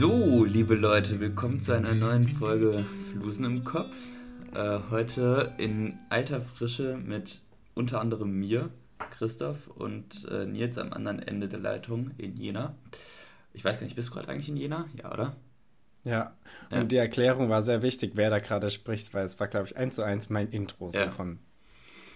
So, 0.00 0.46
liebe 0.46 0.76
Leute, 0.76 1.20
willkommen 1.20 1.60
zu 1.60 1.74
einer 1.74 1.92
neuen 1.92 2.26
Folge 2.26 2.86
Flusen 3.12 3.44
im 3.44 3.64
Kopf. 3.64 4.06
Äh, 4.54 4.78
heute 4.88 5.52
in 5.58 5.98
alter 6.08 6.40
Frische 6.40 6.96
mit 6.96 7.42
unter 7.74 8.00
anderem 8.00 8.30
mir, 8.32 8.70
Christoph 9.10 9.66
und 9.66 10.26
äh, 10.30 10.46
Nils 10.46 10.78
am 10.78 10.94
anderen 10.94 11.18
Ende 11.18 11.48
der 11.48 11.58
Leitung 11.58 12.12
in 12.16 12.34
Jena. 12.38 12.74
Ich 13.52 13.62
weiß 13.62 13.76
gar 13.76 13.84
nicht, 13.84 13.94
bist 13.94 14.08
du 14.08 14.14
gerade 14.14 14.28
eigentlich 14.28 14.48
in 14.48 14.56
Jena? 14.56 14.86
Ja, 14.96 15.12
oder? 15.12 15.36
Ja, 16.04 16.34
und 16.70 16.78
ja. 16.78 16.84
die 16.84 16.96
Erklärung 16.96 17.50
war 17.50 17.60
sehr 17.60 17.82
wichtig, 17.82 18.12
wer 18.14 18.30
da 18.30 18.38
gerade 18.38 18.70
spricht, 18.70 19.12
weil 19.12 19.26
es 19.26 19.38
war, 19.38 19.48
glaube 19.48 19.66
ich, 19.66 19.76
eins 19.76 19.96
zu 19.96 20.02
eins 20.02 20.30
mein 20.30 20.48
Intro 20.48 20.90
so 20.90 20.98
ja. 20.98 21.10
von 21.10 21.40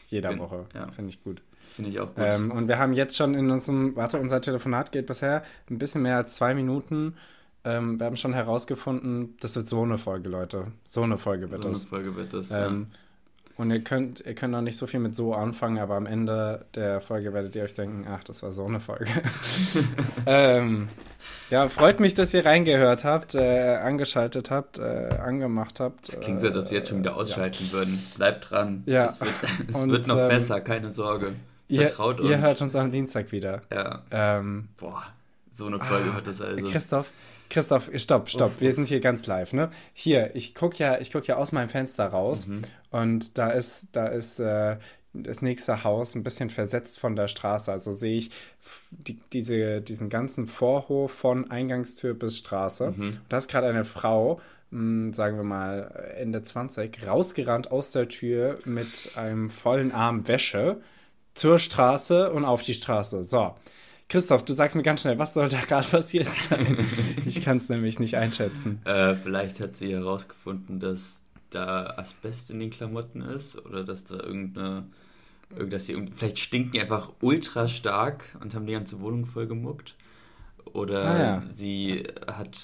jeder 0.06 0.30
Bin, 0.30 0.38
Woche. 0.38 0.64
Ja. 0.72 0.90
Finde 0.92 1.10
ich 1.10 1.22
gut. 1.22 1.42
Finde 1.70 1.90
ich 1.90 2.00
auch 2.00 2.14
gut. 2.14 2.24
Ähm, 2.24 2.50
und 2.50 2.66
wir 2.66 2.78
haben 2.78 2.94
jetzt 2.94 3.14
schon 3.14 3.34
in 3.34 3.50
unserem, 3.50 3.94
warte, 3.94 4.18
unser 4.18 4.40
Telefonat 4.40 4.90
geht 4.90 5.04
bisher 5.04 5.42
ein 5.68 5.76
bisschen 5.76 6.00
mehr 6.00 6.16
als 6.16 6.36
zwei 6.36 6.54
Minuten. 6.54 7.14
Ähm, 7.64 7.98
wir 7.98 8.06
haben 8.06 8.16
schon 8.16 8.34
herausgefunden, 8.34 9.36
das 9.40 9.56
wird 9.56 9.68
so 9.68 9.82
eine 9.82 9.98
Folge, 9.98 10.28
Leute. 10.28 10.66
So 10.84 11.02
eine 11.02 11.18
Folge 11.18 11.50
wird 11.50 11.62
so 11.62 11.68
das. 11.70 11.82
So 11.82 11.96
eine 11.96 12.04
Folge 12.04 12.16
wird 12.16 12.32
das, 12.34 12.50
ähm, 12.50 12.88
ja. 12.90 12.98
Und 13.56 13.70
ihr 13.70 13.82
könnt, 13.82 14.20
ihr 14.26 14.34
könnt 14.34 14.52
noch 14.52 14.62
nicht 14.62 14.76
so 14.76 14.86
viel 14.88 14.98
mit 14.98 15.14
so 15.14 15.32
anfangen, 15.32 15.78
aber 15.78 15.94
am 15.94 16.06
Ende 16.06 16.66
der 16.74 17.00
Folge 17.00 17.32
werdet 17.32 17.54
ihr 17.54 17.62
euch 17.62 17.74
denken, 17.74 18.04
ach, 18.08 18.24
das 18.24 18.42
war 18.42 18.50
so 18.50 18.64
eine 18.64 18.80
Folge. 18.80 19.06
ähm, 20.26 20.88
ja, 21.50 21.68
freut 21.68 22.00
mich, 22.00 22.14
dass 22.14 22.34
ihr 22.34 22.44
reingehört 22.44 23.04
habt, 23.04 23.36
äh, 23.36 23.76
angeschaltet 23.76 24.50
habt, 24.50 24.78
äh, 24.78 25.08
angemacht 25.22 25.78
habt. 25.78 26.08
Das 26.08 26.20
klingt 26.20 26.40
so, 26.40 26.48
als 26.48 26.56
ob 26.56 26.66
sie 26.66 26.74
jetzt 26.74 26.88
schon 26.88 26.98
wieder 26.98 27.12
äh, 27.12 27.14
ausschalten 27.14 27.66
ja. 27.66 27.72
würden. 27.72 28.02
Bleibt 28.16 28.50
dran. 28.50 28.82
Ja. 28.86 29.04
Es 29.04 29.20
wird, 29.20 29.32
es 29.68 29.82
Und, 29.82 29.90
wird 29.90 30.08
noch 30.08 30.18
ähm, 30.18 30.28
besser, 30.28 30.60
keine 30.60 30.90
Sorge. 30.90 31.34
Vertraut 31.70 32.16
ihr, 32.16 32.22
uns. 32.22 32.30
Ihr 32.30 32.40
hört 32.40 32.60
uns 32.60 32.74
am 32.74 32.90
Dienstag 32.90 33.30
wieder. 33.30 33.62
Ja. 33.72 34.02
Ähm, 34.10 34.68
Boah, 34.76 35.04
so 35.54 35.66
eine 35.66 35.78
Folge 35.78 36.10
ah, 36.10 36.16
wird 36.16 36.26
das 36.26 36.40
also. 36.40 36.66
Christoph, 36.66 37.12
Christoph, 37.48 37.90
stopp, 37.94 38.28
stopp. 38.28 38.52
Uff, 38.54 38.60
Wir 38.60 38.72
sind 38.72 38.88
hier 38.88 39.00
ganz 39.00 39.26
live, 39.26 39.52
ne? 39.52 39.70
Hier, 39.92 40.34
ich 40.34 40.54
gucke 40.54 40.78
ja, 40.78 40.98
guck 41.12 41.26
ja 41.26 41.36
aus 41.36 41.52
meinem 41.52 41.68
Fenster 41.68 42.06
raus 42.06 42.46
mhm. 42.46 42.62
und 42.90 43.38
da 43.38 43.50
ist, 43.50 43.88
da 43.92 44.06
ist 44.06 44.40
äh, 44.40 44.76
das 45.12 45.42
nächste 45.42 45.84
Haus 45.84 46.14
ein 46.14 46.24
bisschen 46.24 46.50
versetzt 46.50 46.98
von 46.98 47.14
der 47.14 47.28
Straße. 47.28 47.70
Also 47.70 47.92
sehe 47.92 48.18
ich 48.18 48.30
die, 48.90 49.20
diese, 49.32 49.80
diesen 49.80 50.08
ganzen 50.08 50.46
Vorhof 50.46 51.12
von 51.12 51.50
Eingangstür 51.50 52.14
bis 52.14 52.38
Straße. 52.38 52.92
Mhm. 52.96 53.18
Da 53.28 53.36
ist 53.36 53.48
gerade 53.48 53.68
eine 53.68 53.84
Frau, 53.84 54.40
mh, 54.70 54.80
hm, 54.80 55.12
sagen 55.12 55.36
wir 55.36 55.44
mal 55.44 56.14
Ende 56.18 56.42
20, 56.42 57.06
rausgerannt 57.06 57.70
aus 57.70 57.92
der 57.92 58.08
Tür 58.08 58.56
mit 58.64 59.12
einem 59.16 59.50
vollen 59.50 59.92
Arm 59.92 60.26
Wäsche 60.26 60.80
zur 61.34 61.60
Straße 61.60 62.32
und 62.32 62.44
auf 62.44 62.62
die 62.62 62.74
Straße. 62.74 63.22
So. 63.22 63.54
Christoph, 64.08 64.44
du 64.44 64.52
sagst 64.52 64.76
mir 64.76 64.82
ganz 64.82 65.00
schnell, 65.00 65.18
was 65.18 65.34
soll 65.34 65.48
da 65.48 65.60
gerade 65.60 65.88
passiert 65.88 66.32
sein? 66.32 66.76
ich 67.26 67.42
kann 67.42 67.56
es 67.56 67.68
nämlich 67.68 67.98
nicht 67.98 68.16
einschätzen. 68.16 68.80
Äh, 68.84 69.16
vielleicht 69.16 69.60
hat 69.60 69.76
sie 69.76 69.92
herausgefunden, 69.92 70.78
dass 70.78 71.22
da 71.50 71.94
Asbest 71.96 72.50
in 72.50 72.60
den 72.60 72.70
Klamotten 72.70 73.22
ist 73.22 73.64
oder 73.64 73.84
dass 73.84 74.04
da 74.04 74.16
irgendeine, 74.16 74.84
dass 75.68 75.84
die, 75.84 76.10
vielleicht 76.14 76.38
stinken 76.38 76.72
die 76.72 76.80
einfach 76.80 77.12
ultra 77.20 77.68
stark 77.68 78.36
und 78.40 78.54
haben 78.54 78.66
die 78.66 78.72
ganze 78.72 79.00
Wohnung 79.00 79.26
voll 79.26 79.46
gemuckt. 79.46 79.96
Oder 80.72 81.04
ah, 81.04 81.18
ja. 81.18 81.42
sie 81.54 82.04
hat 82.26 82.58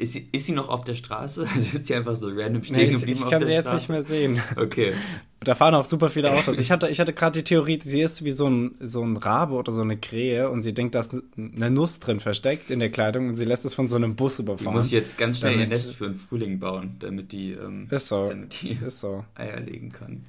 ist 0.00 0.14
sie, 0.14 0.28
ist 0.32 0.46
sie 0.46 0.52
noch 0.52 0.68
auf 0.68 0.84
der 0.84 0.94
Straße? 0.94 1.46
Also 1.54 1.78
ist 1.78 1.86
sie 1.86 1.94
einfach 1.94 2.16
so 2.16 2.28
random 2.28 2.62
stehen 2.64 2.76
nee, 2.76 2.86
geblieben 2.88 3.18
ich, 3.18 3.24
ich 3.24 3.30
kann 3.30 3.44
sie 3.44 3.52
jetzt 3.52 3.72
nicht 3.72 3.88
mehr 3.88 4.02
sehen. 4.02 4.40
Okay. 4.56 4.94
Da 5.40 5.54
fahren 5.54 5.74
auch 5.74 5.84
super 5.84 6.08
viele 6.08 6.32
Autos. 6.32 6.58
Ich 6.58 6.70
hatte, 6.70 6.88
ich 6.88 7.00
hatte 7.00 7.12
gerade 7.12 7.38
die 7.38 7.44
Theorie, 7.44 7.78
sie 7.82 8.00
ist 8.00 8.24
wie 8.24 8.30
so 8.30 8.48
ein, 8.48 8.76
so 8.80 9.02
ein 9.02 9.16
Rabe 9.16 9.54
oder 9.54 9.72
so 9.72 9.82
eine 9.82 9.98
Krähe 9.98 10.50
und 10.50 10.62
sie 10.62 10.72
denkt, 10.72 10.94
da 10.94 11.00
ist 11.00 11.14
eine 11.36 11.70
Nuss 11.70 12.00
drin 12.00 12.20
versteckt 12.20 12.70
in 12.70 12.78
der 12.78 12.90
Kleidung 12.90 13.28
und 13.28 13.34
sie 13.34 13.44
lässt 13.44 13.64
es 13.64 13.74
von 13.74 13.88
so 13.88 13.96
einem 13.96 14.16
Bus 14.16 14.38
überfahren. 14.38 14.74
Muss 14.74 14.90
jetzt 14.90 15.18
ganz 15.18 15.38
schnell 15.38 15.52
damit, 15.52 15.68
ihr 15.68 15.70
Nest 15.70 15.94
für 15.94 16.04
den 16.04 16.14
Frühling 16.14 16.58
bauen, 16.58 16.96
damit 16.98 17.32
die, 17.32 17.52
ähm, 17.52 17.88
so. 17.92 18.26
Damit 18.26 18.62
die 18.62 18.78
so. 18.88 19.24
Eier 19.34 19.60
legen 19.60 19.92
kann. 19.92 20.24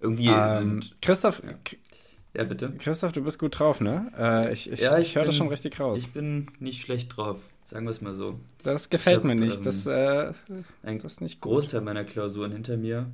Irgendwie 0.00 0.28
ähm, 0.28 0.82
sind. 0.82 0.92
Christoph, 1.00 1.42
ja. 1.42 1.54
ja. 2.34 2.44
bitte. 2.44 2.72
Christoph, 2.78 3.12
du 3.12 3.22
bist 3.22 3.38
gut 3.38 3.58
drauf, 3.58 3.80
ne? 3.80 4.12
Äh, 4.18 4.52
ich 4.52 4.70
ich, 4.70 4.80
ja, 4.80 4.98
ich, 4.98 5.08
ich 5.08 5.16
höre 5.16 5.24
das 5.24 5.36
schon 5.36 5.48
richtig 5.48 5.80
raus. 5.80 6.00
Ich 6.00 6.12
bin 6.12 6.48
nicht 6.60 6.82
schlecht 6.82 7.16
drauf. 7.16 7.40
Sagen 7.74 7.86
wir 7.86 7.90
es 7.90 8.00
mal 8.00 8.14
so. 8.14 8.38
Das 8.62 8.88
gefällt 8.88 9.16
hab, 9.16 9.24
mir 9.24 9.34
nicht. 9.34 9.58
Ähm, 9.58 9.64
das, 9.64 9.84
äh, 9.86 10.32
ein 10.84 11.00
das 11.00 11.14
ist 11.14 11.20
nicht 11.20 11.40
gut. 11.40 11.54
Großteil 11.54 11.80
meiner 11.80 12.04
Klausuren 12.04 12.52
hinter 12.52 12.76
mir. 12.76 13.10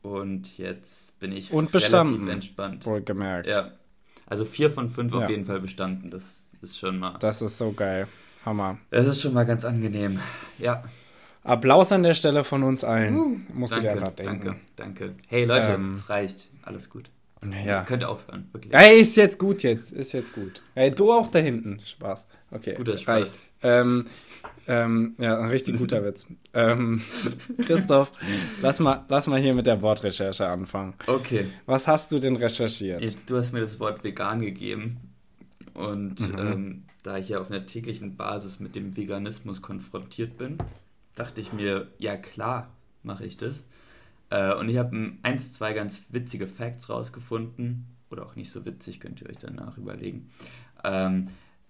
Und 0.00 0.56
jetzt 0.56 1.20
bin 1.20 1.30
ich 1.30 1.52
und 1.52 1.72
bestanden, 1.72 2.14
relativ 2.14 2.32
entspannt. 2.32 2.86
Wohlgemerkt. 2.86 3.48
Ja. 3.48 3.72
Also 4.24 4.46
vier 4.46 4.70
von 4.70 4.88
fünf 4.88 5.12
ja. 5.12 5.18
auf 5.18 5.28
jeden 5.28 5.44
Fall 5.44 5.60
bestanden. 5.60 6.10
Das 6.10 6.50
ist 6.62 6.78
schon 6.78 6.98
mal. 6.98 7.18
Das 7.18 7.42
ist 7.42 7.58
so 7.58 7.72
geil. 7.72 8.08
Hammer. 8.46 8.78
Das 8.88 9.06
ist 9.06 9.20
schon 9.20 9.34
mal 9.34 9.44
ganz 9.44 9.66
angenehm. 9.66 10.18
Ja. 10.56 10.84
Applaus 11.42 11.92
an 11.92 12.02
der 12.02 12.14
Stelle 12.14 12.44
von 12.44 12.62
uns 12.62 12.84
allen. 12.84 13.14
Uh, 13.14 13.38
Muss 13.52 13.72
danke, 13.72 13.88
ich 13.88 13.92
einfach 13.92 14.12
denken. 14.14 14.56
Danke, 14.76 15.04
danke. 15.04 15.14
Hey 15.26 15.44
Leute, 15.44 15.72
ähm, 15.72 15.92
es 15.92 16.08
reicht. 16.08 16.48
Alles 16.62 16.88
gut. 16.88 17.10
Ja. 17.62 17.84
Könnt 17.84 18.04
aufhören, 18.04 18.48
wirklich. 18.52 18.72
Hey, 18.72 19.00
ist 19.00 19.16
jetzt 19.18 19.38
gut 19.38 19.62
jetzt. 19.62 19.92
Ist 19.92 20.12
jetzt 20.12 20.34
gut. 20.34 20.62
Hey, 20.74 20.94
du 20.94 21.12
auch 21.12 21.28
da 21.28 21.40
hinten. 21.40 21.80
Spaß. 21.84 22.26
Okay. 22.50 22.74
Guter 22.74 22.96
Spaß. 22.96 23.47
Ähm, 23.62 24.06
ähm, 24.66 25.14
ja, 25.18 25.38
ein 25.38 25.48
richtig 25.48 25.78
guter 25.78 26.04
Witz. 26.04 26.26
Ähm, 26.52 27.00
Christoph, 27.66 28.12
lass 28.60 28.80
mal, 28.80 29.04
lass 29.08 29.26
mal 29.26 29.40
hier 29.40 29.54
mit 29.54 29.66
der 29.66 29.80
Wortrecherche 29.80 30.46
anfangen. 30.46 30.94
Okay. 31.06 31.46
Was 31.64 31.88
hast 31.88 32.12
du 32.12 32.18
denn 32.18 32.36
recherchiert? 32.36 33.00
Jetzt, 33.00 33.30
du 33.30 33.36
hast 33.38 33.52
mir 33.52 33.60
das 33.60 33.80
Wort 33.80 34.04
vegan 34.04 34.40
gegeben. 34.40 34.98
Und 35.72 36.20
mhm. 36.20 36.38
ähm, 36.38 36.82
da 37.02 37.16
ich 37.16 37.30
ja 37.30 37.40
auf 37.40 37.50
einer 37.50 37.64
täglichen 37.64 38.16
Basis 38.16 38.60
mit 38.60 38.74
dem 38.74 38.96
Veganismus 38.96 39.62
konfrontiert 39.62 40.36
bin, 40.36 40.58
dachte 41.14 41.40
ich 41.40 41.52
mir, 41.52 41.88
ja 41.98 42.16
klar, 42.16 42.70
mache 43.02 43.24
ich 43.24 43.38
das. 43.38 43.64
Äh, 44.28 44.54
und 44.54 44.68
ich 44.68 44.76
habe 44.76 45.12
eins, 45.22 45.52
zwei 45.52 45.72
ganz 45.72 46.02
witzige 46.10 46.46
Facts 46.46 46.90
rausgefunden. 46.90 47.86
Oder 48.10 48.26
auch 48.26 48.36
nicht 48.36 48.50
so 48.50 48.64
witzig, 48.64 49.00
könnt 49.00 49.20
ihr 49.22 49.28
euch 49.28 49.38
danach 49.38 49.78
überlegen. 49.78 50.30
Ähm, 50.84 51.28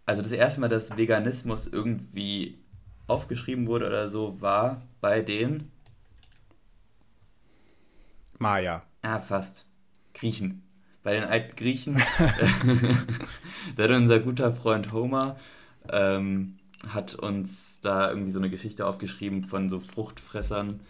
also 0.09 0.23
das 0.23 0.33
erste 0.33 0.61
Mal, 0.61 0.69
dass 0.69 0.97
Veganismus 0.97 1.67
irgendwie 1.67 2.59
aufgeschrieben 3.07 3.67
wurde 3.67 3.87
oder 3.87 4.09
so, 4.09 4.41
war 4.41 4.83
bei 5.01 5.23
den 5.23 5.71
Maya. 8.39 8.83
Ah, 9.03 9.19
fast. 9.19 9.67
Griechen. 10.15 10.63
Bei 11.03 11.15
den 11.15 11.25
alten 11.25 11.57
Griechen. 11.57 11.97
da 13.77 13.85
hat 13.85 13.91
unser 13.91 14.21
guter 14.21 14.53
Freund 14.53 14.93
Homer 14.93 15.37
ähm, 15.89 16.59
hat 16.87 17.15
uns 17.15 17.81
da 17.81 18.11
irgendwie 18.11 18.31
so 18.31 18.39
eine 18.39 18.51
Geschichte 18.51 18.87
aufgeschrieben 18.87 19.45
von 19.45 19.69
so 19.69 19.81
Fruchtfressern, 19.81 20.81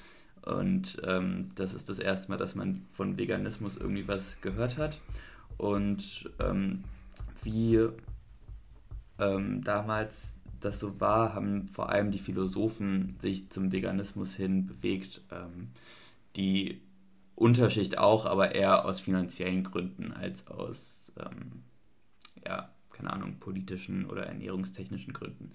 und 0.49 1.03
ähm, 1.05 1.50
das 1.56 1.75
ist 1.75 1.91
das 1.91 1.99
erste 1.99 2.31
Mal, 2.31 2.39
dass 2.39 2.55
man 2.55 2.87
von 2.91 3.19
Veganismus 3.19 3.77
irgendwie 3.77 4.09
was 4.09 4.41
gehört 4.41 4.79
hat. 4.79 4.99
Und 5.59 6.31
ähm, 6.41 6.85
wie 7.43 7.87
ähm, 9.19 9.62
damals 9.62 10.34
das 10.61 10.81
so 10.81 11.01
war, 11.01 11.34
haben 11.34 11.69
vor 11.69 11.89
allem 11.91 12.11
die 12.11 12.19
Philosophen 12.19 13.17
sich 13.21 13.51
zum 13.51 13.71
Veganismus 13.73 14.34
hin 14.34 14.67
bewegt. 14.67 15.21
Ähm, 15.31 15.69
die 16.37 16.81
Unterschicht 17.34 17.99
auch, 17.99 18.27
aber 18.27 18.55
eher 18.55 18.84
aus 18.84 19.01
finanziellen 19.01 19.62
Gründen 19.62 20.12
als 20.12 20.49
aus, 20.49 21.12
ähm, 21.19 21.62
ja, 22.45 22.71
keine 22.91 23.12
Ahnung, 23.12 23.37
politischen 23.39 24.06
oder 24.06 24.27
ernährungstechnischen 24.27 25.12
Gründen. 25.12 25.53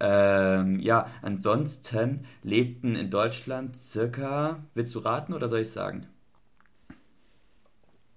Ähm, 0.00 0.80
ja, 0.80 1.06
ansonsten 1.22 2.26
lebten 2.42 2.96
in 2.96 3.10
Deutschland 3.10 3.76
circa, 3.76 4.64
willst 4.74 4.94
du 4.96 4.98
raten 4.98 5.32
oder 5.32 5.48
soll 5.48 5.60
ich 5.60 5.70
sagen? 5.70 6.06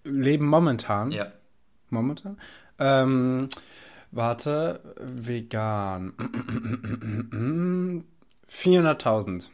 Leben 0.04 0.48
momentan? 0.48 1.12
Ja. 1.12 1.32
Momentan? 1.90 2.38
Ähm, 2.80 3.50
warte, 4.12 4.82
vegan. 5.00 6.14
400.000. 8.50 9.50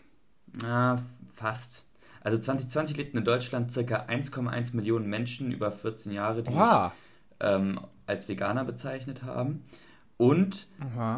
Ah, 0.63 0.97
fast. 1.33 1.85
Also 2.21 2.37
2020 2.37 2.97
lebten 2.97 3.17
in 3.17 3.25
Deutschland 3.25 3.71
circa 3.71 4.05
1,1 4.05 4.75
Millionen 4.75 5.09
Menschen 5.09 5.51
über 5.51 5.71
14 5.71 6.11
Jahre, 6.13 6.43
die 6.43 6.51
sich 6.51 6.61
ähm, 7.41 7.79
als 8.05 8.27
Veganer 8.27 8.63
bezeichnet 8.63 9.23
haben. 9.23 9.63
Und 10.17 10.67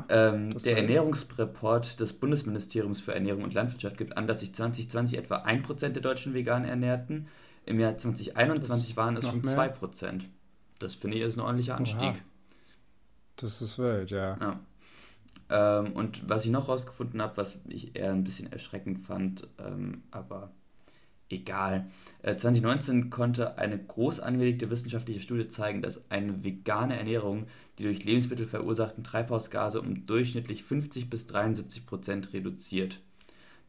ähm, 0.09 0.57
der 0.57 0.77
Ernährungsreport 0.77 1.99
des 1.99 2.13
Bundesministeriums 2.13 3.01
für 3.01 3.13
Ernährung 3.13 3.43
und 3.43 3.53
Landwirtschaft 3.53 3.97
gibt 3.97 4.17
an, 4.17 4.25
dass 4.25 4.39
sich 4.39 4.55
2020 4.55 5.19
etwa 5.19 5.43
1% 5.43 5.89
der 5.89 6.01
Deutschen 6.01 6.33
vegan 6.33 6.65
ernährten. 6.65 7.27
Im 7.65 7.79
Jahr 7.79 7.97
2021 7.97 8.89
das 8.89 8.97
waren 8.97 9.17
es 9.17 9.27
schon 9.27 9.41
mehr? 9.41 9.75
2%. 9.75 10.21
Das 10.79 10.95
finde 10.95 11.17
ich 11.17 11.23
ist 11.23 11.37
ein 11.37 11.41
ordentlicher 11.41 11.75
Anstieg. 11.75 12.09
Oha. 12.09 12.15
Das 13.37 13.61
ist 13.61 13.77
wild, 13.77 14.11
ja. 14.11 14.37
ja. 14.39 14.59
Ähm, 15.49 15.93
und 15.93 16.27
was 16.29 16.45
ich 16.45 16.51
noch 16.51 16.67
rausgefunden 16.69 17.21
habe, 17.21 17.37
was 17.37 17.57
ich 17.67 17.95
eher 17.95 18.11
ein 18.11 18.23
bisschen 18.23 18.51
erschreckend 18.51 18.99
fand, 18.99 19.47
ähm, 19.59 20.03
aber 20.11 20.51
egal. 21.29 21.87
2019 22.23 23.07
äh, 23.07 23.09
konnte 23.09 23.57
eine 23.57 23.77
groß 23.77 24.19
angelegte 24.19 24.69
wissenschaftliche 24.69 25.19
Studie 25.19 25.47
zeigen, 25.47 25.81
dass 25.81 26.09
eine 26.09 26.43
vegane 26.43 26.97
Ernährung 26.97 27.47
die 27.77 27.83
durch 27.83 28.05
Lebensmittel 28.05 28.47
verursachten 28.47 29.03
Treibhausgase 29.03 29.81
um 29.81 30.05
durchschnittlich 30.05 30.63
50 30.63 31.09
bis 31.09 31.27
73 31.27 31.85
Prozent 31.85 32.33
reduziert, 32.33 33.01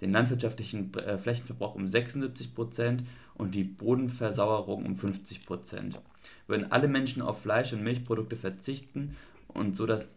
den 0.00 0.12
landwirtschaftlichen 0.12 0.94
äh, 0.94 1.18
Flächenverbrauch 1.18 1.74
um 1.74 1.88
76 1.88 2.54
Prozent 2.54 3.04
und 3.34 3.54
die 3.54 3.64
Bodenversauerung 3.64 4.86
um 4.86 4.96
50 4.96 5.44
Prozent. 5.44 6.00
Würden 6.46 6.70
alle 6.72 6.88
Menschen 6.88 7.22
auf 7.22 7.42
Fleisch 7.42 7.72
und 7.72 7.82
Milchprodukte 7.82 8.36
verzichten 8.36 9.16
und 9.56 9.76
so 9.76 9.86
das 9.86 10.08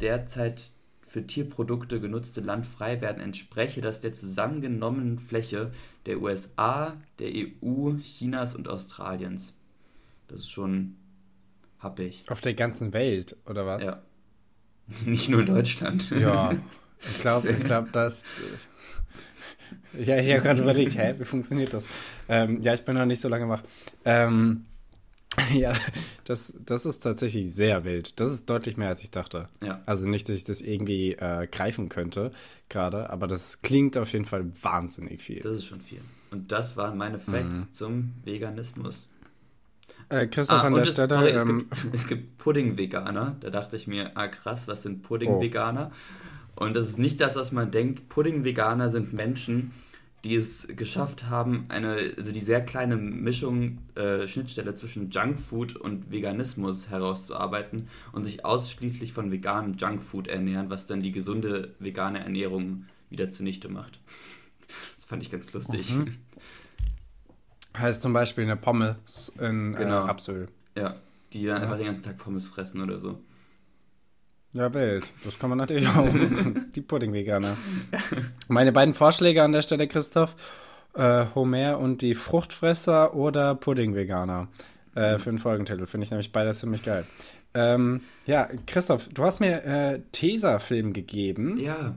derzeit 0.00 0.70
für 1.06 1.26
Tierprodukte 1.26 2.00
genutzte 2.00 2.40
Land 2.40 2.66
frei 2.66 3.00
werden, 3.00 3.22
entspreche 3.22 3.80
das 3.80 4.00
der 4.00 4.12
zusammengenommenen 4.12 5.18
Fläche 5.18 5.70
der 6.06 6.20
USA, 6.20 6.96
der 7.18 7.30
EU, 7.30 7.94
Chinas 8.00 8.54
und 8.54 8.68
Australiens. 8.68 9.54
Das 10.28 10.40
ist 10.40 10.50
schon 10.50 10.96
happig. 11.78 12.24
Auf 12.28 12.40
der 12.40 12.54
ganzen 12.54 12.92
Welt, 12.92 13.36
oder 13.46 13.66
was? 13.66 13.84
Ja. 13.84 14.02
Nicht 15.06 15.28
nur 15.28 15.40
in 15.40 15.46
Deutschland. 15.46 16.10
Ja. 16.10 16.52
Ich 17.06 17.20
glaube, 17.20 17.50
ich 17.50 17.64
glaube, 17.64 17.90
dass. 17.90 18.24
Ja, 19.98 20.16
ich 20.16 20.30
habe 20.30 20.40
gerade 20.40 20.62
überlegt, 20.62 20.96
hä, 20.96 21.14
wie 21.18 21.24
funktioniert 21.24 21.74
das? 21.74 21.86
Ähm, 22.28 22.62
ja, 22.62 22.72
ich 22.72 22.82
bin 22.82 22.94
noch 22.94 23.04
nicht 23.04 23.20
so 23.20 23.28
lange 23.28 23.48
wach. 23.48 23.62
Ähm, 24.04 24.64
Ja, 25.52 25.74
das, 26.24 26.52
das 26.64 26.86
ist 26.86 27.00
tatsächlich 27.00 27.52
sehr 27.54 27.84
wild. 27.84 28.18
Das 28.18 28.32
ist 28.32 28.48
deutlich 28.48 28.76
mehr, 28.76 28.88
als 28.88 29.02
ich 29.02 29.10
dachte. 29.10 29.46
Ja. 29.62 29.80
Also 29.86 30.08
nicht, 30.08 30.28
dass 30.28 30.36
ich 30.36 30.44
das 30.44 30.60
irgendwie 30.60 31.12
äh, 31.12 31.46
greifen 31.50 31.88
könnte 31.88 32.30
gerade, 32.68 33.10
aber 33.10 33.26
das 33.26 33.62
klingt 33.62 33.96
auf 33.96 34.12
jeden 34.12 34.24
Fall 34.24 34.50
wahnsinnig 34.62 35.22
viel. 35.22 35.40
Das 35.40 35.56
ist 35.56 35.66
schon 35.66 35.80
viel. 35.80 36.00
Und 36.30 36.50
das 36.50 36.76
waren 36.76 36.96
meine 36.96 37.18
Facts 37.18 37.66
mhm. 37.66 37.72
zum 37.72 38.14
Veganismus. 38.24 39.08
Äh, 40.08 40.26
Christoph 40.26 40.62
ah, 40.62 40.66
an 40.66 40.74
der 40.74 40.84
Stelle. 40.84 41.14
Sorry, 41.14 41.30
es, 41.30 41.42
ähm, 41.42 41.66
gibt, 41.70 41.94
es 41.94 42.06
gibt 42.06 42.38
Pudding-Veganer. 42.38 43.36
Da 43.40 43.50
dachte 43.50 43.76
ich 43.76 43.86
mir, 43.86 44.16
ah 44.16 44.28
krass, 44.28 44.68
was 44.68 44.82
sind 44.82 45.02
Pudding-Veganer? 45.02 45.90
Oh. 46.56 46.64
Und 46.64 46.74
das 46.74 46.88
ist 46.88 46.98
nicht 46.98 47.20
das, 47.20 47.36
was 47.36 47.52
man 47.52 47.70
denkt. 47.70 48.08
Pudding-Veganer 48.08 48.90
sind 48.90 49.12
Menschen, 49.12 49.72
die 50.24 50.34
es 50.34 50.66
geschafft 50.68 51.26
haben, 51.26 51.66
eine, 51.68 52.14
also 52.16 52.32
die 52.32 52.40
sehr 52.40 52.64
kleine 52.64 52.96
Mischung, 52.96 53.78
äh, 53.94 54.26
Schnittstelle 54.26 54.74
zwischen 54.74 55.10
Junkfood 55.10 55.76
und 55.76 56.10
Veganismus 56.10 56.88
herauszuarbeiten 56.88 57.88
und 58.12 58.24
sich 58.24 58.44
ausschließlich 58.44 59.12
von 59.12 59.30
veganem 59.30 59.74
Junkfood 59.74 60.26
ernähren, 60.28 60.70
was 60.70 60.86
dann 60.86 61.02
die 61.02 61.12
gesunde 61.12 61.74
vegane 61.78 62.20
Ernährung 62.20 62.86
wieder 63.10 63.30
zunichte 63.30 63.68
macht. 63.68 64.00
Das 64.96 65.04
fand 65.04 65.22
ich 65.22 65.30
ganz 65.30 65.52
lustig. 65.52 65.94
Mhm. 65.94 66.16
Heißt 67.76 68.00
zum 68.00 68.14
Beispiel 68.14 68.44
eine 68.44 68.56
Pommes 68.56 69.30
in 69.38 69.74
äh, 69.74 69.76
genau. 69.76 69.96
äh, 69.96 70.06
Rapsöl. 70.06 70.46
Ja, 70.74 70.96
die 71.34 71.44
dann 71.44 71.60
einfach 71.60 71.76
den 71.76 71.84
ganzen 71.84 72.02
Tag 72.02 72.16
Pommes 72.16 72.48
fressen 72.48 72.80
oder 72.80 72.98
so. 72.98 73.20
Ja, 74.54 74.72
Welt. 74.72 75.12
Das 75.24 75.36
kann 75.38 75.50
man 75.50 75.58
natürlich 75.58 75.88
auch. 75.88 76.08
die 76.74 76.80
Pudding-Veganer. 76.80 77.56
Meine 78.48 78.70
beiden 78.70 78.94
Vorschläge 78.94 79.42
an 79.42 79.50
der 79.50 79.62
Stelle, 79.62 79.88
Christoph. 79.88 80.36
Äh, 80.94 81.26
Homer 81.34 81.80
und 81.80 82.02
die 82.02 82.14
Fruchtfresser 82.14 83.14
oder 83.14 83.56
Pudding-Veganer. 83.56 84.46
Äh, 84.94 85.18
für 85.18 85.30
den 85.30 85.40
Folgentitel. 85.40 85.86
Finde 85.86 86.04
ich 86.04 86.12
nämlich 86.12 86.30
beide 86.30 86.54
ziemlich 86.54 86.84
geil. 86.84 87.04
Ähm, 87.52 88.02
ja, 88.26 88.48
Christoph, 88.68 89.08
du 89.08 89.24
hast 89.24 89.40
mir 89.40 89.64
äh, 89.64 90.00
Tesa-Film 90.12 90.92
gegeben. 90.92 91.58
Ja. 91.58 91.96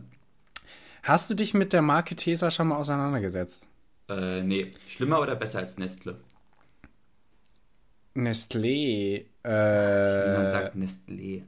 Hast 1.03 1.29
du 1.29 1.35
dich 1.35 1.53
mit 1.53 1.73
der 1.73 1.83
Marke 1.83 2.15
Tesa 2.15 2.49
schon 2.49 2.69
mal 2.69 2.77
auseinandergesetzt? 2.77 3.67
Äh, 4.09 4.41
nee. 4.41 4.73
Schlimmer 4.87 5.21
oder 5.21 5.35
besser 5.35 5.59
als 5.59 5.77
Nestle? 5.77 6.15
Nestlé. 8.15 9.25
Äh, 9.43 10.29
Niemand 10.31 10.51
sagt 10.51 10.75
Nestlé 10.75 11.43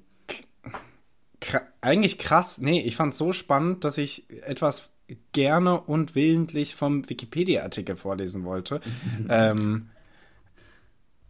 eigentlich 1.81 2.17
krass. 2.17 2.59
Nee, 2.59 2.81
ich 2.81 2.95
fand 2.95 3.13
es 3.13 3.19
so 3.19 3.31
spannend, 3.31 3.83
dass 3.83 3.97
ich 3.97 4.29
etwas 4.43 4.89
gerne 5.31 5.81
und 5.81 6.15
willentlich 6.15 6.75
vom 6.75 7.09
Wikipedia-Artikel 7.09 7.95
vorlesen 7.95 8.43
wollte. 8.43 8.81
ähm, 9.29 9.89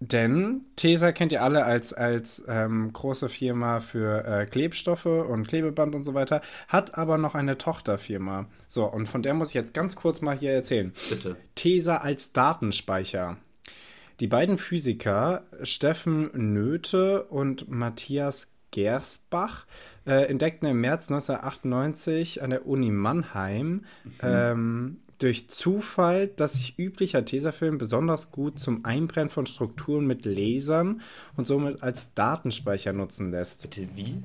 denn 0.01 0.61
Tesa 0.77 1.11
kennt 1.11 1.33
ihr 1.33 1.43
alle 1.43 1.65
als, 1.65 1.93
als 1.93 2.43
ähm, 2.47 2.93
große 2.93 3.27
Firma 3.27 3.81
für 3.81 4.25
äh, 4.25 4.45
Klebstoffe 4.45 5.05
und 5.05 5.47
Klebeband 5.47 5.93
und 5.93 6.03
so 6.03 6.13
weiter, 6.13 6.41
hat 6.69 6.97
aber 6.97 7.17
noch 7.17 7.35
eine 7.35 7.57
Tochterfirma. 7.57 8.47
So, 8.69 8.85
und 8.85 9.07
von 9.07 9.23
der 9.23 9.33
muss 9.33 9.49
ich 9.49 9.55
jetzt 9.55 9.73
ganz 9.73 9.97
kurz 9.97 10.21
mal 10.21 10.37
hier 10.37 10.53
erzählen. 10.53 10.93
Bitte. 11.09 11.35
Tesa 11.55 11.97
als 11.97 12.31
Datenspeicher. 12.31 13.37
Die 14.21 14.27
beiden 14.27 14.57
Physiker 14.57 15.43
Steffen 15.63 16.53
Nöte 16.53 17.23
und 17.25 17.69
Matthias 17.69 18.51
Gersbach 18.71 19.65
äh, 20.05 20.25
entdeckten 20.25 20.67
im 20.67 20.81
März 20.81 21.09
1998 21.09 22.41
an 22.41 22.49
der 22.49 22.67
Uni 22.67 22.91
Mannheim 22.91 23.85
mhm. 24.03 24.11
ähm, 24.23 24.97
durch 25.19 25.49
Zufall, 25.49 26.27
dass 26.27 26.53
sich 26.53 26.79
üblicher 26.79 27.25
Tesafilm 27.25 27.77
besonders 27.77 28.31
gut 28.31 28.57
zum 28.57 28.85
Einbrennen 28.85 29.29
von 29.29 29.45
Strukturen 29.45 30.07
mit 30.07 30.25
Lasern 30.25 31.01
und 31.35 31.45
somit 31.45 31.83
als 31.83 32.13
Datenspeicher 32.13 32.93
nutzen 32.93 33.31
lässt. 33.31 33.61
Bitte 33.63 33.87
wie? 33.95 34.23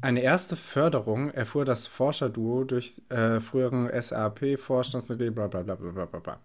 Eine 0.00 0.20
erste 0.20 0.56
Förderung 0.56 1.30
erfuhr 1.30 1.64
das 1.64 1.86
Forscherduo 1.86 2.64
durch 2.64 3.02
äh, 3.08 3.40
früheren 3.40 3.88
SAP-Vorstandsmitglied, 3.88 5.34
bla 5.34 5.48
bla 5.48 5.62
bla 5.62 5.74
bla 5.74 6.04
bla 6.04 6.20
bla. 6.20 6.38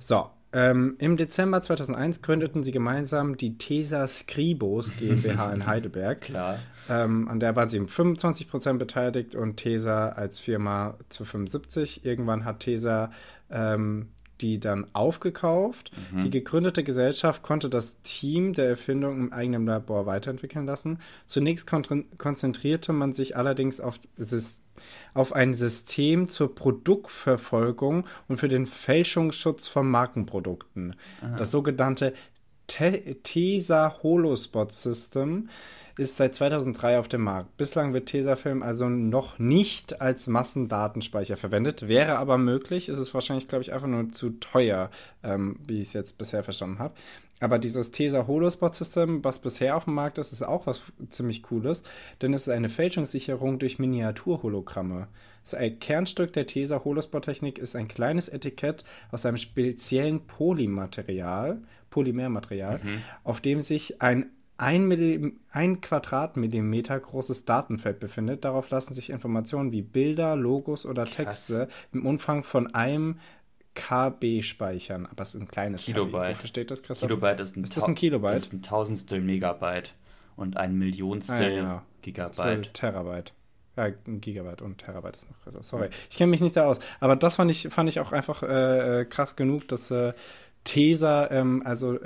So, 0.00 0.30
ähm, 0.50 0.96
Im 0.98 1.18
Dezember 1.18 1.60
2001 1.60 2.22
gründeten 2.22 2.62
sie 2.62 2.72
gemeinsam 2.72 3.36
die 3.36 3.58
Tesa 3.58 4.06
Scribos 4.06 4.96
GmbH 4.98 5.52
in 5.52 5.66
Heidelberg. 5.66 6.22
Klar. 6.22 6.58
Ähm, 6.88 7.28
an 7.28 7.38
der 7.38 7.54
waren 7.54 7.68
sie 7.68 7.78
um 7.78 7.86
25% 7.86 8.78
beteiligt 8.78 9.34
und 9.34 9.56
Tesa 9.56 10.08
als 10.10 10.40
Firma 10.40 10.96
zu 11.10 11.26
75. 11.26 12.04
Irgendwann 12.04 12.46
hat 12.46 12.60
Tesa 12.60 13.10
ähm, 13.50 14.08
die 14.40 14.58
dann 14.60 14.86
aufgekauft. 14.92 15.90
Mhm. 16.12 16.22
Die 16.22 16.30
gegründete 16.30 16.84
Gesellschaft 16.84 17.42
konnte 17.42 17.68
das 17.68 18.00
Team 18.02 18.52
der 18.52 18.68
Erfindung 18.68 19.18
im 19.18 19.32
eigenen 19.32 19.66
Labor 19.66 20.06
weiterentwickeln 20.06 20.66
lassen. 20.66 20.98
Zunächst 21.26 21.66
kon 21.66 22.04
konzentrierte 22.18 22.92
man 22.92 23.12
sich 23.12 23.36
allerdings 23.36 23.80
auf 23.80 23.98
auf 25.12 25.32
ein 25.32 25.54
System 25.54 26.28
zur 26.28 26.54
Produktverfolgung 26.54 28.06
und 28.28 28.36
für 28.36 28.48
den 28.48 28.66
Fälschungsschutz 28.66 29.66
von 29.66 29.90
Markenprodukten. 29.90 30.94
Aha. 31.20 31.36
Das 31.36 31.50
sogenannte 31.50 32.14
TESA 32.68 33.96
Holospot 34.02 34.72
System 34.72 35.48
ist 35.98 36.16
seit 36.16 36.34
2003 36.34 36.98
auf 36.98 37.08
dem 37.08 37.22
Markt. 37.22 37.56
Bislang 37.56 37.92
wird 37.92 38.06
Tesafilm 38.06 38.62
also 38.62 38.88
noch 38.88 39.38
nicht 39.38 40.00
als 40.00 40.28
Massendatenspeicher 40.28 41.36
verwendet, 41.36 41.88
wäre 41.88 42.18
aber 42.18 42.38
möglich. 42.38 42.88
Ist 42.88 42.98
es 42.98 43.12
wahrscheinlich, 43.12 43.48
glaube 43.48 43.62
ich, 43.62 43.72
einfach 43.72 43.88
nur 43.88 44.08
zu 44.10 44.30
teuer, 44.30 44.90
ähm, 45.24 45.56
wie 45.66 45.80
ich 45.80 45.88
es 45.88 45.92
jetzt 45.94 46.16
bisher 46.16 46.44
verstanden 46.44 46.78
habe. 46.78 46.94
Aber 47.40 47.58
dieses 47.58 47.90
Tesa 47.90 48.26
Holospot 48.26 48.74
System, 48.74 49.22
was 49.24 49.38
bisher 49.38 49.76
auf 49.76 49.84
dem 49.84 49.94
Markt 49.94 50.18
ist, 50.18 50.32
ist 50.32 50.42
auch 50.42 50.66
was 50.66 50.82
ziemlich 51.08 51.42
Cooles, 51.42 51.82
denn 52.20 52.34
es 52.34 52.42
ist 52.42 52.52
eine 52.52 52.68
Fälschungssicherung 52.68 53.58
durch 53.58 53.78
Miniaturhologramme. 53.78 55.08
Das 55.44 55.56
Kernstück 55.80 56.32
der 56.32 56.46
Tesa 56.46 56.84
Holospot 56.84 57.24
Technik 57.24 57.58
ist 57.58 57.76
ein 57.76 57.88
kleines 57.88 58.28
Etikett 58.28 58.84
aus 59.10 59.24
einem 59.24 59.36
speziellen 59.36 60.26
Polymaterial, 60.26 61.62
Polymermaterial, 61.90 62.80
mhm. 62.82 63.02
auf 63.24 63.40
dem 63.40 63.60
sich 63.60 64.02
ein 64.02 64.30
ein, 64.58 65.40
ein 65.50 65.80
Quadratmillimeter 65.80 66.98
großes 66.98 67.44
Datenfeld 67.44 68.00
befindet. 68.00 68.44
Darauf 68.44 68.68
lassen 68.70 68.92
sich 68.92 69.10
Informationen 69.10 69.72
wie 69.72 69.82
Bilder, 69.82 70.36
Logos 70.36 70.84
oder 70.84 71.04
Krass. 71.04 71.14
Texte 71.14 71.68
im 71.92 72.04
Umfang 72.04 72.42
von 72.42 72.74
einem 72.74 73.20
KB 73.74 74.42
speichern. 74.42 75.06
Aber 75.06 75.22
es 75.22 75.34
ist 75.34 75.40
ein 75.40 75.48
kleines 75.48 75.84
Kilobyte. 75.84 76.34
KB. 76.34 76.38
Versteht 76.40 76.70
das, 76.72 76.82
Christoph? 76.82 77.08
Kilobyte 77.08 77.40
ist 77.40 77.56
ein, 77.56 77.64
ist 77.64 77.76
das 77.76 77.84
ein 77.84 77.94
Kilobyte? 77.94 78.36
ist 78.36 78.52
ein 78.52 78.62
Tausendstel 78.62 79.20
Megabyte 79.20 79.94
und 80.34 80.56
ein 80.56 80.76
Millionstel 80.76 81.36
ah, 81.36 81.48
ja, 81.48 81.60
genau. 81.62 81.82
Gigabyte. 82.02 82.74
Terabyte. 82.74 83.32
Ja, 83.76 83.84
ein 83.84 84.20
Gigabyte 84.20 84.60
und 84.60 84.78
Terabyte 84.78 85.16
ist 85.16 85.30
noch 85.30 85.40
größer. 85.44 85.62
Sorry. 85.62 85.88
Ich 86.10 86.16
kenne 86.16 86.30
mich 86.30 86.40
nicht 86.40 86.56
da 86.56 86.66
aus. 86.66 86.80
Aber 86.98 87.14
das 87.14 87.36
fand 87.36 87.48
ich, 87.52 87.68
fand 87.68 87.88
ich 87.88 88.00
auch 88.00 88.10
einfach 88.10 88.42
äh, 88.42 89.02
äh 89.02 89.04
krass 89.04 89.36
genug, 89.36 89.68
dass 89.68 89.92
äh, 89.92 90.14
Tesa, 90.64 91.30
ähm, 91.30 91.62
also 91.64 91.96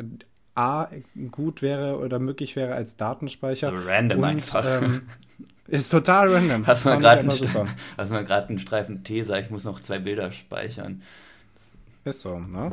A, 0.54 0.88
gut 1.30 1.62
wäre 1.62 1.98
oder 1.98 2.18
möglich 2.18 2.56
wäre 2.56 2.74
als 2.74 2.96
Datenspeicher. 2.96 3.68
So 3.68 3.88
random 3.88 4.18
und, 4.18 4.24
einfach. 4.24 4.82
Ähm, 4.82 5.02
ist 5.68 5.90
total 5.90 6.28
random. 6.32 6.66
Hast 6.66 6.84
du 6.84 6.90
mal 6.90 6.98
gerade 6.98 7.20
einen, 7.20 8.48
einen, 8.48 8.58
Streifen 8.58 9.04
Tesa, 9.04 9.38
ich 9.38 9.50
muss 9.50 9.64
noch 9.64 9.80
zwei 9.80 9.98
Bilder 9.98 10.32
speichern. 10.32 11.02
Ist 12.04 12.22
so, 12.22 12.38
ne? 12.38 12.72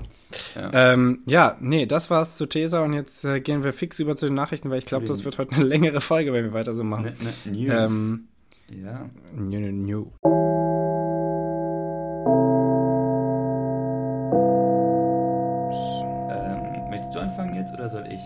Ja. 0.56 0.94
Ähm, 0.94 1.22
ja, 1.26 1.56
nee, 1.62 1.86
das 1.86 2.10
war's 2.10 2.36
zu 2.36 2.48
Tesa 2.48 2.84
und 2.84 2.94
jetzt 2.94 3.24
äh, 3.26 3.40
gehen 3.40 3.64
wir 3.64 3.74
fix 3.74 4.00
über 4.00 4.16
zu 4.16 4.26
den 4.26 4.34
Nachrichten, 4.34 4.72
weil 4.72 4.80
ich 4.80 4.86
glaube, 4.86 5.06
das 5.06 5.24
wird 5.24 5.38
heute 5.38 5.56
eine 5.56 5.66
längere 5.66 6.02
Folge, 6.02 6.34
wenn 6.34 6.46
wir 6.46 6.54
weiter 6.54 6.74
so 6.74 6.84
machen. 6.84 7.04
Ne, 7.04 7.14
ne, 7.46 7.52
News. 7.52 7.92
Ähm, 7.92 8.28
ja. 8.70 9.10
New, 9.36 9.60
new, 9.60 9.72
new. 9.72 10.99
Anfangen 17.40 17.56
jetzt 17.56 17.74
oder 17.74 17.90
soll 17.90 18.08
ich? 18.12 18.22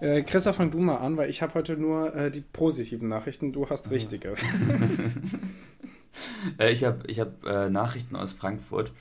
Äh, 0.00 0.22
Christoph, 0.22 0.56
fang 0.56 0.70
du 0.70 0.78
mal 0.78 0.96
an, 0.96 1.16
weil 1.16 1.30
ich 1.30 1.42
habe 1.42 1.54
heute 1.54 1.76
nur 1.76 2.14
äh, 2.14 2.30
die 2.30 2.40
positiven 2.40 3.08
Nachrichten. 3.08 3.52
Du 3.52 3.68
hast 3.68 3.90
richtige. 3.90 4.34
äh, 6.58 6.70
ich 6.70 6.84
habe 6.84 7.00
ich 7.06 7.20
hab, 7.20 7.44
äh, 7.44 7.68
Nachrichten 7.68 8.16
aus 8.16 8.32
Frankfurt. 8.32 8.92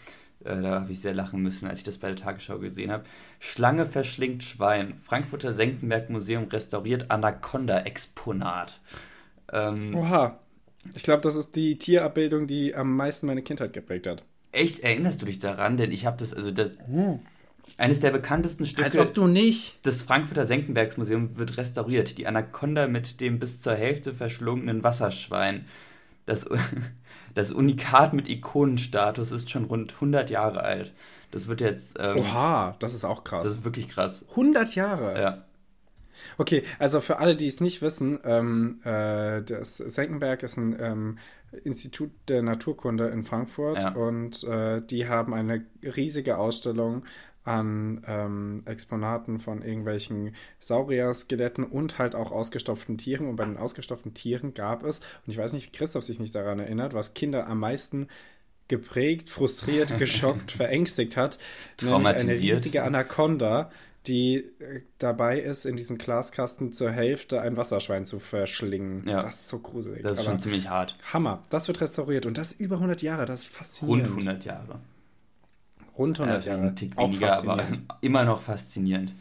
Äh, 0.43 0.61
da 0.61 0.81
habe 0.81 0.91
ich 0.91 0.99
sehr 0.99 1.13
lachen 1.13 1.41
müssen, 1.41 1.67
als 1.67 1.79
ich 1.79 1.85
das 1.85 1.99
bei 1.99 2.07
der 2.07 2.17
Tagesschau 2.17 2.59
gesehen 2.59 2.91
habe. 2.91 3.03
Schlange 3.39 3.85
verschlingt 3.85 4.43
Schwein. 4.43 4.95
Frankfurter 4.99 5.53
Senckenberg 5.53 6.09
Museum 6.09 6.45
restauriert 6.45 7.11
Anaconda-Exponat. 7.11 8.79
Ähm, 9.51 9.95
Oha. 9.95 10.39
Ich 10.95 11.03
glaube, 11.03 11.21
das 11.21 11.35
ist 11.35 11.55
die 11.55 11.77
Tierabbildung, 11.77 12.47
die 12.47 12.73
am 12.73 12.95
meisten 12.95 13.27
meine 13.27 13.41
Kindheit 13.41 13.73
geprägt 13.73 14.07
hat. 14.07 14.23
Echt? 14.51 14.79
Erinnerst 14.79 15.21
du 15.21 15.25
dich 15.25 15.37
daran? 15.37 15.77
Denn 15.77 15.91
ich 15.91 16.05
habe 16.05 16.17
das, 16.17 16.33
also 16.33 16.49
das, 16.49 16.69
hm. 16.87 17.19
Eines 17.77 17.99
der 17.99 18.11
bekanntesten 18.11 18.65
Stücke. 18.65 18.85
Als 18.85 18.97
ob 18.97 19.13
du 19.13 19.27
nicht. 19.27 19.79
Das 19.83 20.01
Frankfurter 20.01 20.45
Senckenbergsmuseum 20.45 21.37
wird 21.37 21.57
restauriert. 21.57 22.17
Die 22.17 22.27
Anaconda 22.27 22.87
mit 22.87 23.21
dem 23.21 23.39
bis 23.39 23.61
zur 23.61 23.75
Hälfte 23.75 24.13
verschlungenen 24.13 24.83
Wasserschwein. 24.83 25.65
Das, 26.25 26.47
das 27.35 27.51
Unikat 27.51 28.13
mit 28.13 28.27
Ikonenstatus 28.27 29.31
ist 29.31 29.49
schon 29.49 29.65
rund 29.65 29.93
100 29.93 30.29
Jahre 30.29 30.63
alt. 30.63 30.91
Das 31.31 31.47
wird 31.47 31.61
jetzt. 31.61 31.97
Ähm, 31.99 32.17
Oha, 32.17 32.75
das 32.79 32.93
ist 32.93 33.05
auch 33.05 33.23
krass. 33.23 33.43
Das 33.43 33.53
ist 33.53 33.63
wirklich 33.63 33.89
krass. 33.89 34.25
100 34.31 34.75
Jahre? 34.75 35.21
Ja. 35.21 35.43
Okay, 36.37 36.63
also 36.79 36.99
für 36.99 37.19
alle, 37.19 37.35
die 37.35 37.47
es 37.47 37.61
nicht 37.61 37.81
wissen, 37.81 38.19
ähm, 38.23 38.81
äh, 38.83 39.41
das 39.43 39.77
Senckenberg 39.77 40.43
ist 40.43 40.57
ein 40.57 40.75
ähm, 40.79 41.17
Institut 41.63 42.11
der 42.27 42.41
Naturkunde 42.41 43.07
in 43.07 43.23
Frankfurt 43.23 43.81
ja. 43.81 43.91
und 43.91 44.43
äh, 44.43 44.81
die 44.81 45.07
haben 45.07 45.33
eine 45.33 45.65
riesige 45.81 46.37
Ausstellung 46.37 47.05
an 47.47 48.03
ähm, 48.07 48.63
Exponaten 48.65 49.39
von 49.39 49.61
irgendwelchen 49.61 50.35
Saurier-Skeletten 50.59 51.63
und 51.63 51.97
halt 51.97 52.13
auch 52.13 52.31
ausgestopften 52.31 52.97
Tieren. 52.97 53.27
Und 53.27 53.37
bei 53.37 53.45
den 53.45 53.57
ausgestopften 53.57 54.13
Tieren 54.13 54.53
gab 54.53 54.83
es, 54.83 54.99
und 54.99 55.31
ich 55.31 55.37
weiß 55.37 55.53
nicht, 55.53 55.67
wie 55.67 55.77
Christoph 55.77 56.03
sich 56.03 56.19
nicht 56.19 56.35
daran 56.35 56.59
erinnert, 56.59 56.93
was 56.93 57.13
Kinder 57.13 57.47
am 57.47 57.59
meisten 57.59 58.07
geprägt, 58.67 59.29
frustriert, 59.29 59.97
geschockt, 59.99 60.51
verängstigt 60.51 61.15
hat. 61.15 61.39
Traumatisiert. 61.77 62.37
Eine 62.37 62.39
riesige 62.39 62.83
Anaconda, 62.83 63.71
die 64.07 64.43
äh, 64.59 64.81
dabei 64.97 65.39
ist, 65.39 65.65
in 65.65 65.77
diesem 65.77 65.97
Glaskasten 65.97 66.73
zur 66.73 66.91
Hälfte 66.91 67.41
ein 67.41 67.55
Wasserschwein 67.55 68.05
zu 68.05 68.19
verschlingen. 68.19 69.07
Ja. 69.07 69.21
Das 69.21 69.41
ist 69.41 69.47
so 69.47 69.59
gruselig. 69.59 70.03
Das 70.03 70.19
ist 70.19 70.25
schon 70.25 70.39
ziemlich 70.39 70.69
hart. 70.69 70.97
Hammer. 71.13 71.43
Das 71.49 71.69
wird 71.69 71.79
restauriert 71.79 72.25
und 72.25 72.37
das 72.37 72.51
über 72.51 72.75
100 72.75 73.01
Jahre. 73.01 73.25
Das 73.25 73.43
ist 73.43 73.49
faszinierend. 73.49 74.07
Rund 74.07 74.27
100 74.27 74.43
Jahre. 74.43 74.81
Rund 75.97 76.19
100 76.19 76.45
ja, 76.45 76.53
Jahre. 76.53 76.67
Ein 76.67 76.75
Tick 76.75 76.97
weniger, 76.97 77.37
aber 77.37 77.63
immer 78.01 78.25
noch 78.25 78.39
faszinierend. 78.39 79.13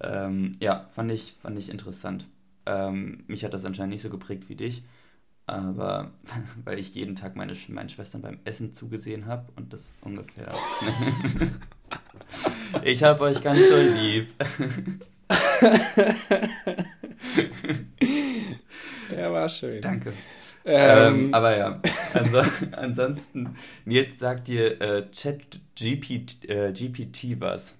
Ähm, 0.00 0.56
ja, 0.60 0.88
fand 0.94 1.10
ich, 1.10 1.34
fand 1.42 1.58
ich 1.58 1.70
interessant. 1.70 2.26
Ähm, 2.66 3.24
mich 3.26 3.44
hat 3.44 3.54
das 3.54 3.64
anscheinend 3.64 3.92
nicht 3.92 4.02
so 4.02 4.10
geprägt 4.10 4.48
wie 4.48 4.56
dich, 4.56 4.84
aber 5.46 6.12
weil 6.64 6.78
ich 6.78 6.94
jeden 6.94 7.16
Tag 7.16 7.36
meine, 7.36 7.54
meinen 7.68 7.88
Schwestern 7.88 8.22
beim 8.22 8.38
Essen 8.44 8.72
zugesehen 8.72 9.26
habe 9.26 9.46
und 9.56 9.72
das 9.72 9.92
ungefähr. 10.02 10.52
Ich 12.82 13.02
hab 13.02 13.20
euch 13.20 13.42
ganz 13.42 13.60
doll 13.68 13.88
lieb. 14.00 14.34
Der 19.10 19.32
war 19.32 19.48
schön. 19.48 19.80
Danke. 19.80 20.12
Ähm, 20.66 21.14
ähm, 21.26 21.34
aber 21.34 21.56
ja, 21.56 21.80
also, 22.14 22.42
ansonsten, 22.72 23.54
jetzt 23.84 24.18
sagt 24.18 24.48
dir 24.48 24.80
äh, 24.80 25.10
Chat 25.10 25.60
GPT, 25.78 26.48
äh, 26.48 26.72
GPT 26.72 27.40
was? 27.40 27.76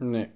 Nee. 0.00 0.28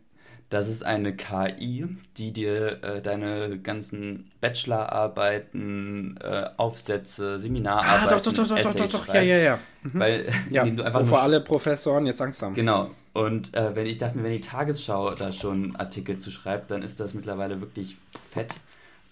Das 0.50 0.66
ist 0.66 0.82
eine 0.82 1.14
KI, 1.14 1.86
die 2.16 2.32
dir 2.32 2.82
äh, 2.82 3.02
deine 3.02 3.58
ganzen 3.58 4.30
Bachelorarbeiten, 4.40 6.18
äh, 6.22 6.46
Aufsätze, 6.56 7.38
Seminararbeiten, 7.38 8.06
ah, 8.06 8.08
doch, 8.08 8.22
doch, 8.22 8.32
doch, 8.32 8.62
doch, 8.62 8.74
doch, 8.74 8.90
doch, 8.90 9.14
ja, 9.14 9.20
ja, 9.20 9.36
ja. 9.36 9.58
Mhm. 9.82 9.98
Weil, 9.98 10.28
ja, 10.50 10.64
du 10.64 10.82
einfach 10.82 11.00
wovor 11.00 11.20
alle 11.20 11.42
Professoren 11.42 12.06
jetzt 12.06 12.22
Angst 12.22 12.40
haben. 12.40 12.54
Genau. 12.54 12.90
Und 13.12 13.54
äh, 13.54 13.76
wenn 13.76 13.84
ich 13.84 13.98
dachte 13.98 14.16
mir, 14.16 14.24
wenn 14.24 14.32
die 14.32 14.40
Tagesschau 14.40 15.14
da 15.14 15.32
schon 15.32 15.76
Artikel 15.76 16.16
zu 16.16 16.30
schreibt, 16.30 16.70
dann 16.70 16.82
ist 16.82 16.98
das 16.98 17.12
mittlerweile 17.12 17.60
wirklich 17.60 17.98
fett. 18.30 18.54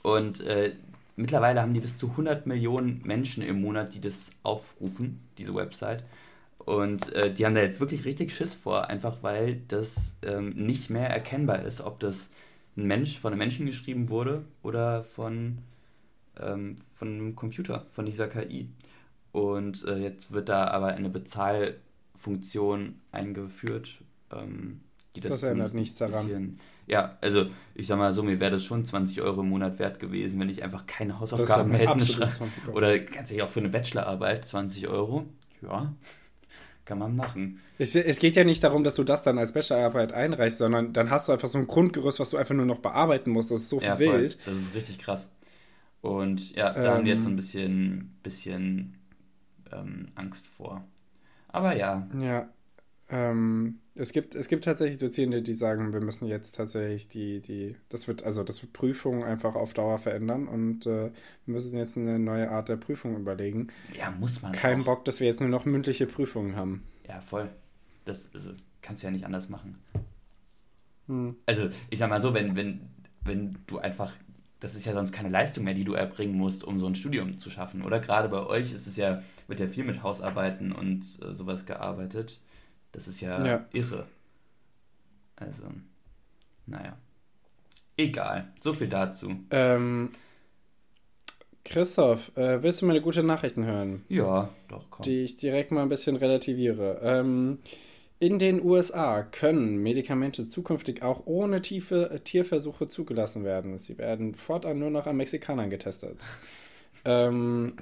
Und 0.03 0.41
äh, 0.41 0.73
mittlerweile 1.17 1.61
haben 1.61 1.75
die 1.75 1.81
bis 1.81 1.97
zu 1.97 2.11
100 2.11 2.47
Millionen 2.47 3.03
Menschen 3.05 3.43
im 3.43 3.61
Monat, 3.61 3.95
die 3.95 4.01
das 4.01 4.31
aufrufen, 4.43 5.21
diese 5.39 5.55
Website. 5.55 6.05
Und 6.59 7.13
äh, 7.15 7.33
die 7.33 7.47
haben 7.47 7.55
da 7.55 7.63
jetzt 7.63 7.81
wirklich 7.81 8.05
richtig 8.05 8.33
Schiss 8.33 8.55
vor, 8.55 8.89
einfach 8.89 9.23
weil 9.23 9.63
das 9.69 10.17
ähm, 10.23 10.51
nicht 10.51 10.91
mehr 10.91 11.09
erkennbar 11.09 11.63
ist, 11.63 11.81
ob 11.81 12.01
das 12.01 12.31
ein 12.77 12.87
Mensch 12.87 13.19
von 13.19 13.33
einem 13.33 13.39
Menschen 13.39 13.67
geschrieben 13.67 14.09
wurde 14.09 14.45
oder 14.63 15.05
von, 15.05 15.59
ähm, 16.41 16.77
von 16.95 17.09
einem 17.09 17.37
Computer, 17.37 17.87
von 17.91 18.05
dieser 18.05 18.29
KI. 18.29 18.69
Und 19.33 19.85
äh, 19.85 19.97
jetzt 19.99 20.33
wird 20.33 20.49
da 20.49 20.67
aber 20.69 20.89
eine 20.89 21.09
Bezahlfunktion 21.09 23.01
eingeführt, 23.13 23.99
ähm, 24.33 24.81
die 25.15 25.21
das, 25.21 25.41
das 25.41 25.43
ändert 25.45 25.75
nichts 25.75 25.99
daran. 25.99 26.59
Ja, 26.87 27.19
also 27.21 27.47
ich 27.75 27.87
sag 27.89 27.99
mal 27.99 28.13
so, 28.13 28.23
mir 28.23 28.39
wäre 28.39 28.53
das 28.53 28.65
schon 28.65 28.85
20 28.85 29.21
Euro 29.23 29.41
im 29.41 29.49
Monat 29.49 29.79
wert 29.79 29.99
gewesen, 29.99 30.39
wenn 30.39 30.49
ich 30.49 30.63
einfach 30.63 30.87
keine 30.87 31.19
Hausaufgaben 31.19 31.73
mehr 31.73 31.91
hätte. 31.91 32.31
Oder 32.73 32.99
ganz 33.01 33.31
ehrlich, 33.31 33.43
auch 33.43 33.51
für 33.51 33.61
eine 33.61 33.71
Bachelorarbeit 33.71 34.47
20 34.47 34.87
Euro. 34.89 35.27
Ja, 35.63 35.93
kann 36.85 36.99
man 36.99 37.17
machen. 37.17 37.61
Es, 37.79 37.97
es, 37.97 38.21
geht 38.21 38.37
ja 38.37 38.45
nicht 38.45 38.63
darum, 38.63 38.85
dass 38.85 38.95
du 38.95 39.03
das 39.03 39.25
dann 39.25 39.39
als 39.39 39.53
Bachelorarbeit 39.53 40.13
einreichst, 40.13 40.59
sondern 40.59 40.93
dann 40.93 41.11
hast 41.11 41.27
du 41.27 41.33
einfach 41.33 41.49
so 41.49 41.59
ein 41.59 41.67
Grundgerüst, 41.67 42.21
was 42.21 42.31
du 42.31 42.37
einfach 42.37 42.55
nur 42.55 42.65
noch 42.65 42.79
bearbeiten 42.79 43.31
musst. 43.31 43.51
Das 43.51 43.63
ist 43.63 43.69
so 43.69 43.81
ja, 43.81 43.99
wild. 43.99 44.35
Voll. 44.35 44.55
Das 44.55 44.63
ist 44.63 44.75
richtig 44.75 44.99
krass. 45.01 45.29
Und 46.01 46.55
ja, 46.55 46.73
da 46.73 46.85
ähm, 46.85 46.95
haben 46.95 47.05
wir 47.05 47.15
jetzt 47.15 47.25
so 47.25 47.29
ein 47.29 47.33
ähm. 47.33 47.37
bisschen, 47.37 48.19
bisschen 48.23 48.99
ähm, 49.73 50.09
Angst 50.15 50.47
vor. 50.47 50.85
Aber 51.49 51.77
ja. 51.77 52.07
Ja. 52.21 52.49
Ähm, 53.09 53.79
es 53.95 54.13
gibt, 54.13 54.35
es 54.35 54.49
gibt 54.49 54.65
tatsächlich 54.65 54.99
Dozierende, 54.99 55.41
die 55.41 55.55
sagen, 55.55 55.93
wir 55.93 56.01
müssen 56.01 56.27
jetzt 56.27 56.53
tatsächlich 56.53 57.09
die, 57.09 57.41
die, 57.41 57.77
das 57.89 58.09
wird, 58.09 58.25
also 58.25 58.43
das 58.43 58.63
wird 58.63 58.73
Prüfungen 58.73 59.23
einfach 59.23 59.55
auf 59.55 59.75
Dauer 59.75 59.99
verändern 59.99 60.49
und 60.49 60.87
äh, 60.87 61.11
wir 61.45 61.55
müssen 61.55 61.79
jetzt 61.79 61.97
eine 61.97 62.19
neue 62.19 62.51
Art 62.51 62.69
der 62.69 62.77
Prüfung 62.77 63.17
überlegen. 63.17 63.69
Ja, 63.97 64.11
muss 64.11 64.43
man. 64.43 64.53
Kein 64.53 64.83
auch. 64.83 64.87
Bock, 64.87 65.05
dass 65.05 65.21
wir 65.21 65.29
jetzt 65.29 65.41
nur 65.41 65.49
noch 65.49 65.65
mündliche 65.65 66.07
Prüfungen 66.07 66.57
haben. 66.57 66.83
Ja, 67.09 67.21
voll. 67.21 67.49
Das 68.05 68.29
also, 68.35 68.51
kannst 68.83 69.03
du 69.03 69.07
ja 69.07 69.13
nicht 69.13 69.25
anders 69.25 69.49
machen. 69.49 69.79
Hm. 71.07 71.37
Also, 71.47 71.69
ich 71.91 71.99
sag 71.99 72.11
mal 72.11 72.21
so, 72.21 72.35
wenn, 72.35 72.57
wenn, 72.57 72.89
wenn 73.25 73.59
du 73.69 73.79
einfach, 73.79 74.13
das 74.59 74.75
ist 74.75 74.85
ja 74.85 74.93
sonst 74.93 75.13
keine 75.13 75.29
Leistung 75.29 75.63
mehr, 75.63 75.75
die 75.75 75.85
du 75.85 75.95
erbringen 75.95 76.37
musst, 76.37 76.65
um 76.65 76.79
so 76.81 76.87
ein 76.87 76.97
Studium 76.97 77.39
zu 77.39 77.51
schaffen, 77.51 77.83
oder? 77.83 78.01
Gerade 78.01 78.29
bei 78.29 78.45
euch 78.45 78.73
ist 78.73 78.89
es 78.89 78.97
ja, 78.97 79.23
wird 79.47 79.61
ja 79.61 79.69
viel 79.69 79.85
mit 79.85 80.03
Hausarbeiten 80.03 80.73
und 80.73 81.05
äh, 81.23 81.35
sowas 81.35 81.67
gearbeitet. 81.67 82.41
Das 82.97 83.07
ist 83.07 83.21
ja, 83.21 83.45
ja. 83.45 83.67
irre. 83.75 84.07
Also, 85.37 85.65
naja. 86.65 86.97
Egal. 87.99 88.55
So 88.59 88.73
viel 88.73 88.89
dazu. 88.89 89.37
Ähm, 89.51 90.13
Christoph, 91.63 92.35
äh, 92.39 92.63
willst 92.63 92.81
du 92.81 92.87
meine 92.87 93.03
gute 93.03 93.23
Nachrichten 93.23 93.67
hören? 93.67 94.07
Ja, 94.09 94.49
doch, 94.69 94.87
komm. 94.89 95.03
Die 95.03 95.25
ich 95.25 95.37
direkt 95.37 95.73
mal 95.73 95.83
ein 95.83 95.91
bisschen 95.91 96.17
relativiere. 96.17 97.01
Ähm, 97.03 97.59
in 98.19 98.39
den 98.39 98.65
USA 98.65 99.23
können 99.23 99.77
Medikamente 99.83 100.49
zukünftig 100.49 101.03
auch 101.03 101.27
ohne 101.27 101.61
tiefe 101.61 102.09
äh, 102.11 102.21
Tierversuche 102.21 102.89
zugelassen 102.89 103.45
werden. 103.45 103.77
Sie 103.77 103.99
werden 103.99 104.35
fortan 104.35 104.79
nur 104.79 104.89
noch 104.89 105.07
an 105.07 105.19
Mexikanern 105.19 105.69
getestet. 105.69 106.25
ähm, 107.05 107.75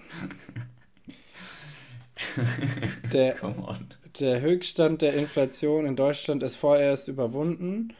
der, 3.12 3.35
Come 3.37 3.64
on 3.64 3.87
der 4.21 4.40
Höchststand 4.40 5.02
der 5.02 5.14
Inflation 5.14 5.87
in 5.87 5.97
Deutschland 5.97 6.42
ist 6.42 6.56
vorerst 6.56 7.09
überwunden 7.09 7.92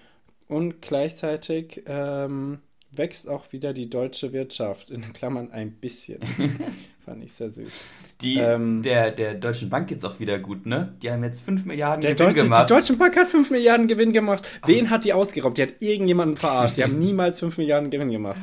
und 0.49 0.80
gleichzeitig 0.83 1.83
ähm, 1.87 2.61
wächst 2.90 3.28
auch 3.28 3.52
wieder 3.52 3.73
die 3.73 3.90
deutsche 3.90 4.33
Wirtschaft, 4.33 4.90
in 4.90 5.12
Klammern 5.12 5.50
ein 5.50 5.73
bisschen. 5.73 6.21
Fand 7.04 7.23
ich 7.23 7.33
sehr 7.33 7.50
süß. 7.50 7.85
Die, 8.23 8.38
ähm, 8.38 8.83
der, 8.83 9.11
der 9.11 9.35
Deutschen 9.35 9.68
Bank 9.68 9.88
geht's 9.88 10.04
auch 10.04 10.21
wieder 10.21 10.38
gut, 10.38 10.64
ne? 10.64 10.94
Die 11.02 11.11
haben 11.11 11.23
jetzt 11.23 11.42
5 11.42 11.66
Milliarden 11.66 12.00
Gewinn 12.00 12.16
Deutsche, 12.16 12.44
gemacht. 12.44 12.71
Die 12.71 12.75
Deutsche 12.75 12.97
Bank 12.97 13.16
hat 13.16 13.26
5 13.26 13.50
Milliarden 13.50 13.88
Gewinn 13.88 14.12
gemacht. 14.14 14.49
Wen 14.64 14.88
hat 14.88 15.04
die 15.04 15.12
ausgeraubt? 15.12 15.59
Die 15.59 15.62
hat 15.62 15.75
irgendjemanden 15.80 16.38
verarscht. 16.38 16.78
Die 16.78 16.83
haben 16.83 16.99
niemals 16.99 17.40
5 17.40 17.59
Milliarden 17.59 17.90
Gewinn 17.90 18.11
gemacht. 18.11 18.38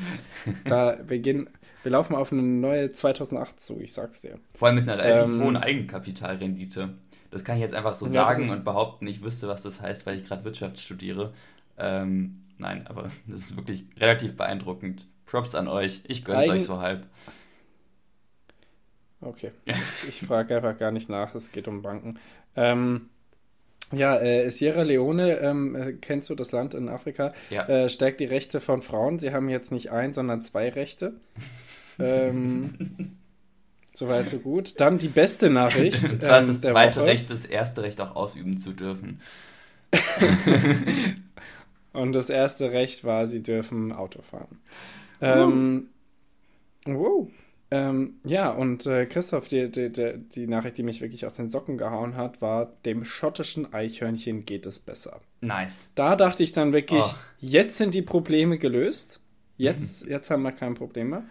Da 0.66 1.00
wir 1.08 1.18
gehen, 1.20 1.50
wir 1.82 1.92
laufen 1.92 2.16
auf 2.16 2.32
eine 2.32 2.44
neue 2.44 2.92
2008 2.92 3.60
zu, 3.60 3.80
ich 3.80 3.94
sag's 3.94 4.22
dir. 4.22 4.38
Vor 4.54 4.68
allem 4.68 4.76
mit 4.76 4.88
einer 4.88 5.02
relativ 5.02 5.34
ähm, 5.34 5.44
hohen 5.44 5.58
Eigenkapitalrendite. 5.58 6.94
Das 7.32 7.44
kann 7.44 7.56
ich 7.56 7.62
jetzt 7.62 7.74
einfach 7.74 7.96
so 7.96 8.06
ja, 8.08 8.28
sagen 8.28 8.50
und 8.50 8.64
behaupten, 8.64 9.08
ich 9.08 9.24
wüsste, 9.24 9.48
was 9.48 9.64
das 9.64 9.82
heißt, 9.82 10.06
weil 10.06 10.18
ich 10.18 10.28
gerade 10.28 10.44
Wirtschaft 10.44 10.80
studiere. 10.80 11.34
Ähm, 11.78 12.44
nein, 12.58 12.86
aber 12.88 13.10
das 13.28 13.42
ist 13.42 13.56
wirklich 13.56 13.86
relativ 13.98 14.36
beeindruckend. 14.36 15.08
Props 15.26 15.56
an 15.56 15.68
euch. 15.68 16.02
Ich 16.08 16.26
gönn's 16.26 16.40
Eigen... 16.42 16.52
euch 16.52 16.66
so 16.66 16.80
halb. 16.80 17.06
Okay. 19.22 19.52
ich 20.08 20.22
frage 20.22 20.58
einfach 20.58 20.78
gar 20.78 20.92
nicht 20.92 21.10
nach, 21.10 21.34
es 21.36 21.52
geht 21.52 21.68
um 21.68 21.82
Banken. 21.82 22.20
Ähm, 22.56 23.10
Ja, 23.94 24.18
äh, 24.20 24.50
Sierra 24.50 24.84
Leone, 24.84 25.38
ähm, 25.40 25.76
äh, 25.76 25.94
kennst 25.94 26.30
du 26.30 26.36
das 26.36 26.52
Land 26.52 26.74
in 26.74 26.90
Afrika, 26.90 27.34
Ja. 27.50 27.66
äh, 27.68 27.90
stärkt 27.90 28.20
die 28.20 28.26
Rechte 28.26 28.60
von 28.60 28.82
Frauen. 28.82 29.20
Sie 29.20 29.32
haben 29.34 29.48
jetzt 29.50 29.72
nicht 29.72 29.92
ein, 29.92 30.14
sondern 30.14 30.42
zwei 30.44 30.70
Rechte. 30.70 31.14
ähm, 32.00 33.18
soweit, 33.94 34.30
so 34.30 34.40
gut. 34.40 34.80
Dann 34.80 34.98
die 34.98 35.08
beste 35.08 35.50
Nachricht. 35.50 36.04
Und 36.12 36.24
zwar 36.24 36.40
ist 36.40 36.48
ähm, 36.48 36.54
das 36.54 36.62
der 36.62 36.72
zweite 36.72 37.00
Woche. 37.02 37.08
Recht, 37.08 37.30
das 37.30 37.46
erste 37.46 37.84
Recht 37.84 38.02
auch 38.02 38.16
ausüben 38.16 38.58
zu 38.58 38.74
dürfen. 38.74 39.22
Und 41.94 42.14
das 42.14 42.30
erste 42.30 42.72
Recht 42.72 43.04
war, 43.04 43.28
sie 43.28 43.44
dürfen 43.44 43.92
Auto 43.92 44.22
fahren. 44.22 44.60
Ähm, 45.20 45.90
wow. 46.86 47.28
Ähm, 47.74 48.16
ja, 48.26 48.50
und 48.50 48.86
äh, 48.86 49.06
Christoph, 49.06 49.48
die, 49.48 49.70
die, 49.72 49.90
die, 49.92 50.18
die 50.18 50.48
Nachricht, 50.48 50.78
die 50.78 50.84
mich 50.84 51.00
wirklich 51.00 51.26
aus 51.26 51.36
den 51.36 51.50
Socken 51.50 51.78
gehauen 51.78 52.18
hat, 52.18 52.42
war, 52.42 52.74
dem 52.86 53.06
schottischen 53.06 53.74
Eichhörnchen 53.74 54.46
geht 54.46 54.66
es 54.66 54.80
besser. 54.80 55.22
Nice. 55.40 55.90
Da 55.96 56.18
dachte 56.18 56.44
ich 56.44 56.52
dann 56.52 56.74
wirklich, 56.74 57.04
Oh. 57.04 57.16
jetzt 57.40 57.78
sind 57.78 57.94
die 57.94 58.02
Probleme 58.02 58.58
gelöst. 58.58 59.22
Jetzt, 59.58 60.06
jetzt 60.06 60.30
haben 60.30 60.42
wir 60.42 60.52
kein 60.52 60.74
Problem 60.74 61.12
mehr. 61.12 61.24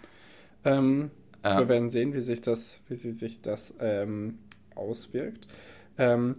Ähm, 0.64 1.10
Ja. 1.44 1.58
Wir 1.58 1.68
werden 1.68 1.90
sehen, 1.90 2.14
wie 2.14 2.20
sich 2.20 2.40
das, 2.40 2.80
wie 2.88 2.94
sie 2.94 3.12
sich 3.12 3.40
das 3.40 3.74
ähm, 3.80 4.38
auswirkt. 4.74 5.46
Ähm, 5.98 6.36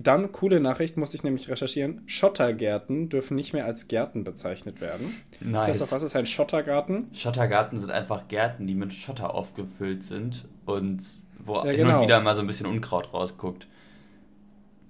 dann, 0.00 0.30
coole 0.30 0.60
Nachricht, 0.60 0.96
muss 0.96 1.12
ich 1.14 1.24
nämlich 1.24 1.48
recherchieren. 1.48 2.02
Schottergärten 2.06 3.08
dürfen 3.08 3.34
nicht 3.34 3.52
mehr 3.52 3.64
als 3.64 3.88
Gärten 3.88 4.22
bezeichnet 4.22 4.80
werden. 4.80 5.12
Nice. 5.40 5.66
Christoph, 5.70 5.92
was 5.92 6.02
ist 6.04 6.14
ein 6.14 6.26
Schottergarten? 6.26 7.10
Schottergarten 7.14 7.80
sind 7.80 7.90
einfach 7.90 8.28
Gärten, 8.28 8.68
die 8.68 8.74
mit 8.74 8.92
Schotter 8.92 9.34
aufgefüllt 9.34 10.04
sind 10.04 10.44
und 10.66 11.02
wo 11.42 11.64
hin 11.64 11.76
genau. 11.76 11.96
und 11.96 12.02
wieder 12.02 12.20
mal 12.20 12.36
so 12.36 12.42
ein 12.42 12.46
bisschen 12.46 12.66
Unkraut 12.66 13.12
rausguckt. 13.12 13.66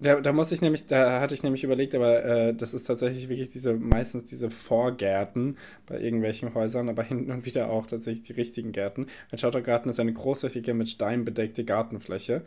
Da, 0.01 0.21
da 0.21 0.33
muss 0.33 0.53
ich 0.53 0.61
nämlich, 0.61 0.87
da 0.87 1.21
hatte 1.21 1.35
ich 1.35 1.43
nämlich 1.43 1.65
überlegt, 1.65 1.93
aber 1.95 2.25
äh, 2.25 2.55
das 2.55 2.73
ist 2.73 2.85
tatsächlich 2.87 3.29
wirklich 3.29 3.49
diese, 3.51 3.75
meistens 3.75 4.27
diese 4.27 4.49
Vorgärten 4.49 5.57
bei 5.87 5.99
irgendwelchen 6.01 6.55
Häusern, 6.55 6.89
aber 6.89 7.03
hinten 7.03 7.33
und 7.33 7.45
wieder 7.47 7.69
auch 7.71 7.87
tatsächlich 7.87 8.25
die 8.27 8.33
richtigen 8.35 8.71
Gärten. 8.71 9.07
Ein 9.33 9.39
Schottergarten 9.39 9.91
ist 9.91 9.99
eine 9.99 10.13
großflächige 10.13 10.73
mit 10.73 10.89
Stein 10.89 11.25
bedeckte 11.25 11.65
Gartenfläche. 11.65 12.45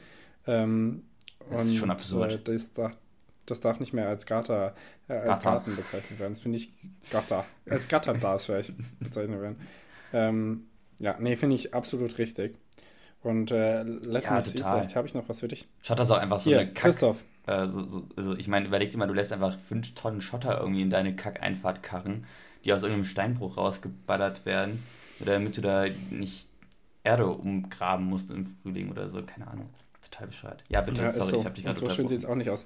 Ähm, 0.47 1.03
Das 1.49 1.63
ist 1.65 1.75
schon 1.75 1.91
absurd. 1.91 2.31
Äh, 2.33 2.39
das, 2.43 2.71
darf, 2.73 2.97
das 3.45 3.59
darf 3.59 3.79
nicht 3.81 3.93
mehr 3.93 4.07
als 4.07 4.25
Gatter, 4.25 4.73
äh, 5.09 5.13
als 5.13 5.41
Gatter. 5.41 5.51
Garten 5.51 5.75
bezeichnet 5.75 6.19
werden. 6.19 6.33
Das 6.33 6.41
finde 6.41 6.57
ich 6.57 6.73
Gatter. 7.09 7.45
Als 7.67 7.87
Gatter 7.87 8.13
darf 8.13 8.37
es 8.41 8.45
vielleicht 8.45 8.73
bezeichnet 8.99 9.41
werden. 9.41 9.57
Ähm, 10.13 10.67
ja, 10.99 11.17
nee, 11.19 11.35
finde 11.35 11.55
ich 11.55 11.73
absolut 11.73 12.17
richtig. 12.17 12.55
Und 13.23 13.51
äh, 13.51 13.83
let 13.83 14.23
Ja, 14.23 14.31
me 14.31 14.41
see, 14.43 14.63
vielleicht 14.63 14.95
habe 14.95 15.07
ich 15.07 15.13
noch 15.15 15.27
was 15.29 15.41
für 15.41 15.47
dich. 15.47 15.67
Schotter 15.81 16.03
ist 16.03 16.11
auch 16.11 16.17
einfach 16.17 16.39
so 16.39 16.49
Hier, 16.49 16.59
eine 16.59 16.73
Kack. 16.73 16.75
Christoph. 16.75 17.23
Äh, 17.47 17.67
so, 17.67 17.87
so, 17.87 18.07
also 18.15 18.35
ich 18.35 18.47
meine, 18.47 18.67
überleg 18.67 18.91
dir 18.91 18.97
mal, 18.97 19.07
du 19.07 19.13
lässt 19.13 19.33
einfach 19.33 19.57
fünf 19.57 19.93
Tonnen 19.95 20.21
Schotter 20.21 20.59
irgendwie 20.59 20.81
in 20.81 20.89
deine 20.89 21.15
Kackeinfahrt 21.15 21.83
karren, 21.83 22.25
die 22.65 22.73
aus 22.73 22.83
irgendeinem 22.83 23.05
Steinbruch 23.05 23.57
rausgeballert 23.57 24.45
werden, 24.45 24.83
damit 25.19 25.57
du 25.57 25.61
da 25.61 25.85
nicht 26.09 26.47
Erde 27.03 27.27
umgraben 27.27 28.05
musst 28.05 28.29
im 28.31 28.45
Frühling 28.45 28.91
oder 28.91 29.09
so, 29.09 29.23
keine 29.23 29.47
Ahnung. 29.47 29.69
Total 30.01 30.27
bescheuert. 30.27 30.63
Ja, 30.69 30.81
bitte, 30.81 31.01
Ja, 31.01 31.11
sorry, 31.11 31.29
so. 31.31 31.37
ich 31.37 31.45
habe 31.45 31.55
dich 31.55 31.65
gerade 31.65 31.79
so 31.79 31.89
schön 31.89 32.07
sieht 32.07 32.19
es 32.19 32.25
auch 32.25 32.35
nicht 32.35 32.49
aus. 32.49 32.65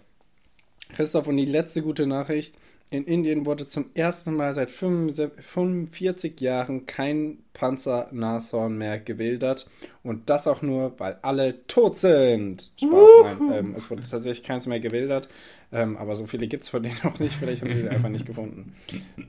Christoph, 0.93 1.27
und 1.27 1.37
die 1.37 1.45
letzte 1.45 1.81
gute 1.81 2.05
Nachricht. 2.05 2.55
In 2.91 3.05
Indien 3.05 3.45
wurde 3.47 3.65
zum 3.65 3.85
ersten 3.95 4.35
Mal 4.35 4.53
seit 4.53 4.69
45 4.69 5.43
45 5.43 6.39
Jahren 6.39 6.85
kein 6.85 7.39
Panzernashorn 7.53 8.77
mehr 8.77 8.99
gewildert. 8.99 9.67
Und 10.03 10.29
das 10.29 10.47
auch 10.47 10.61
nur, 10.61 10.97
weil 10.99 11.17
alle 11.23 11.65
tot 11.67 11.97
sind. 11.97 12.71
Spaß, 12.77 12.91
nein. 13.23 13.37
Ähm, 13.53 13.73
es 13.75 13.89
wurde 13.89 14.03
tatsächlich 14.07 14.43
keins 14.45 14.67
mehr 14.67 14.79
gewildert. 14.79 15.27
Ähm, 15.71 15.97
aber 15.97 16.15
so 16.15 16.27
viele 16.27 16.47
gibt 16.47 16.63
es 16.63 16.69
von 16.69 16.83
denen 16.83 16.99
auch 17.03 17.19
nicht. 17.19 17.33
Vielleicht 17.35 17.63
haben 17.63 17.71
sie 17.71 17.81
sie 17.81 17.89
einfach 17.89 18.09
nicht 18.09 18.25
gefunden. 18.27 18.73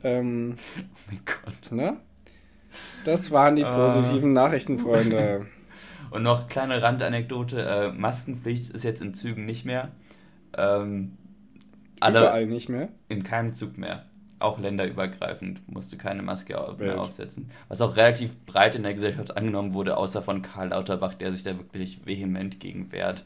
Ähm, 0.04 0.56
Oh 0.58 0.82
mein 1.08 1.20
Gott. 1.24 1.72
ne? 1.72 1.96
Das 3.04 3.30
waren 3.30 3.56
die 3.56 3.64
Ah. 3.64 3.74
positiven 3.74 4.32
Nachrichten, 4.34 4.78
Freunde. 4.78 5.46
Und 6.10 6.22
noch 6.22 6.48
kleine 6.48 6.82
Randanekdote, 6.82 7.62
äh, 7.62 7.92
Maskenpflicht 7.92 8.70
ist 8.70 8.84
jetzt 8.84 9.00
in 9.00 9.14
Zügen 9.14 9.44
nicht 9.46 9.64
mehr. 9.64 9.90
Ähm, 10.56 11.16
alle 12.00 12.20
Überall 12.20 12.46
nicht 12.46 12.68
mehr. 12.68 12.88
in 13.08 13.22
keinem 13.24 13.54
Zug 13.54 13.78
mehr. 13.78 14.06
Auch 14.38 14.58
länderübergreifend 14.58 15.66
musst 15.72 15.92
du 15.92 15.96
keine 15.96 16.22
Maske 16.22 16.52
mehr 16.54 16.78
Wild. 16.78 16.98
aufsetzen. 16.98 17.50
Was 17.68 17.80
auch 17.80 17.96
relativ 17.96 18.36
breit 18.44 18.74
in 18.74 18.82
der 18.82 18.92
Gesellschaft 18.94 19.34
angenommen 19.36 19.72
wurde, 19.72 19.96
außer 19.96 20.20
von 20.22 20.42
Karl 20.42 20.68
Lauterbach, 20.68 21.14
der 21.14 21.32
sich 21.32 21.42
da 21.42 21.56
wirklich 21.56 22.04
vehement 22.04 22.60
gegen 22.60 22.92
wehrt. 22.92 23.24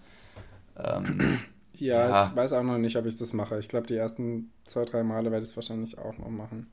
Ähm, 0.77 1.39
Ja, 1.75 2.09
Ja. 2.11 2.27
ich 2.31 2.37
weiß 2.37 2.53
auch 2.53 2.63
noch 2.63 2.77
nicht, 2.79 2.97
ob 2.97 3.07
ich 3.07 3.17
das 3.17 3.33
mache. 3.33 3.59
Ich 3.59 3.69
glaube, 3.69 3.87
die 3.87 3.95
ersten 3.97 4.51
zwei, 4.67 4.85
drei 4.85 5.03
Male 5.03 5.31
werde 5.31 5.45
ich 5.45 5.51
es 5.51 5.57
wahrscheinlich 5.57 5.97
auch 5.99 6.19
noch 6.19 6.29
machen. 6.29 6.67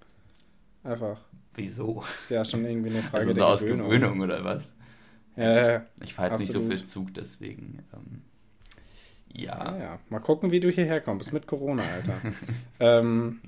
Einfach. 0.84 1.22
wieso? 1.56 2.04
Ist 2.04 2.30
ja 2.30 2.44
schon 2.44 2.66
irgendwie 2.66 2.90
eine 2.90 3.02
Frage 3.04 3.18
Also 3.18 3.30
so 3.32 3.36
der 3.38 3.48
aus 3.48 3.66
Gewöhnung. 3.66 4.20
Oder 4.20 4.44
was? 4.44 4.74
Ja, 5.38 5.72
ja, 5.72 5.86
Ich 6.04 6.14
fahre 6.14 6.32
jetzt 6.32 6.40
nicht 6.40 6.52
so 6.52 6.62
viel 6.62 6.84
Zug, 6.84 7.14
deswegen. 7.14 7.80
Ähm, 7.94 8.22
ja, 9.34 9.76
ja. 9.76 9.78
ja. 9.78 10.00
Mal 10.10 10.20
gucken, 10.20 10.52
wie 10.52 10.60
du 10.60 10.70
hierher 10.70 11.02
kommst 11.02 11.34
mit 11.34 11.48
Corona, 11.48 11.84
Alter. 11.84 12.16
ähm, 12.80 13.42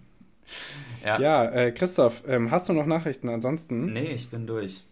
Ja. 1.05 1.19
ja, 1.19 1.45
äh, 1.51 1.71
Christoph, 1.71 2.23
ähm, 2.27 2.49
hast 2.51 2.69
du 2.69 2.73
noch 2.73 2.85
Nachrichten? 2.87 3.29
Ansonsten 3.29 3.93
Nee, 3.93 4.13
ich 4.13 4.29
bin 4.29 4.47
durch. 4.47 4.83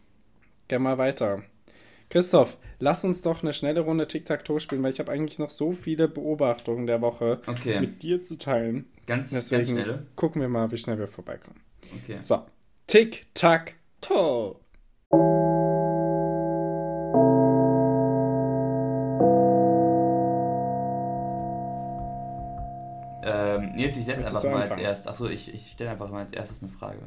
geh 0.67 0.77
mal 0.79 0.97
weiter. 0.97 1.41
Christoph, 2.09 2.57
lass 2.79 3.03
uns 3.03 3.21
doch 3.21 3.41
eine 3.41 3.51
schnelle 3.53 3.81
Runde 3.81 4.07
Tic-Tac-Toe 4.07 4.59
spielen, 4.61 4.81
weil 4.83 4.93
ich 4.93 4.99
habe 4.99 5.11
eigentlich 5.11 5.39
noch 5.39 5.49
so 5.49 5.73
viele 5.73 6.07
Beobachtungen 6.07 6.87
der 6.87 7.01
Woche 7.01 7.41
Okay. 7.47 7.79
mit 7.81 8.01
dir 8.03 8.21
zu 8.21 8.37
teilen. 8.37 8.85
Ganz, 9.07 9.31
ganz 9.31 9.49
Deswegen 9.49 9.77
schnelle. 9.77 10.05
gucken 10.15 10.41
wir 10.41 10.47
mal, 10.49 10.71
wie 10.71 10.77
schnell 10.77 10.97
wir 10.99 11.07
vorbeikommen. 11.07 11.59
Okay. 12.03 12.17
So, 12.21 12.45
Tic-Tac-Toe. 12.87 14.55
Nils, 23.87 23.97
ich 23.97 24.05
setze 24.05 24.27
einfach 24.27 24.43
mal 24.43 24.53
als 24.61 24.63
anfangen? 24.71 24.81
erstes. 24.85 25.07
Achso, 25.07 25.27
ich, 25.27 25.53
ich 25.53 25.71
stelle 25.71 25.91
einfach 25.91 26.09
mal 26.09 26.23
als 26.23 26.33
erstes 26.33 26.61
eine 26.61 26.71
Frage. 26.71 26.99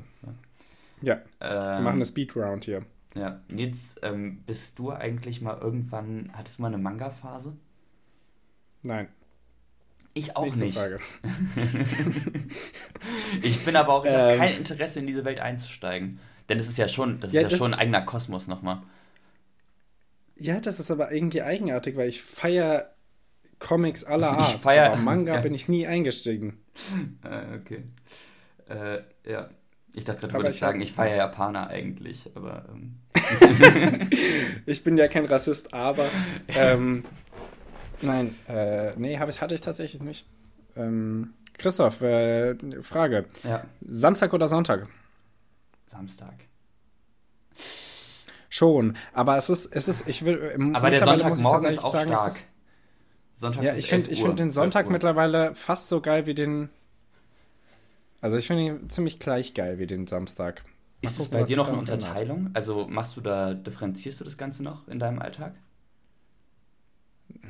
Ja, 1.03 1.15
Ähm, 1.15 1.23
wir 1.41 1.81
machen 1.81 1.95
eine 1.95 2.05
Speed-Round 2.05 2.65
hier. 2.65 2.85
Ja, 3.15 3.41
Nils, 3.49 3.97
ähm, 4.03 4.43
bist 4.47 4.79
du 4.79 4.93
eigentlich 4.93 5.41
mal 5.41 5.59
irgendwann, 5.59 6.31
hattest 6.35 6.59
du 6.59 6.63
mal 6.63 6.69
eine 6.69 6.79
Manga-Phase? 6.79 7.57
Nein, 8.83 9.09
Ich 10.15 10.37
auch 10.37 10.45
nächste 10.45 10.65
nicht. 10.67 10.79
Frage. 10.79 11.01
Ich 13.43 13.65
bin 13.65 13.77
aber 13.77 13.93
auch, 13.95 14.05
ich 14.05 14.13
habe 14.13 14.33
Ähm. 14.35 14.39
kein 14.39 14.55
Interesse 14.55 15.01
in 15.01 15.07
diese 15.07 15.25
Welt 15.25 15.41
einzusteigen. 15.41 16.19
Denn 16.49 16.59
es 16.59 16.67
ist 16.69 16.79
ja 16.79 16.89
schon, 16.89 17.21
das 17.21 17.31
ist 17.31 17.35
Ja, 17.35 17.43
ja, 17.43 17.49
das- 17.49 17.59
schon 17.59 17.73
ein 17.75 17.79
eigener 17.81 18.03
Kosmos 18.03 18.47
nochmal. 18.49 18.83
Ja, 20.37 20.61
das 20.61 20.81
ist 20.81 20.91
aber 20.91 21.13
irgendwie 21.13 21.43
eigenartig, 21.43 21.97
weil 21.97 22.09
ich 22.09 22.23
feiere 22.23 22.93
Comics 23.59 24.05
aller 24.05 24.33
Ich 24.41 24.47
Art. 24.55 24.63
feier- 24.63 24.87
aber 24.93 24.97
Manga 24.97 25.35
ja. 25.37 25.41
bin 25.41 25.55
ich 25.55 25.69
nie 25.69 25.87
eingestiegen. 25.87 26.59
Äh, 27.25 27.57
okay. 27.61 27.85
Äh, 28.69 29.03
ja. 29.31 29.49
Ich 29.93 30.05
dachte 30.05 30.21
gerade, 30.21 30.33
du 30.35 30.39
würdest 30.39 30.55
ich 30.57 30.61
sagen, 30.61 30.81
ich 30.81 30.93
feiere 30.93 31.17
Japaner 31.17 31.67
eigentlich, 31.69 32.31
aber 32.37 32.65
ähm, 32.73 33.01
Ich 34.67 34.85
bin 34.85 34.97
ja 34.97 35.09
kein 35.09 35.25
Rassist, 35.25 35.75
aber 35.75 36.09
ähm, 36.49 37.05
nein, 38.01 38.35
äh, 38.49 38.95
nee, 38.97 39.19
hab 39.19 39.29
ich, 39.29 39.41
hatte 39.41 39.55
ich 39.57 39.61
tatsächlich 39.61 40.01
nicht. 40.01 40.27
Ähm, 40.77 41.35
Christoph, 41.59 42.01
äh, 42.03 42.55
Frage. 42.83 43.27
ja, 43.43 43.65
Samstag 43.87 44.33
oder 44.33 44.47
Sonntag? 44.47 44.87
Samstag. 45.87 46.35
Schon, 48.49 48.97
aber 49.13 49.37
es 49.37 49.51
ist, 49.51 49.67
es 49.75 49.89
ist, 49.89 50.09
ich 50.09 50.25
will. 50.25 50.57
Aber 50.75 50.91
der 50.91 51.05
Sonntagmorgen 51.05 51.69
ist 51.69 51.83
auch 51.85 51.93
sagen, 51.93 52.11
stark. 52.13 52.29
ist- 52.29 52.45
Sonntag 53.41 53.65
Ja, 53.65 53.75
ich 53.75 53.89
finde 53.89 54.07
11 54.07 54.11
ich 54.11 54.23
Uhr, 54.23 54.27
find 54.27 54.39
den 54.39 54.51
12 54.51 54.55
Sonntag 54.73 54.91
mittlerweile 54.91 55.55
fast 55.55 55.89
so 55.89 56.01
geil 56.01 56.27
wie 56.27 56.35
den. 56.35 56.71
Also 58.23 58.37
ich 58.37 58.47
finde 58.47 58.65
ihn 58.65 58.89
ziemlich 58.91 59.19
gleich 59.19 59.53
geil 59.55 59.79
wie 59.79 59.87
den 59.87 60.07
Samstag. 60.07 60.65
Mal 61.03 61.11
Ist 61.11 61.19
es 61.19 61.19
gucken, 61.19 61.33
bei 61.33 61.43
was 61.43 61.49
dir 61.49 61.57
noch 61.57 61.69
eine. 61.69 61.77
Unterteilung? 61.79 62.51
Also 62.55 62.87
machst 62.89 63.17
du 63.17 63.21
da, 63.21 63.53
differenzierst 63.55 64.21
du 64.21 64.25
das 64.25 64.37
Ganze 64.39 64.63
noch 64.63 64.87
in 64.89 64.99
deinem 64.99 65.19
Alltag? 65.21 65.55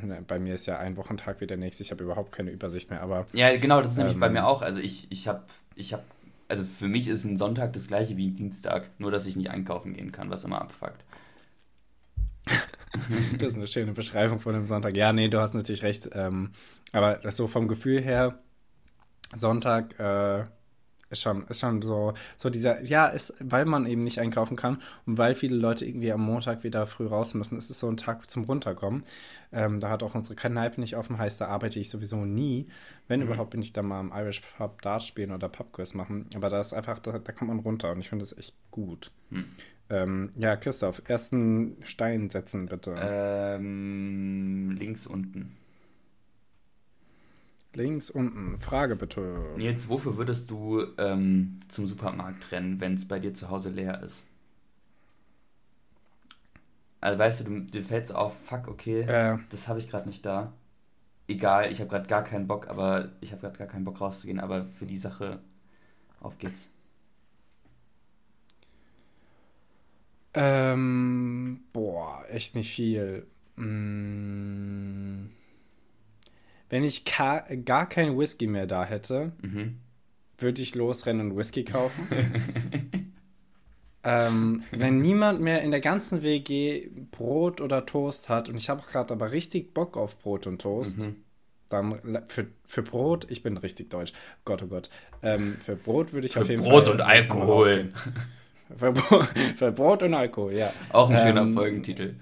Ne, 0.02 0.22
Bei 0.26 0.38
mir 0.38 0.54
ist 0.54 0.66
ja 0.66 0.78
ein 0.78 0.96
Wochentag 0.96 1.40
wie 1.40 1.46
der 1.46 1.56
nächste. 1.56 1.82
Ich 1.82 1.90
habe 1.90 2.04
überhaupt 2.04 2.32
keine 2.32 2.50
Übersicht 2.50 2.90
mehr, 2.90 3.02
aber 3.02 3.26
Ja, 3.32 3.56
genau, 3.56 3.80
das 3.82 3.92
ist 3.92 3.98
nämlich 3.98 4.14
Ähm. 4.14 4.20
bei 4.20 4.28
mir 4.28 4.46
auch. 4.46 4.62
Also 4.62 4.80
ich, 4.80 5.10
ich 5.10 5.28
habe, 5.28 5.44
ich 5.74 5.92
habe, 5.92 6.02
also 6.48 6.64
für 6.64 6.88
mich 6.88 7.08
ist 7.08 7.24
ein 7.24 7.36
Sonntag 7.36 7.72
das 7.72 7.86
gleiche 7.88 8.16
wie 8.16 8.28
ein 8.28 8.34
Dienstag, 8.36 8.90
nur 8.98 9.10
dass 9.10 9.26
ich 9.26 9.36
nicht 9.36 9.50
einkaufen 9.50 9.94
gehen 9.94 10.12
kann, 10.12 10.30
was 10.30 10.44
immer 10.44 10.60
abfuckt. 10.60 11.04
das 13.38 13.48
ist 13.48 13.56
eine 13.56 13.66
schöne 13.66 13.92
Beschreibung 13.92 14.40
von 14.40 14.54
dem 14.54 14.66
Sonntag. 14.66 14.96
Ja, 14.96 15.12
nee, 15.12 15.28
du 15.28 15.40
hast 15.40 15.54
natürlich 15.54 15.82
recht. 15.82 16.10
Ähm, 16.12 16.52
aber 16.92 17.20
so 17.32 17.46
vom 17.46 17.68
Gefühl 17.68 18.00
her, 18.00 18.38
Sonntag, 19.34 19.98
äh, 19.98 20.44
ist 21.10 21.22
schon, 21.22 21.46
ist 21.48 21.60
schon 21.60 21.82
so, 21.82 22.14
so 22.36 22.50
dieser, 22.50 22.82
ja, 22.82 23.08
ist, 23.08 23.34
weil 23.40 23.64
man 23.64 23.86
eben 23.86 24.02
nicht 24.02 24.20
einkaufen 24.20 24.56
kann 24.56 24.80
und 25.06 25.18
weil 25.18 25.34
viele 25.34 25.56
Leute 25.56 25.84
irgendwie 25.84 26.12
am 26.12 26.22
Montag 26.22 26.64
wieder 26.64 26.86
früh 26.86 27.06
raus 27.06 27.34
müssen, 27.34 27.58
ist 27.58 27.68
es 27.68 27.80
so 27.80 27.88
ein 27.88 27.96
Tag 27.96 28.30
zum 28.30 28.44
Runterkommen. 28.44 29.04
Ähm, 29.52 29.80
da 29.80 29.90
hat 29.90 30.02
auch 30.04 30.14
unsere 30.14 30.36
Kneipe 30.36 30.80
nicht 30.80 30.96
offen, 30.96 31.18
heißt, 31.18 31.40
da 31.40 31.48
arbeite 31.48 31.80
ich 31.80 31.90
sowieso 31.90 32.24
nie. 32.24 32.68
Wenn 33.08 33.20
mhm. 33.20 33.26
überhaupt, 33.26 33.50
bin 33.50 33.62
ich 33.62 33.72
da 33.72 33.82
mal 33.82 33.98
am 33.98 34.12
Irish 34.14 34.42
Pub 34.56 34.80
Dart 34.82 35.02
spielen 35.02 35.32
oder 35.32 35.48
Pubquiz 35.48 35.94
machen. 35.94 36.26
Aber 36.34 36.48
da 36.48 36.60
ist 36.60 36.72
einfach, 36.72 37.00
da, 37.00 37.18
da 37.18 37.32
kommt 37.32 37.50
man 37.50 37.58
runter 37.58 37.90
und 37.90 37.98
ich 37.98 38.08
finde 38.08 38.22
das 38.22 38.36
echt 38.38 38.54
gut. 38.70 39.10
Mhm. 39.30 39.44
Ähm, 39.90 40.30
ja, 40.36 40.54
Christoph, 40.54 41.02
ersten 41.08 41.76
Stein 41.82 42.30
setzen 42.30 42.66
bitte. 42.66 42.94
Ähm, 42.96 44.70
links 44.78 45.08
unten. 45.08 45.56
Links 47.74 48.10
unten. 48.10 48.58
Frage 48.60 48.96
bitte. 48.96 49.54
Jetzt, 49.56 49.88
wofür 49.88 50.16
würdest 50.16 50.50
du 50.50 50.84
ähm, 50.98 51.60
zum 51.68 51.86
Supermarkt 51.86 52.50
rennen, 52.50 52.80
wenn 52.80 52.94
es 52.94 53.06
bei 53.06 53.18
dir 53.18 53.32
zu 53.32 53.48
Hause 53.48 53.70
leer 53.70 54.02
ist? 54.02 54.24
Also 57.00 57.18
weißt 57.18 57.40
du, 57.40 57.44
du 57.44 57.60
dir 57.60 57.84
fällt 57.84 58.04
es 58.04 58.10
auf, 58.10 58.38
fuck, 58.44 58.68
okay, 58.68 59.02
äh. 59.02 59.38
das 59.50 59.68
habe 59.68 59.78
ich 59.78 59.88
gerade 59.88 60.08
nicht 60.08 60.26
da. 60.26 60.52
Egal, 61.28 61.70
ich 61.70 61.80
habe 61.80 61.88
gerade 61.88 62.08
gar 62.08 62.24
keinen 62.24 62.46
Bock, 62.46 62.68
aber 62.68 63.12
ich 63.20 63.32
habe 63.32 63.40
gerade 63.40 63.56
gar 63.56 63.68
keinen 63.68 63.84
Bock 63.84 64.00
rauszugehen, 64.00 64.40
aber 64.40 64.66
für 64.66 64.84
die 64.84 64.96
Sache 64.96 65.40
auf 66.20 66.38
geht's. 66.38 66.68
Ähm, 70.34 71.62
boah, 71.72 72.24
echt 72.28 72.54
nicht 72.54 72.72
viel. 72.74 73.26
Mmh. 73.56 75.30
Wenn 76.70 76.84
ich 76.84 77.04
gar 77.04 77.88
keinen 77.88 78.16
Whisky 78.16 78.46
mehr 78.46 78.66
da 78.66 78.84
hätte, 78.84 79.32
mhm. 79.42 79.80
würde 80.38 80.62
ich 80.62 80.76
losrennen 80.76 81.32
und 81.32 81.36
Whisky 81.36 81.64
kaufen. 81.64 82.06
ähm, 84.04 84.62
wenn 84.70 85.00
niemand 85.00 85.40
mehr 85.40 85.62
in 85.62 85.72
der 85.72 85.80
ganzen 85.80 86.22
WG 86.22 86.88
Brot 87.10 87.60
oder 87.60 87.84
Toast 87.86 88.28
hat 88.28 88.48
und 88.48 88.56
ich 88.56 88.70
habe 88.70 88.82
gerade 88.82 89.12
aber 89.12 89.32
richtig 89.32 89.74
Bock 89.74 89.96
auf 89.96 90.16
Brot 90.20 90.46
und 90.46 90.62
Toast, 90.62 91.00
mhm. 91.00 91.16
dann 91.68 92.22
für, 92.28 92.46
für 92.64 92.82
Brot, 92.82 93.26
ich 93.28 93.42
bin 93.42 93.56
richtig 93.56 93.90
deutsch, 93.90 94.12
Gott 94.44 94.62
oh 94.62 94.68
Gott, 94.68 94.90
ähm, 95.22 95.56
für 95.64 95.74
Brot 95.74 96.12
würde 96.12 96.28
ich 96.28 96.34
für 96.34 96.42
auf 96.42 96.48
jeden 96.48 96.62
Brot 96.62 96.86
Fall. 96.86 96.94
Brot 96.94 96.94
und 96.94 97.00
Alkohol. 97.00 97.92
Für, 98.76 98.94
für, 99.56 99.72
Brot 99.72 100.04
und 100.04 100.14
Alkohol, 100.14 100.52
ja. 100.52 100.70
Auch 100.90 101.10
ein 101.10 101.18
schöner 101.18 101.42
ähm, 101.42 101.54
Folgentitel. 101.54 102.14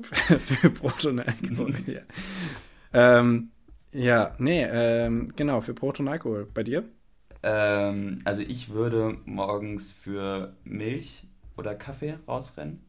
für 0.00 0.70
Brot 0.70 1.04
und 1.04 1.20
Alkohol, 1.20 1.74
ja. 1.86 2.00
Ähm, 2.94 3.50
ja, 3.92 4.34
nee, 4.38 4.64
ähm, 4.64 5.32
genau, 5.36 5.60
für 5.60 5.74
Brot 5.74 6.00
und 6.00 6.08
Alkohol. 6.08 6.48
Bei 6.52 6.62
dir? 6.62 6.84
Ähm, 7.42 8.20
also 8.24 8.40
ich 8.40 8.70
würde 8.70 9.18
morgens 9.26 9.92
für 9.92 10.56
Milch 10.64 11.24
oder 11.56 11.74
Kaffee 11.74 12.18
rausrennen. 12.26 12.82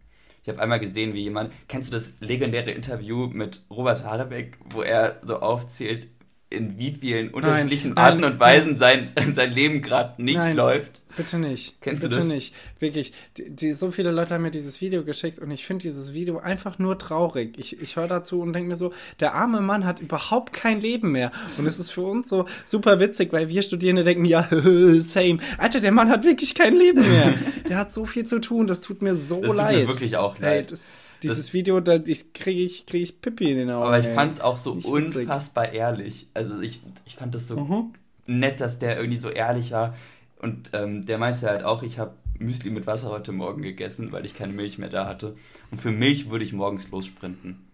Ich 0.44 0.50
habe 0.50 0.62
einmal 0.62 0.80
gesehen, 0.80 1.14
wie 1.14 1.24
jemand, 1.24 1.52
kennst 1.68 1.90
du 1.90 1.94
das 1.96 2.14
legendäre 2.20 2.72
Interview 2.72 3.28
mit 3.28 3.64
Robert 3.70 4.04
Harebeck, 4.04 4.60
wo 4.74 4.84
er 4.84 5.20
so 5.24 5.40
aufzählt, 5.40 6.08
in 6.56 6.78
wie 6.78 6.92
vielen 6.92 7.30
unterschiedlichen 7.30 7.94
nein, 7.94 8.06
Arten 8.06 8.22
nein, 8.22 8.34
und 8.34 8.40
Weisen 8.40 8.78
sein, 8.78 9.12
sein 9.34 9.52
Leben 9.52 9.82
gerade 9.82 10.22
nicht 10.22 10.54
läuft. 10.54 11.02
Bitte 11.16 11.38
nicht. 11.38 11.82
Kennst 11.82 12.04
bitte 12.04 12.16
du 12.16 12.20
das? 12.20 12.28
nicht. 12.28 12.54
Wirklich. 12.80 13.14
Die, 13.38 13.50
die, 13.50 13.74
so 13.74 13.92
viele 13.92 14.12
Leute 14.12 14.34
haben 14.34 14.42
mir 14.42 14.52
dieses 14.52 14.82
Video 14.82 15.04
geschickt 15.04 15.40
und 15.40 15.50
ich 15.52 15.66
finde 15.66 15.84
dieses 15.84 16.14
Video 16.14 16.40
einfach 16.40 16.78
nur 16.78 16.98
traurig. 16.98 17.58
Ich, 17.58 17.80
ich 17.82 17.96
höre 17.96 18.08
dazu 18.08 18.42
und 18.42 18.54
denke 18.54 18.68
mir 18.70 18.76
so, 18.76 18.92
der 19.20 19.34
arme 19.34 19.62
Mann 19.62 19.86
hat 19.86 20.00
überhaupt 20.00 20.52
kein 20.52 20.82
Leben 20.82 21.12
mehr. 21.12 21.32
Und 21.58 21.68
es 21.68 21.80
ist 21.80 21.92
für 21.92 22.02
uns 22.02 22.28
so 22.28 22.46
super 22.66 23.00
witzig, 23.00 23.32
weil 23.32 23.48
wir 23.48 23.62
Studierende 23.62 24.04
denken, 24.04 24.26
ja, 24.26 24.50
same. 25.00 25.38
Alter, 25.58 25.80
der 25.80 25.92
Mann 25.92 26.10
hat 26.10 26.24
wirklich 26.26 26.54
kein 26.54 26.76
Leben 26.76 27.02
mehr. 27.02 27.36
der 27.70 27.78
hat 27.78 27.92
so 27.92 28.06
viel 28.06 28.26
zu 28.26 28.40
tun, 28.42 28.68
das 28.68 28.82
tut 28.82 29.02
mir 29.02 29.16
so 29.16 29.42
das 29.42 29.56
leid. 29.56 29.76
Tut 29.76 29.88
mir 29.88 29.94
wirklich 29.94 30.18
auch 30.18 30.38
leid. 30.40 30.52
Hey, 30.52 30.66
das, 30.70 30.90
dieses 31.30 31.48
das, 31.48 31.54
Video, 31.54 31.80
da 31.80 31.98
kriege 32.00 32.62
ich, 32.62 32.86
krieg 32.86 33.02
ich 33.02 33.22
Pippi 33.22 33.52
in 33.52 33.58
den 33.58 33.70
Augen. 33.70 33.86
Aber 33.86 34.00
ich 34.00 34.08
fand 34.08 34.34
es 34.34 34.42
auch 34.42 34.58
so 34.58 34.72
unfassbar 34.72 35.72
ehrlich. 35.72 36.28
Also 36.34 36.62
ich, 36.62 36.82
ich 37.06 37.16
fand 37.16 37.36
das 37.36 37.48
so 37.48 37.60
mhm. 37.60 37.94
nett, 38.26 38.62
dass 38.62 38.80
der 38.80 38.98
irgendwie 38.98 39.20
so 39.20 39.30
ehrlich 39.30 39.72
war. 39.72 39.96
Und 40.40 40.72
ähm, 40.74 41.06
der 41.06 41.18
meinte 41.18 41.48
halt 41.48 41.64
auch, 41.64 41.84
ich 41.84 42.00
habe 42.00 42.14
Müsli 42.40 42.70
mit 42.70 42.88
Wasser 42.88 43.10
heute 43.10 43.32
Morgen 43.32 43.62
gegessen, 43.62 44.12
weil 44.12 44.26
ich 44.26 44.34
keine 44.34 44.54
Milch 44.54 44.78
mehr 44.78 44.90
da 44.90 45.08
hatte. 45.08 45.36
Und 45.72 45.80
für 45.80 45.92
Milch 45.92 46.30
würde 46.30 46.44
ich 46.44 46.54
morgens 46.54 46.90
lossprinten. 46.92 47.65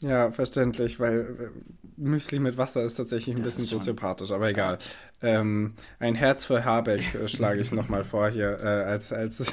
Ja, 0.00 0.30
verständlich, 0.30 0.98
weil 0.98 1.20
äh, 1.20 1.50
Müsli 1.96 2.38
mit 2.38 2.56
Wasser 2.56 2.82
ist 2.82 2.94
tatsächlich 2.94 3.36
ein 3.36 3.42
das 3.42 3.56
bisschen 3.56 3.78
soziopathisch, 3.78 4.30
aber 4.30 4.48
egal. 4.48 4.78
Ähm, 5.20 5.74
ein 5.98 6.14
Herz 6.14 6.46
für 6.46 6.64
Habeck 6.64 7.14
äh, 7.14 7.28
schlage 7.28 7.60
ich 7.60 7.70
nochmal 7.72 8.04
vor 8.04 8.30
hier 8.30 8.58
äh, 8.60 8.84
als, 8.84 9.12
als, 9.12 9.52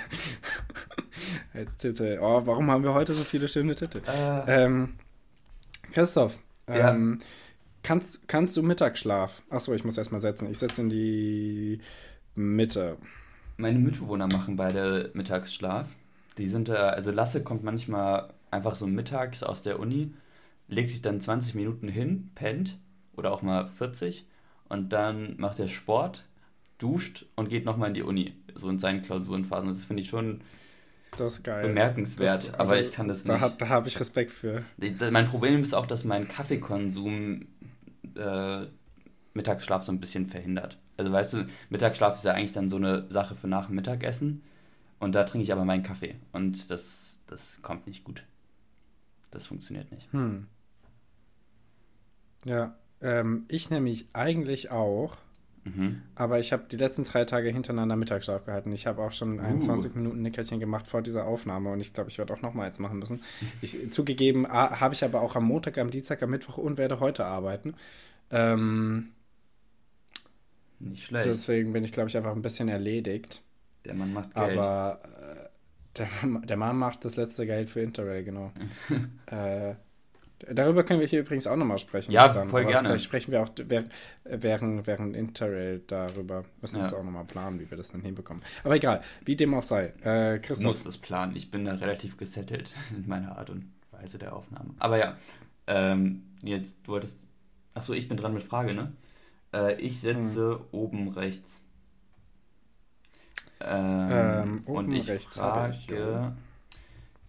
als 1.54 1.76
Titel. 1.78 2.20
Oh, 2.22 2.44
warum 2.46 2.72
haben 2.72 2.84
wir 2.84 2.94
heute 2.94 3.14
so 3.14 3.24
viele 3.24 3.50
schöne 3.50 3.76
Titel? 3.76 4.02
Äh. 4.08 4.64
Ähm, 4.64 4.94
Christoph, 5.92 6.38
ja. 6.70 6.92
ähm, 6.92 7.20
kannst, 7.84 8.26
kannst 8.30 8.56
du 8.56 8.64
Mittagsschlaf? 8.64 9.42
Achso, 9.50 9.74
ich 9.74 9.84
muss 9.84 9.98
erstmal 9.98 10.22
setzen. 10.22 10.50
Ich 10.50 10.60
setze 10.60 10.82
in 10.82 10.90
die 10.90 11.82
Mitte. 12.36 12.98
Meine 13.58 13.80
Mitbewohner 13.80 14.28
machen 14.28 14.56
beide 14.56 15.12
Mittagsschlaf. 15.14 15.88
Die 16.38 16.48
sind, 16.48 16.70
also 16.70 17.12
Lasse 17.12 17.44
kommt 17.44 17.64
manchmal 17.64 18.30
einfach 18.52 18.76
so 18.76 18.88
mittags 18.88 19.44
aus 19.44 19.64
der 19.64 19.80
Uni 19.80 20.14
legt 20.68 20.90
sich 20.90 21.02
dann 21.02 21.22
20 21.22 21.56
Minuten 21.56 21.88
hin, 21.88 22.32
pennt 22.36 22.78
oder 23.16 23.32
auch 23.32 23.42
mal 23.42 23.68
40 23.68 24.26
und 24.70 24.90
dann 24.90 25.36
macht 25.38 25.60
er 25.60 25.68
Sport, 25.68 26.26
duscht 26.78 27.26
und 27.36 27.50
geht 27.50 27.66
nochmal 27.66 27.90
in 27.90 27.94
die 27.94 28.04
Uni, 28.04 28.34
so 28.56 28.70
in 28.70 28.80
seinen 28.80 29.02
Klausurenphasen. 29.02 29.70
Das 29.70 29.86
finde 29.86 30.04
ich 30.04 30.10
schon 30.10 30.42
bemerkenswert, 31.16 32.50
das, 32.50 32.54
aber 32.60 32.80
ich 32.80 32.92
kann 32.92 33.08
das 33.08 33.24
da 33.24 33.38
nicht. 33.38 33.62
da 33.62 33.70
habe 33.70 33.88
ich 33.88 34.00
Respekt 34.00 34.30
für. 34.30 34.64
Ich, 34.78 34.94
mein 35.12 35.28
Problem 35.28 35.62
ist 35.62 35.74
auch, 35.74 35.88
dass 35.88 36.04
mein 36.04 36.28
Kaffeekonsum 36.28 37.48
äh, 38.16 38.66
Mittagsschlaf 39.34 39.84
so 39.84 39.92
ein 39.92 40.00
bisschen 40.00 40.28
verhindert. 40.28 40.78
Also 40.98 41.12
weißt 41.12 41.34
du, 41.34 41.48
Mittagsschlaf 41.70 42.18
ist 42.18 42.26
ja 42.26 42.34
eigentlich 42.34 42.52
dann 42.52 42.70
so 42.70 42.78
eine 42.78 43.10
Sache 43.10 43.36
für 43.36 43.48
nach 43.48 43.68
dem 43.68 43.76
Mittagessen 43.76 44.44
und 45.00 45.16
da 45.16 45.24
trinke 45.24 45.44
ich 45.44 45.52
aber 45.52 45.66
meinen 45.66 45.84
Kaffee 45.84 46.16
und 46.34 46.70
das, 46.70 47.22
das 47.28 47.62
kommt 47.62 47.88
nicht 47.88 48.04
gut. 48.04 48.24
Das 49.32 49.48
funktioniert 49.48 49.92
nicht. 49.92 50.12
Hm. 50.14 50.48
Ja, 52.46 52.76
ähm, 53.02 53.46
ich 53.48 53.70
nämlich 53.70 54.08
eigentlich 54.14 54.72
auch. 54.72 55.18
Mhm. 55.76 56.02
Aber 56.16 56.40
ich 56.40 56.54
habe 56.54 56.66
die 56.72 56.78
letzten 56.78 57.04
drei 57.04 57.26
Tage 57.26 57.50
hintereinander 57.50 57.96
Mittagsschlaf 57.96 58.46
gehalten. 58.46 58.72
Ich 58.72 58.88
habe 58.88 59.02
auch 59.02 59.12
schon 59.12 59.40
ein 59.40 59.58
uh. 59.58 59.62
20 59.62 59.96
Minuten 59.96 60.22
Nickerchen 60.22 60.60
gemacht 60.60 60.88
vor 60.88 61.02
dieser 61.02 61.26
Aufnahme 61.26 61.72
und 61.72 61.80
ich 61.80 61.94
glaube, 61.94 62.10
ich 62.10 62.18
werde 62.18 62.34
auch 62.34 62.42
noch 62.42 62.54
mal 62.54 62.66
eins 62.66 62.80
machen 62.80 63.00
müssen. 63.00 63.22
Ich, 63.62 63.92
zugegeben 63.92 64.48
habe 64.48 64.94
ich 64.94 65.04
aber 65.04 65.22
auch 65.22 65.36
am 65.36 65.46
Montag, 65.46 65.78
am 65.78 65.92
Dienstag, 65.92 66.24
am 66.24 66.30
Mittwoch 66.30 66.58
und 66.58 66.78
werde 66.78 67.00
heute 67.00 67.26
arbeiten. 67.26 67.76
Ähm, 68.32 69.10
Nicht 70.80 71.06
schlecht. 71.06 71.26
Deswegen 71.26 71.74
bin 71.74 71.84
ich, 71.84 71.92
glaube 71.92 72.10
ich, 72.10 72.18
einfach 72.18 72.34
ein 72.34 72.42
bisschen 72.42 72.70
erledigt. 72.70 73.44
Der 73.86 73.94
Mann 73.94 74.14
macht 74.14 74.34
Geld. 74.36 74.58
Aber 74.58 75.02
äh, 75.04 75.50
der, 75.98 76.08
der 76.46 76.58
Mann 76.58 76.78
macht 76.78 77.06
das 77.06 77.16
letzte 77.16 77.46
Geld 77.46 77.70
für 77.70 77.82
Interrail, 77.82 78.24
genau. 78.24 78.52
äh, 79.28 79.76
Darüber 80.40 80.84
können 80.84 81.00
wir 81.00 81.08
hier 81.08 81.22
übrigens 81.22 81.48
auch 81.48 81.56
nochmal 81.56 81.80
sprechen. 81.80 82.12
Ja, 82.12 82.28
dann. 82.28 82.48
voll 82.48 82.62
Aber 82.62 82.72
gerne. 82.72 82.90
Vielleicht 82.90 83.06
sprechen 83.06 83.32
wir 83.32 83.42
auch 83.42 83.50
während, 83.56 83.92
während 84.24 85.16
Interrail 85.16 85.82
darüber. 85.88 86.46
Müssen 86.62 86.76
wir 86.76 86.84
ja. 86.84 86.90
das 86.90 86.94
auch 86.94 87.04
nochmal 87.04 87.26
planen, 87.26 87.60
wie 87.60 87.70
wir 87.70 87.78
das 87.78 87.92
dann 87.92 88.02
hinbekommen. 88.02 88.44
Aber 88.64 88.76
egal, 88.76 89.02
wie 89.26 89.36
dem 89.36 89.54
auch 89.56 89.64
sei. 89.64 89.94
Äh, 90.04 90.40
Christoph. 90.40 90.68
muss 90.68 90.84
das 90.84 91.00
planen. 91.00 91.36
Ich 91.36 91.50
bin 91.50 91.66
da 91.66 91.74
relativ 91.74 92.18
gesettelt 92.18 92.72
in 92.96 93.08
meiner 93.08 93.38
Art 93.38 93.50
und 93.50 93.72
Weise 93.92 94.20
der 94.20 94.36
Aufnahme. 94.36 94.76
Aber 94.78 95.00
ja, 95.00 95.18
ähm, 95.66 96.24
jetzt, 96.44 96.80
du 96.84 96.96
hattest. 96.96 97.26
Achso, 97.74 97.94
ich 97.94 98.08
bin 98.08 98.18
dran 98.18 98.34
mit 98.34 98.44
Frage, 98.44 98.74
ne? 98.74 98.94
Äh, 99.54 99.80
ich 99.82 100.00
setze 100.00 100.52
hm. 100.52 100.62
oben 100.72 101.08
rechts. 101.10 101.62
Ähm, 103.60 104.10
ähm, 104.12 104.62
oben 104.66 104.78
und 104.78 104.92
ich 104.94 105.08
rechts 105.08 105.40
frage 105.40 105.76
ich, 105.76 105.90
ja. 105.90 106.36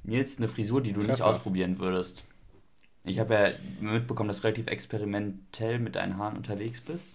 Nils 0.03 0.37
eine 0.37 0.49
Frisur, 0.49 0.83
die 0.83 0.93
du 0.93 1.01
Treffer. 1.01 1.13
nicht 1.13 1.23
ausprobieren 1.23 1.79
würdest. 1.79 2.25
Ich 3.09 3.19
habe 3.19 3.35
ja 3.35 3.49
mitbekommen, 3.81 4.29
dass 4.29 4.41
du 4.41 4.45
relativ 4.45 4.67
experimentell 4.69 5.79
mit 5.79 5.97
deinen 5.97 6.17
Haaren 6.19 6.37
unterwegs 6.37 6.81
bist. 6.81 7.09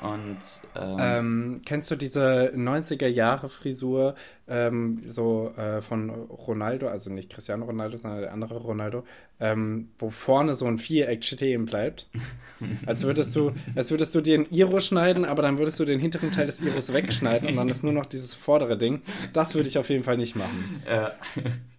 Und 0.00 0.38
ähm, 0.74 0.96
ähm, 1.00 1.62
kennst 1.64 1.90
du 1.90 1.96
diese 1.96 2.52
90er 2.54 3.06
Jahre 3.06 3.48
Frisur 3.48 4.14
ähm, 4.46 5.00
so 5.06 5.54
äh, 5.56 5.80
von 5.80 6.10
Ronaldo, 6.10 6.88
also 6.88 7.10
nicht 7.10 7.32
Cristiano 7.32 7.64
Ronaldo, 7.64 7.96
sondern 7.96 8.20
der 8.20 8.32
andere 8.32 8.58
Ronaldo, 8.58 9.04
ähm, 9.40 9.88
wo 9.98 10.10
vorne 10.10 10.52
so 10.52 10.66
ein 10.66 10.78
Viereck 10.78 11.24
stehen 11.24 11.64
bleibt? 11.64 12.08
als 12.86 13.04
würdest 13.04 13.34
du, 13.36 13.52
als 13.74 13.90
würdest 13.90 14.14
du 14.14 14.20
dir 14.20 14.38
ein 14.38 14.50
Iro 14.50 14.80
schneiden, 14.80 15.24
aber 15.24 15.42
dann 15.42 15.56
würdest 15.56 15.80
du 15.80 15.86
den 15.86 15.98
hinteren 15.98 16.30
Teil 16.30 16.46
des 16.46 16.60
Iros 16.60 16.92
wegschneiden 16.92 17.48
und 17.48 17.56
dann 17.56 17.68
ist 17.70 17.82
nur 17.82 17.92
noch 17.92 18.06
dieses 18.06 18.34
vordere 18.34 18.76
Ding. 18.76 19.00
Das 19.32 19.54
würde 19.54 19.68
ich 19.68 19.78
auf 19.78 19.88
jeden 19.88 20.04
Fall 20.04 20.18
nicht 20.18 20.36
machen. 20.36 20.82
Ja. 20.88 21.12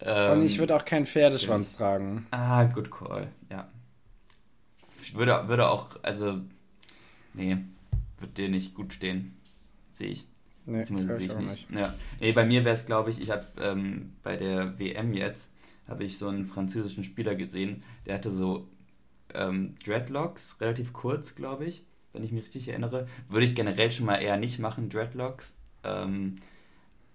Ähm, 0.00 0.38
Und 0.38 0.44
ich 0.44 0.58
würde 0.58 0.76
auch 0.76 0.84
keinen 0.84 1.06
Pferdeschwanz 1.06 1.72
ich, 1.72 1.76
tragen. 1.78 2.26
Ah, 2.30 2.64
good 2.64 2.90
call, 2.90 3.28
ja. 3.50 3.68
Ich 5.02 5.14
würde, 5.14 5.48
würde 5.48 5.68
auch, 5.68 5.88
also, 6.02 6.40
nee, 7.34 7.58
wird 8.18 8.38
dir 8.38 8.48
nicht 8.48 8.74
gut 8.74 8.92
stehen. 8.92 9.36
Sehe 9.92 10.08
ich. 10.08 10.26
Nee, 10.66 10.78
Beziehungsweise 10.78 11.18
sehe 11.18 11.26
ich 11.26 11.32
ich 11.32 11.38
auch 11.38 11.40
nicht. 11.40 11.70
Ja. 11.70 11.94
Nee, 12.20 12.32
bei 12.32 12.44
mir 12.44 12.64
wäre 12.64 12.74
es, 12.74 12.86
glaube 12.86 13.10
ich, 13.10 13.20
ich 13.20 13.30
habe 13.30 13.46
ähm, 13.60 14.14
bei 14.22 14.36
der 14.36 14.78
WM 14.78 15.14
jetzt, 15.14 15.52
habe 15.88 16.04
ich 16.04 16.18
so 16.18 16.28
einen 16.28 16.44
französischen 16.44 17.04
Spieler 17.04 17.36
gesehen, 17.36 17.84
der 18.04 18.14
hatte 18.16 18.30
so 18.30 18.68
ähm, 19.34 19.74
Dreadlocks, 19.84 20.60
relativ 20.60 20.92
kurz, 20.92 21.34
glaube 21.36 21.64
ich, 21.66 21.84
wenn 22.12 22.24
ich 22.24 22.32
mich 22.32 22.44
richtig 22.44 22.68
erinnere. 22.68 23.06
Würde 23.28 23.44
ich 23.44 23.54
generell 23.54 23.90
schon 23.90 24.06
mal 24.06 24.16
eher 24.16 24.36
nicht 24.36 24.58
machen, 24.58 24.88
Dreadlocks. 24.88 25.54
Ähm, 25.84 26.36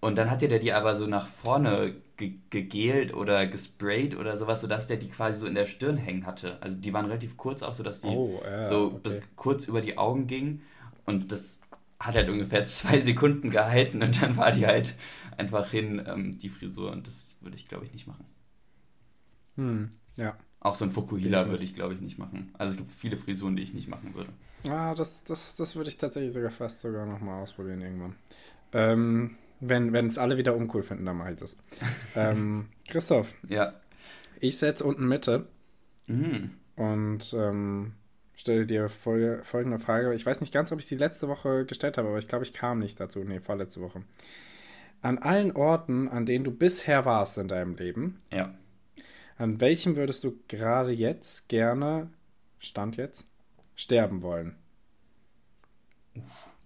und 0.01 0.17
dann 0.17 0.29
hatte 0.31 0.47
der 0.47 0.59
die 0.59 0.73
aber 0.73 0.95
so 0.95 1.07
nach 1.07 1.27
vorne 1.27 1.95
ge 2.17 2.33
gegelt 2.49 3.13
oder 3.13 3.47
gesprayt 3.47 4.15
oder 4.17 4.37
sowas, 4.37 4.61
sodass 4.61 4.87
der 4.87 4.97
die 4.97 5.09
quasi 5.09 5.39
so 5.39 5.47
in 5.47 5.55
der 5.55 5.67
Stirn 5.67 5.97
hängen 5.97 6.25
hatte. 6.25 6.61
Also 6.61 6.77
die 6.77 6.93
waren 6.93 7.05
relativ 7.05 7.37
kurz 7.37 7.63
auch, 7.63 7.73
sodass 7.75 8.01
die 8.01 8.07
Oh, 8.07 8.41
ja, 8.43 8.65
so 8.65 8.87
okay. 8.87 8.99
bis 9.03 9.21
kurz 9.35 9.67
über 9.67 9.81
die 9.81 9.97
Augen 9.97 10.27
gingen. 10.27 10.63
Und 11.05 11.31
das 11.31 11.59
hat 11.99 12.15
halt 12.15 12.29
ungefähr 12.29 12.65
zwei 12.67 12.99
Sekunden 12.99 13.51
gehalten 13.51 14.01
und 14.03 14.21
dann 14.21 14.37
war 14.37 14.51
die 14.51 14.65
halt 14.67 14.95
einfach 15.37 15.69
hin, 15.71 16.03
ähm, 16.07 16.37
die 16.37 16.49
Frisur. 16.49 16.91
Und 16.91 17.07
das 17.07 17.37
würde 17.41 17.55
ich, 17.55 17.67
glaube 17.67 17.85
ich, 17.85 17.93
nicht 17.93 18.07
machen. 18.07 18.25
Hm, 19.57 19.89
ja. 20.17 20.37
Auch 20.59 20.75
so 20.75 20.85
ein 20.85 20.91
Fukuhila 20.91 21.49
würde 21.49 21.63
ich, 21.63 21.73
glaube 21.73 21.93
ich, 21.95 22.01
nicht 22.01 22.17
machen. 22.17 22.51
Also 22.57 22.71
es 22.71 22.77
gibt 22.77 22.91
viele 22.91 23.17
Frisuren, 23.17 23.55
die 23.55 23.63
ich 23.63 23.73
nicht 23.73 23.87
machen 23.87 24.13
würde. 24.13 24.31
Ah, 24.67 24.93
das, 24.93 25.23
das, 25.23 25.55
das 25.55 25.75
würde 25.75 25.89
ich 25.89 25.97
tatsächlich 25.97 26.31
sogar 26.33 26.51
fast 26.51 26.81
sogar 26.81 27.05
nochmal 27.05 27.41
ausprobieren 27.41 27.81
irgendwann. 27.81 28.15
Ähm, 28.73 29.37
wenn 29.61 30.07
es 30.07 30.17
alle 30.17 30.37
wieder 30.37 30.55
uncool 30.55 30.83
finden, 30.83 31.05
dann 31.05 31.17
mache 31.17 31.31
ich 31.31 31.37
das. 31.37 31.57
ähm, 32.15 32.67
Christoph, 32.89 33.33
Ja. 33.47 33.73
ich 34.39 34.57
setze 34.57 34.83
unten 34.83 35.07
Mitte 35.07 35.47
Mhm. 36.07 36.51
und 36.75 37.33
ähm, 37.37 37.93
stelle 38.35 38.65
dir 38.65 38.89
fol 38.89 39.41
folgende 39.43 39.77
Frage. 39.79 40.13
Ich 40.15 40.25
weiß 40.25 40.41
nicht 40.41 40.53
ganz, 40.53 40.71
ob 40.71 40.79
ich 40.79 40.85
sie 40.87 40.95
letzte 40.97 41.27
Woche 41.27 41.65
gestellt 41.65 41.97
habe, 41.97 42.07
aber 42.09 42.17
ich 42.17 42.27
glaube, 42.27 42.43
ich 42.43 42.53
kam 42.53 42.79
nicht 42.79 42.99
dazu. 42.99 43.23
Nee, 43.23 43.39
vorletzte 43.39 43.81
Woche. 43.81 44.01
An 45.03 45.19
allen 45.19 45.51
Orten, 45.51 46.07
an 46.09 46.25
denen 46.25 46.43
du 46.43 46.51
bisher 46.51 47.05
warst 47.05 47.37
in 47.37 47.47
deinem 47.47 47.75
Leben, 47.75 48.17
Ja. 48.31 48.53
an 49.37 49.59
welchem 49.61 49.95
würdest 49.95 50.23
du 50.23 50.39
gerade 50.47 50.91
jetzt 50.91 51.47
gerne, 51.49 52.09
Stand 52.59 52.97
jetzt, 52.97 53.27
sterben 53.75 54.21
wollen? 54.21 54.55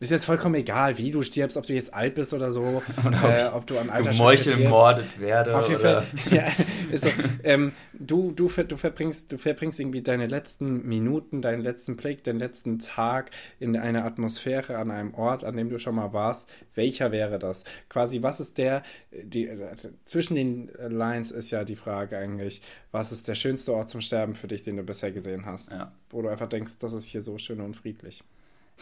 Ist 0.05 0.11
jetzt 0.11 0.25
vollkommen 0.25 0.53
egal, 0.53 0.99
wie 0.99 1.09
du 1.09 1.23
stirbst, 1.23 1.57
ob 1.57 1.65
du 1.65 1.73
jetzt 1.73 1.91
alt 1.91 2.13
bist 2.13 2.31
oder 2.31 2.51
so, 2.51 2.61
Oder 3.05 3.17
ob 3.23 3.23
äh, 3.23 3.55
ob 3.55 3.65
du 3.65 3.79
an 3.79 3.89
Alter 3.89 4.11
gemeuchelmordet 4.11 5.19
werde 5.19 5.57
Auf 5.57 5.67
jeden 5.67 5.79
oder. 5.79 6.03
Fall. 6.03 6.05
Ja, 6.37 6.47
ist 6.91 7.05
so. 7.05 7.09
ähm, 7.43 7.71
du, 7.93 8.31
du, 8.31 8.47
du, 8.47 8.77
verbringst, 8.77 9.31
du 9.31 9.39
verbringst 9.39 9.79
irgendwie 9.79 10.03
deine 10.03 10.27
letzten 10.27 10.87
Minuten, 10.87 11.41
deinen 11.41 11.61
letzten 11.61 11.95
Blick, 11.95 12.23
den 12.23 12.37
letzten 12.37 12.77
Tag 12.77 13.31
in 13.59 13.75
einer 13.75 14.05
Atmosphäre, 14.05 14.77
an 14.77 14.91
einem 14.91 15.15
Ort, 15.15 15.43
an 15.43 15.57
dem 15.57 15.69
du 15.69 15.79
schon 15.79 15.95
mal 15.95 16.13
warst. 16.13 16.47
Welcher 16.75 17.11
wäre 17.11 17.39
das? 17.39 17.63
Quasi, 17.89 18.21
was 18.21 18.39
ist 18.39 18.59
der, 18.59 18.83
die, 19.11 19.49
also 19.49 19.89
zwischen 20.05 20.35
den 20.35 20.69
Lines 20.87 21.31
ist 21.31 21.49
ja 21.49 21.63
die 21.63 21.75
Frage 21.75 22.15
eigentlich, 22.15 22.61
was 22.91 23.11
ist 23.11 23.27
der 23.27 23.33
schönste 23.33 23.73
Ort 23.73 23.89
zum 23.89 24.01
Sterben 24.01 24.35
für 24.35 24.47
dich, 24.47 24.61
den 24.61 24.77
du 24.77 24.83
bisher 24.83 25.11
gesehen 25.11 25.47
hast? 25.47 25.71
Ja. 25.71 25.93
Wo 26.11 26.21
du 26.21 26.27
einfach 26.27 26.47
denkst, 26.47 26.73
das 26.77 26.93
ist 26.93 27.05
hier 27.05 27.23
so 27.23 27.39
schön 27.39 27.59
und 27.59 27.75
friedlich. 27.75 28.23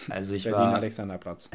Also 0.10 0.36
ich 0.36 0.44
Berlin, 0.44 0.60
war, 0.60 0.76
Alexanderplatz. 0.76 1.50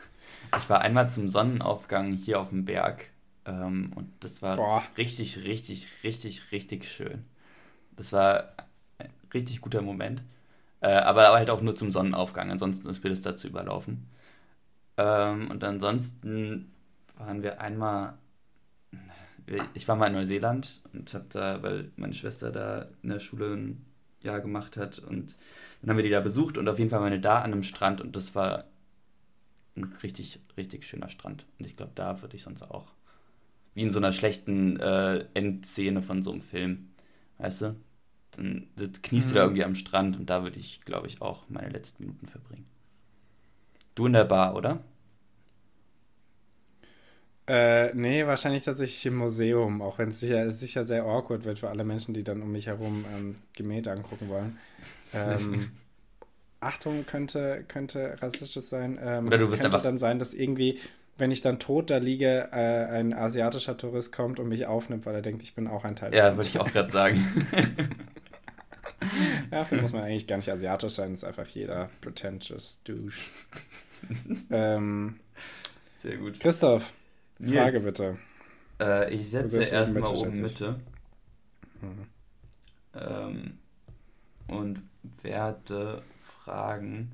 ich 0.56 0.70
war 0.70 0.80
einmal 0.80 1.10
zum 1.10 1.28
Sonnenaufgang 1.28 2.12
hier 2.12 2.40
auf 2.40 2.50
dem 2.50 2.64
Berg 2.64 3.10
ähm, 3.44 3.92
und 3.94 4.12
das 4.20 4.42
war 4.42 4.56
Boah. 4.56 4.82
richtig, 4.96 5.38
richtig, 5.38 5.88
richtig, 6.04 6.52
richtig 6.52 6.84
schön. 6.90 7.24
Das 7.96 8.12
war 8.12 8.54
ein 8.98 9.10
richtig 9.34 9.60
guter 9.60 9.82
Moment. 9.82 10.22
Äh, 10.80 10.92
aber 10.92 11.32
halt 11.32 11.50
auch 11.50 11.60
nur 11.60 11.76
zum 11.76 11.90
Sonnenaufgang, 11.90 12.50
ansonsten 12.50 12.88
ist 12.88 13.04
mir 13.04 13.10
das 13.10 13.22
dazu 13.22 13.48
überlaufen. 13.48 14.08
Ähm, 14.96 15.50
und 15.50 15.62
ansonsten 15.62 16.72
waren 17.16 17.42
wir 17.42 17.60
einmal, 17.60 18.14
ich 19.74 19.86
war 19.88 19.96
mal 19.96 20.06
in 20.06 20.14
Neuseeland 20.14 20.80
und 20.92 21.12
habe 21.12 21.26
da, 21.28 21.62
weil 21.62 21.90
meine 21.96 22.14
Schwester 22.14 22.50
da 22.50 22.86
in 23.02 23.10
der 23.10 23.18
Schule 23.18 23.54
ein 23.54 23.84
Jahr 24.22 24.40
gemacht 24.40 24.76
hat 24.76 24.98
und 24.98 25.36
dann 25.80 25.90
haben 25.90 25.96
wir 25.96 26.04
die 26.04 26.10
da 26.10 26.20
besucht 26.20 26.58
und 26.58 26.68
auf 26.68 26.78
jeden 26.78 26.90
Fall 26.90 27.00
waren 27.00 27.12
wir 27.12 27.20
da 27.20 27.38
an 27.40 27.52
einem 27.52 27.62
Strand 27.62 28.00
und 28.00 28.16
das 28.16 28.34
war 28.34 28.64
ein 29.76 29.84
richtig, 30.02 30.40
richtig 30.56 30.84
schöner 30.84 31.08
Strand. 31.08 31.46
Und 31.58 31.66
ich 31.66 31.76
glaube, 31.76 31.92
da 31.94 32.20
würde 32.22 32.36
ich 32.36 32.42
sonst 32.42 32.62
auch, 32.62 32.92
wie 33.74 33.82
in 33.82 33.90
so 33.92 34.00
einer 34.00 34.12
schlechten 34.12 34.78
äh, 34.80 35.26
Endszene 35.34 36.02
von 36.02 36.22
so 36.22 36.32
einem 36.32 36.42
Film, 36.42 36.90
weißt 37.38 37.62
du? 37.62 37.76
Dann 38.32 38.68
kniest 39.02 39.30
du 39.30 39.36
da 39.36 39.42
Mhm. 39.42 39.44
irgendwie 39.44 39.64
am 39.64 39.74
Strand 39.76 40.18
und 40.18 40.30
da 40.30 40.42
würde 40.44 40.58
ich, 40.60 40.82
glaube 40.84 41.08
ich, 41.08 41.22
auch 41.22 41.48
meine 41.48 41.70
letzten 41.70 42.04
Minuten 42.04 42.26
verbringen. 42.28 42.66
Du 43.94 44.06
in 44.06 44.14
der 44.14 44.24
Bar, 44.24 44.56
oder? 44.56 44.82
Äh, 47.52 47.92
nee, 47.94 48.24
wahrscheinlich 48.26 48.62
tatsächlich 48.62 49.04
im 49.06 49.16
Museum, 49.16 49.82
auch 49.82 49.98
wenn 49.98 50.10
es 50.10 50.20
sicher, 50.20 50.48
sicher 50.52 50.84
sehr 50.84 51.02
awkward 51.02 51.44
wird 51.44 51.58
für 51.58 51.68
alle 51.68 51.82
Menschen, 51.82 52.14
die 52.14 52.22
dann 52.22 52.42
um 52.42 52.52
mich 52.52 52.68
herum 52.68 53.04
ähm, 53.16 53.34
Gemälde 53.56 53.90
angucken 53.90 54.28
wollen. 54.28 54.56
Ähm, 55.12 55.70
Achtung, 56.60 57.06
könnte, 57.06 57.64
könnte 57.66 58.16
rassistisch 58.22 58.62
sein. 58.66 59.00
Ähm, 59.02 59.26
Oder 59.26 59.38
du 59.38 59.50
wirst 59.50 59.62
könnte 59.62 59.76
einfach- 59.78 59.82
dann 59.82 59.98
sein, 59.98 60.20
dass 60.20 60.32
irgendwie, 60.32 60.78
wenn 61.18 61.32
ich 61.32 61.40
dann 61.40 61.58
tot 61.58 61.90
da 61.90 61.96
liege, 61.96 62.50
äh, 62.52 62.84
ein 62.86 63.12
asiatischer 63.12 63.76
Tourist 63.76 64.12
kommt 64.12 64.38
und 64.38 64.48
mich 64.48 64.66
aufnimmt, 64.66 65.04
weil 65.04 65.16
er 65.16 65.22
denkt, 65.22 65.42
ich 65.42 65.54
bin 65.56 65.66
auch 65.66 65.82
ein 65.84 65.96
Teil 65.96 66.12
des 66.12 66.22
Ja, 66.22 66.36
würde 66.36 66.46
ich 66.48 66.60
auch 66.60 66.70
gerade 66.70 66.92
sagen. 66.92 67.46
Ja, 67.50 67.64
dafür 69.50 69.80
muss 69.82 69.92
man 69.92 70.02
eigentlich 70.02 70.28
gar 70.28 70.36
nicht 70.36 70.50
asiatisch 70.52 70.92
sein, 70.92 71.14
ist 71.14 71.24
einfach 71.24 71.48
jeder 71.48 71.90
pretentious 72.00 72.78
Douche. 72.84 73.18
ähm, 74.52 75.18
Sehr 75.96 76.16
gut. 76.18 76.38
Christoph, 76.38 76.92
Frage 77.42 77.80
bitte. 77.80 78.18
Äh, 78.80 79.14
ich 79.14 79.30
setze 79.30 79.62
erstmal 79.62 80.04
oben 80.04 80.36
schätze. 80.36 80.42
Mitte. 80.42 80.80
Mhm. 81.80 82.06
Ähm, 82.94 83.58
und 84.48 84.82
werde 85.22 86.02
fragen. 86.22 87.12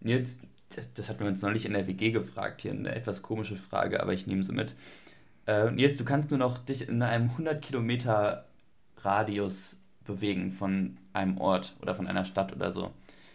Nils, 0.00 0.38
das, 0.74 0.92
das 0.92 1.08
hat 1.08 1.20
mir 1.20 1.26
uns 1.26 1.42
neulich 1.42 1.66
in 1.66 1.72
der 1.72 1.86
WG 1.86 2.10
gefragt, 2.10 2.62
hier 2.62 2.72
eine 2.72 2.94
etwas 2.94 3.22
komische 3.22 3.56
Frage, 3.56 4.02
aber 4.02 4.12
ich 4.12 4.26
nehme 4.26 4.42
sie 4.42 4.52
mit. 4.52 4.74
Äh, 5.46 5.70
Nils, 5.70 5.98
du 5.98 6.04
kannst 6.04 6.30
nur 6.30 6.38
noch 6.38 6.58
dich 6.58 6.88
in 6.88 7.02
einem 7.02 7.30
100 7.30 7.62
Kilometer 7.62 8.46
Radius 8.98 9.76
bewegen 10.04 10.52
von 10.52 10.98
einem 11.12 11.38
Ort 11.38 11.76
oder 11.80 11.94
von 11.94 12.06
einer 12.06 12.24
Stadt 12.24 12.54
oder 12.54 12.70
so. 12.70 12.92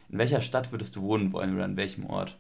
In 0.10 0.18
welcher 0.18 0.42
Stadt 0.42 0.72
würdest 0.72 0.96
du 0.96 1.02
wohnen 1.02 1.34
wollen 1.34 1.56
oder 1.56 1.66
in 1.66 1.78
welchem 1.78 2.06
Ort? 2.06 2.38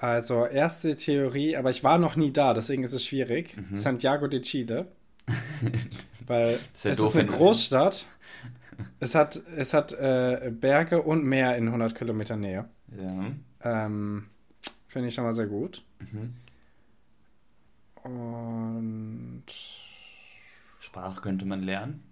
Also, 0.00 0.46
erste 0.46 0.96
Theorie, 0.96 1.56
aber 1.56 1.68
ich 1.70 1.84
war 1.84 1.98
noch 1.98 2.16
nie 2.16 2.32
da, 2.32 2.54
deswegen 2.54 2.82
ist 2.82 2.94
es 2.94 3.04
schwierig. 3.04 3.54
Mhm. 3.56 3.76
Santiago 3.76 4.28
de 4.28 4.40
Chile. 4.40 4.86
Weil 6.26 6.58
Das 6.72 6.84
wär 6.86 6.92
es 6.92 6.98
doof, 6.98 7.10
ist 7.14 7.16
eine 7.20 7.26
Großstadt. 7.28 8.06
Es 8.98 9.14
hat, 9.14 9.42
es 9.56 9.74
hat 9.74 9.92
äh, 9.92 10.50
Berge 10.58 11.02
und 11.02 11.24
Meer 11.24 11.56
in 11.56 11.66
100 11.66 11.94
Kilometer 11.94 12.36
Nähe. 12.36 12.66
Ja. 12.98 13.26
Ähm, 13.62 14.26
Finde 14.88 15.08
ich 15.08 15.14
schon 15.14 15.24
mal 15.24 15.34
sehr 15.34 15.46
gut. 15.48 15.84
Mhm. 16.12 16.34
Und 18.02 19.44
Sprache 20.80 21.20
könnte 21.20 21.44
man 21.44 21.62
lernen. 21.62 22.02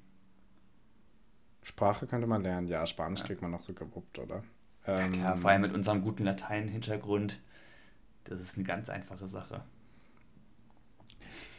Sprache 1.62 2.07
könnte 2.07 2.27
man 2.27 2.42
lernen. 2.42 2.68
Ja, 2.68 2.87
Spanisch 2.87 3.22
kriegt 3.24 3.40
man 3.40 3.51
noch 3.51 3.62
so 3.62 3.72
gewuppt, 3.72 4.18
oder? 4.18 4.42
Ja, 4.87 4.98
Ähm, 5.01 5.12
klar, 5.12 5.37
vor 5.38 5.51
allem 5.51 5.62
mit 5.62 5.74
unserem 5.74 6.03
guten 6.03 6.24
Latein-Hintergrund. 6.24 7.40
Das 8.28 8.40
ist 8.40 8.56
eine 8.56 8.64
ganz 8.64 8.88
einfache 8.90 9.26
Sache. 9.26 9.62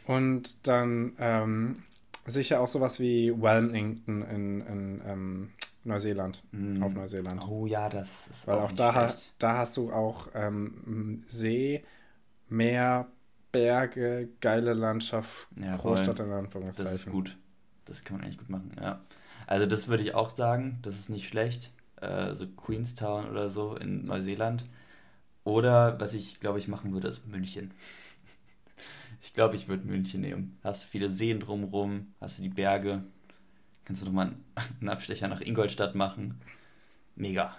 Und 0.06 0.66
dann 0.66 1.12
ähm, 1.18 1.82
sicher 2.26 2.60
auch 2.60 2.68
sowas 2.68 3.00
wie 3.00 3.32
Wellington 3.40 4.22
in, 4.22 4.60
in 4.62 5.02
ähm, 5.06 5.50
Neuseeland. 5.84 6.42
Mm. 6.52 6.82
Auf 6.82 6.94
Neuseeland. 6.94 7.48
Oh 7.48 7.66
ja, 7.66 7.88
das 7.88 8.28
ist 8.28 8.46
Weil 8.46 8.58
auch 8.58 8.72
auch 8.72 8.72
da, 8.72 8.92
schlecht. 8.92 9.32
da 9.38 9.58
hast 9.58 9.76
du 9.76 9.92
auch 9.92 10.28
ähm, 10.34 11.24
See, 11.28 11.84
Meer, 12.48 13.08
Berge, 13.52 14.28
geile 14.40 14.74
Landschaft, 14.74 15.48
Ja, 15.56 15.76
Großstadt 15.76 16.18
voll. 16.18 16.26
in 16.26 16.30
Das 16.30 16.38
Anführungszeichen. 16.38 16.94
ist 16.94 17.10
gut. 17.10 17.38
Das 17.84 18.04
kann 18.04 18.16
man 18.18 18.24
eigentlich 18.26 18.38
gut 18.38 18.50
machen, 18.50 18.70
ja. 18.80 19.00
Also 19.46 19.66
das 19.66 19.88
würde 19.88 20.02
ich 20.02 20.14
auch 20.14 20.30
sagen, 20.30 20.78
das 20.82 20.94
ist 20.98 21.10
nicht 21.10 21.28
schlecht. 21.28 21.72
Äh, 22.00 22.34
so 22.34 22.46
Queenstown 22.48 23.28
oder 23.28 23.50
so 23.50 23.76
in 23.76 24.04
Neuseeland. 24.04 24.64
Oder 25.44 25.98
was 26.00 26.14
ich, 26.14 26.40
glaube 26.40 26.58
ich, 26.58 26.68
machen 26.68 26.92
würde, 26.92 27.08
ist 27.08 27.26
München. 27.26 27.72
Ich 29.22 29.32
glaube, 29.32 29.56
ich 29.56 29.68
würde 29.68 29.86
München 29.86 30.20
nehmen. 30.22 30.58
Hast 30.64 30.84
viele 30.84 31.10
Seen 31.10 31.40
drumrum, 31.40 32.14
hast 32.20 32.38
du 32.38 32.42
die 32.42 32.48
Berge. 32.48 33.04
Kannst 33.84 34.02
du 34.02 34.06
nochmal 34.06 34.28
einen, 34.28 34.44
einen 34.80 34.88
Abstecher 34.90 35.28
nach 35.28 35.40
Ingolstadt 35.42 35.94
machen. 35.94 36.40
Mega. 37.16 37.56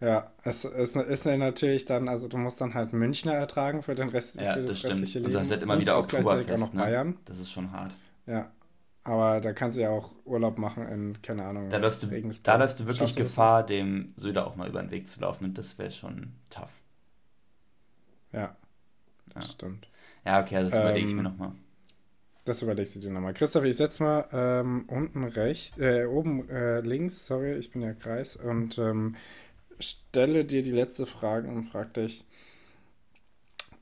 Ja, 0.00 0.32
es 0.44 0.64
ist, 0.64 0.96
ist 0.96 1.24
natürlich 1.26 1.84
dann, 1.86 2.08
also 2.08 2.28
du 2.28 2.36
musst 2.36 2.60
dann 2.60 2.74
halt 2.74 2.92
Münchner 2.92 3.34
ertragen 3.34 3.82
für 3.82 3.94
den 3.94 4.08
Rest, 4.10 4.36
Ja, 4.38 4.52
für 4.52 4.62
das 4.62 4.66
das 4.66 4.80
stimmt. 4.80 5.02
restliche 5.02 5.20
Und 5.22 5.30
Leben. 5.30 5.32
du 5.32 5.38
hast 5.40 5.50
halt 5.50 5.62
immer 5.62 5.78
wieder 5.80 5.96
auch 5.96 6.04
auch 6.04 6.04
Oktoberfest, 6.04 6.58
noch 6.58 6.74
ne? 6.74 6.80
Bayern. 6.82 7.16
Das 7.24 7.38
ist 7.38 7.50
schon 7.50 7.70
hart. 7.72 7.94
Ja. 8.26 8.50
Aber 9.04 9.40
da 9.40 9.52
kannst 9.52 9.76
du 9.76 9.82
ja 9.82 9.90
auch 9.90 10.12
Urlaub 10.24 10.58
machen 10.58 10.88
in, 10.88 11.22
keine 11.22 11.44
Ahnung, 11.44 11.68
Da 11.68 11.76
läufst 11.76 12.02
du, 12.02 12.06
da 12.42 12.56
läufst 12.56 12.80
du 12.80 12.86
wirklich 12.86 12.98
Schaffst 12.98 13.18
du 13.18 13.22
Gefahr, 13.22 13.64
dem 13.64 14.12
Söder 14.16 14.46
auch 14.46 14.56
mal 14.56 14.68
über 14.68 14.80
den 14.82 14.90
Weg 14.90 15.06
zu 15.06 15.20
laufen 15.20 15.44
und 15.44 15.58
das 15.58 15.78
wäre 15.78 15.90
schon 15.90 16.32
tough. 16.48 16.72
Ja, 18.32 18.56
Ja. 19.34 19.42
stimmt. 19.42 19.88
Ja, 20.24 20.40
okay, 20.40 20.56
also 20.56 20.70
das 20.70 20.78
überlege 20.78 21.06
ich 21.06 21.12
Ähm, 21.12 21.18
mir 21.18 21.22
nochmal. 21.24 21.52
Das 22.44 22.62
überlegst 22.62 22.94
du 22.96 23.00
dir 23.00 23.10
nochmal. 23.10 23.32
Christoph, 23.34 23.64
ich 23.64 23.76
setz 23.76 24.00
mal 24.00 24.28
ähm, 24.32 24.84
unten 24.88 25.24
rechts, 25.24 25.78
äh, 25.78 26.04
oben 26.04 26.48
äh, 26.50 26.80
links, 26.80 27.26
sorry, 27.26 27.54
ich 27.54 27.70
bin 27.72 27.80
ja 27.82 27.94
Kreis, 27.94 28.36
und 28.36 28.78
ähm, 28.78 29.16
stelle 29.80 30.44
dir 30.44 30.62
die 30.62 30.72
letzte 30.72 31.06
Frage 31.06 31.48
und 31.48 31.64
frag 31.64 31.94
dich. 31.94 32.26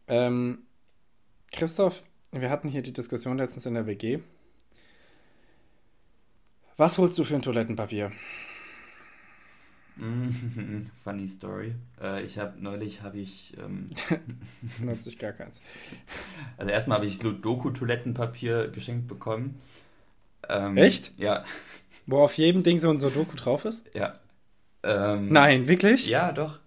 Ähm, 0.08 0.62
Christoph, 1.52 2.04
wir 2.32 2.50
hatten 2.50 2.68
hier 2.68 2.82
die 2.82 2.92
Diskussion 2.92 3.38
letztens 3.38 3.66
in 3.66 3.74
der 3.74 3.86
WG. 3.86 4.20
Was 6.76 6.98
holst 6.98 7.18
du 7.18 7.24
für 7.24 7.34
ein 7.34 7.42
Toilettenpapier? 7.42 8.12
Funny 11.04 11.28
Story. 11.28 11.74
Äh, 12.00 12.22
ich 12.24 12.38
habe 12.38 12.54
neulich 12.62 13.02
habe 13.02 13.18
ich, 13.18 13.54
ähm, 13.62 13.88
Nutze 14.80 15.10
ich 15.10 15.18
gar 15.18 15.32
keins. 15.32 15.60
also 16.56 16.70
erstmal 16.70 16.96
habe 16.96 17.06
ich 17.06 17.18
so 17.18 17.30
Doku-Toilettenpapier 17.30 18.68
geschenkt 18.68 19.06
bekommen. 19.06 19.60
Ähm, 20.48 20.76
Echt? 20.76 21.12
Ja, 21.18 21.44
Wo 22.06 22.20
auf 22.22 22.34
jedem 22.34 22.62
Ding 22.62 22.78
so 22.78 22.90
ein 22.90 22.98
Sudoku 22.98 23.36
drauf 23.36 23.64
ist? 23.64 23.84
ja. 23.94 24.18
Ähm, 24.84 25.28
Nein, 25.28 25.68
wirklich? 25.68 26.06
Ja, 26.06 26.32
doch. 26.32 26.58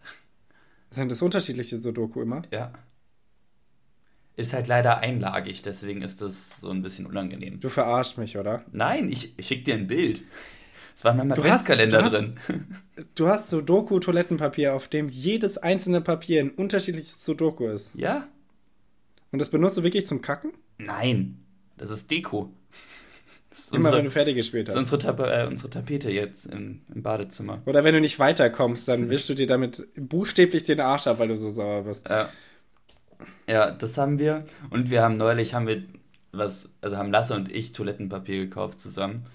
Sind 0.90 1.12
das 1.12 1.22
unterschiedliche 1.22 1.78
Sudoku 1.78 2.22
immer? 2.22 2.44
Ja. 2.52 2.72
Ist 4.38 4.54
halt 4.54 4.68
leider 4.68 4.98
einlagig, 5.00 5.62
deswegen 5.62 6.02
ist 6.02 6.22
das 6.22 6.60
so 6.60 6.70
ein 6.70 6.82
bisschen 6.82 7.06
unangenehm. 7.06 7.60
Du 7.62 7.70
verarschst 7.70 8.18
mich, 8.18 8.38
oder? 8.38 8.64
Nein, 8.74 9.10
ich, 9.10 9.34
ich 9.38 9.48
schicke 9.48 9.64
dir 9.64 9.76
ein 9.76 9.88
Bild. 9.88 10.24
Es 10.94 11.04
war 11.06 11.12
in 11.12 11.18
meinem 11.20 11.32
hast- 11.32 11.40
Adventskalender 11.40 11.98
du 12.00 12.04
hast- 12.06 12.14
drin. 12.14 12.38
Du 13.16 13.28
hast 13.28 13.50
Sudoku-Toilettenpapier, 13.50 14.74
auf 14.74 14.88
dem 14.90 15.08
jedes 15.08 15.58
einzelne 15.58 16.02
Papier 16.02 16.42
ein 16.42 16.50
unterschiedliches 16.52 17.24
Sudoku 17.24 17.68
ist. 17.68 17.96
Ja? 17.96 18.28
Und 19.32 19.40
das 19.40 19.50
benutzt 19.50 19.78
du 19.78 19.84
wirklich 19.84 20.06
zum 20.08 20.22
Kacken? 20.22 20.52
Nein. 20.78 21.38
Das 21.78 21.90
ist 21.90 22.12
Deko. 22.12 22.52
Das 23.50 23.60
ist 23.60 23.68
Immer 23.72 23.78
unsere, 23.80 23.98
wenn 23.98 24.06
du 24.06 24.12
fertig 24.12 24.36
gespielt 24.36 24.68
das 24.68 24.76
ist 24.76 24.82
hast. 24.82 24.94
unsere, 24.94 25.16
Tap 25.16 25.20
äh, 25.28 25.48
unsere 25.50 25.70
Tapete 25.70 26.12
jetzt 26.12 26.46
im, 26.46 26.82
im 26.94 27.04
Badezimmer. 27.04 27.62
Oder 27.66 27.86
wenn 27.86 27.94
du 27.94 28.02
nicht 28.02 28.20
weiterkommst, 28.20 28.88
dann 28.90 29.10
wischst 29.10 29.30
du 29.30 29.34
dir 29.34 29.48
damit 29.48 29.88
buchstäblich 29.96 30.64
den 30.64 30.82
Arsch 30.82 31.08
ab, 31.08 31.20
weil 31.20 31.30
du 31.30 31.38
so 31.38 31.50
sauer 31.50 31.84
bist. 31.84 32.08
Ja. 32.10 32.28
Ja, 33.48 33.72
das 33.72 33.98
haben 33.98 34.20
wir. 34.20 34.46
Und 34.70 34.90
wir 34.90 35.04
haben 35.04 35.18
neulich, 35.18 35.54
haben 35.54 35.68
wir 35.68 35.84
was, 36.32 36.70
also 36.82 36.98
haben 36.98 37.12
Lasse 37.12 37.36
und 37.36 37.52
ich 37.52 37.72
Toilettenpapier 37.74 38.38
gekauft 38.46 38.80
zusammen. 38.82 39.26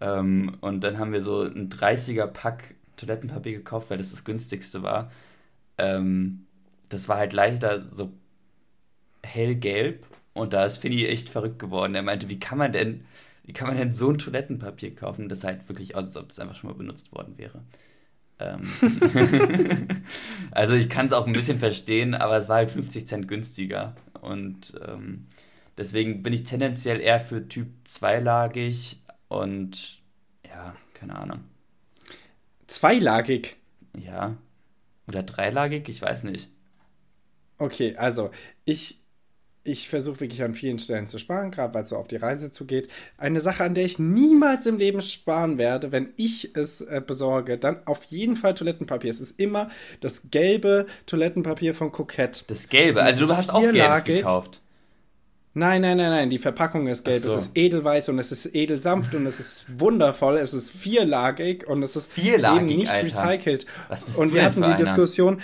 Ähm, 0.00 0.56
und 0.60 0.82
dann 0.84 0.98
haben 0.98 1.12
wir 1.12 1.22
so 1.22 1.42
ein 1.42 1.70
30er 1.70 2.26
Pack 2.26 2.74
Toilettenpapier 2.96 3.52
gekauft, 3.52 3.90
weil 3.90 3.98
das 3.98 4.10
das 4.12 4.24
günstigste 4.24 4.82
war. 4.82 5.10
Ähm, 5.78 6.46
das 6.88 7.08
war 7.08 7.18
halt 7.18 7.32
leider 7.34 7.84
so 7.92 8.12
hellgelb. 9.22 10.06
Und 10.32 10.52
da 10.52 10.64
ist 10.64 10.78
Finny 10.78 11.06
echt 11.06 11.28
verrückt 11.30 11.58
geworden. 11.58 11.94
Er 11.94 12.02
meinte, 12.02 12.28
wie 12.28 12.38
kann 12.38 12.58
man 12.58 12.72
denn, 12.72 13.04
wie 13.44 13.52
kann 13.52 13.68
man 13.68 13.76
denn 13.76 13.94
so 13.94 14.10
ein 14.10 14.18
Toilettenpapier 14.18 14.94
kaufen, 14.94 15.28
das 15.28 15.44
halt 15.44 15.68
wirklich 15.68 15.94
aussieht, 15.96 16.16
als 16.16 16.16
ob 16.16 16.28
das 16.28 16.38
einfach 16.38 16.56
schon 16.56 16.70
mal 16.70 16.76
benutzt 16.76 17.12
worden 17.12 17.38
wäre. 17.38 17.62
Ähm, 18.38 18.68
also 20.50 20.74
ich 20.74 20.88
kann 20.88 21.06
es 21.06 21.12
auch 21.12 21.26
ein 21.26 21.32
bisschen 21.32 21.58
verstehen, 21.58 22.14
aber 22.14 22.36
es 22.36 22.48
war 22.48 22.56
halt 22.56 22.70
50 22.70 23.06
Cent 23.06 23.28
günstiger. 23.28 23.94
Und 24.20 24.74
ähm, 24.86 25.26
deswegen 25.78 26.22
bin 26.22 26.32
ich 26.32 26.44
tendenziell 26.44 27.00
eher 27.00 27.20
für 27.20 27.48
Typ 27.48 27.68
zweilagig 27.84 29.02
und 29.28 30.00
ja, 30.46 30.76
keine 30.94 31.16
Ahnung. 31.16 31.44
Zweilagig. 32.66 33.56
Ja. 33.98 34.36
Oder 35.08 35.22
dreilagig, 35.22 35.88
ich 35.88 36.02
weiß 36.02 36.24
nicht. 36.24 36.50
Okay, 37.58 37.96
also 37.96 38.30
ich, 38.64 38.98
ich 39.66 39.88
versuche 39.88 40.20
wirklich 40.20 40.42
an 40.42 40.54
vielen 40.54 40.78
Stellen 40.78 41.06
zu 41.06 41.18
sparen, 41.18 41.50
gerade 41.50 41.74
weil 41.74 41.82
es 41.82 41.90
so 41.90 41.96
auf 41.96 42.08
die 42.08 42.16
Reise 42.16 42.50
zugeht. 42.50 42.88
Eine 43.18 43.40
Sache, 43.40 43.64
an 43.64 43.74
der 43.74 43.84
ich 43.84 43.98
niemals 43.98 44.66
im 44.66 44.78
Leben 44.78 45.00
sparen 45.00 45.58
werde, 45.58 45.92
wenn 45.92 46.10
ich 46.16 46.56
es 46.56 46.80
äh, 46.80 47.02
besorge, 47.04 47.58
dann 47.58 47.78
auf 47.86 48.04
jeden 48.04 48.36
Fall 48.36 48.54
Toilettenpapier. 48.54 49.10
Es 49.10 49.20
ist 49.20 49.38
immer 49.40 49.68
das 50.00 50.30
gelbe 50.30 50.86
Toilettenpapier 51.06 51.74
von 51.74 51.92
Coquette. 51.92 52.44
Das 52.46 52.68
Gelbe, 52.68 53.00
Das 53.00 53.06
also 53.08 53.26
du 53.26 53.32
ist 53.32 53.36
hast 53.38 53.50
auch 53.50 53.60
Gelbes 53.60 54.04
gekauft. 54.04 54.60
Nein, 55.58 55.80
nein, 55.80 55.96
nein, 55.96 56.10
nein, 56.10 56.28
die 56.28 56.38
Verpackung 56.38 56.86
ist 56.86 57.02
gelb. 57.06 57.22
So. 57.22 57.32
Es 57.32 57.46
ist 57.46 57.56
edelweiß 57.56 58.10
und 58.10 58.18
es 58.18 58.30
ist 58.30 58.54
edelsanft 58.54 59.14
und 59.14 59.24
es 59.24 59.40
ist 59.40 59.80
wundervoll. 59.80 60.36
Es 60.36 60.52
ist 60.52 60.70
vierlagig 60.70 61.66
und 61.66 61.82
es 61.82 61.96
ist 61.96 62.12
Vierlagig, 62.12 62.70
eben 62.70 62.80
nicht 62.80 62.92
Alter. 62.92 63.06
recycelt. 63.30 63.66
Und 64.18 64.30
du 64.30 64.34
wir 64.34 64.44
hatten 64.44 64.60
die 64.60 64.66
einer? 64.66 64.76
Diskussion. 64.76 65.40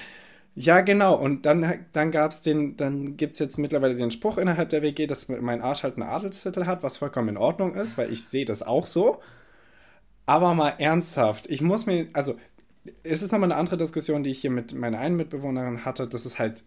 Ja, 0.54 0.82
genau. 0.82 1.14
Und 1.14 1.46
dann, 1.46 1.86
dann 1.92 2.10
es 2.10 2.42
den, 2.42 2.76
dann 2.76 3.16
gibt 3.16 3.34
es 3.34 3.38
jetzt 3.38 3.58
mittlerweile 3.58 3.94
den 3.94 4.10
Spruch 4.10 4.36
innerhalb 4.36 4.68
der 4.68 4.82
WG, 4.82 5.06
dass 5.06 5.28
mein 5.28 5.62
Arsch 5.62 5.82
halt 5.82 5.96
einen 5.96 6.08
Adelstitel 6.08 6.66
hat, 6.66 6.82
was 6.82 6.98
vollkommen 6.98 7.30
in 7.30 7.36
Ordnung 7.38 7.74
ist, 7.74 7.96
weil 7.96 8.12
ich 8.12 8.24
sehe 8.24 8.44
das 8.44 8.62
auch 8.62 8.86
so. 8.86 9.20
Aber 10.26 10.54
mal 10.54 10.74
ernsthaft, 10.78 11.48
ich 11.48 11.62
muss 11.62 11.86
mir, 11.86 12.08
also, 12.12 12.36
es 13.02 13.22
ist 13.22 13.32
nochmal 13.32 13.50
eine 13.50 13.58
andere 13.58 13.76
Diskussion, 13.76 14.22
die 14.22 14.30
ich 14.30 14.40
hier 14.40 14.50
mit 14.50 14.74
meiner 14.74 14.98
einen 14.98 15.16
Mitbewohnerin 15.16 15.84
hatte, 15.84 16.06
dass 16.06 16.26
es 16.26 16.38
halt 16.38 16.62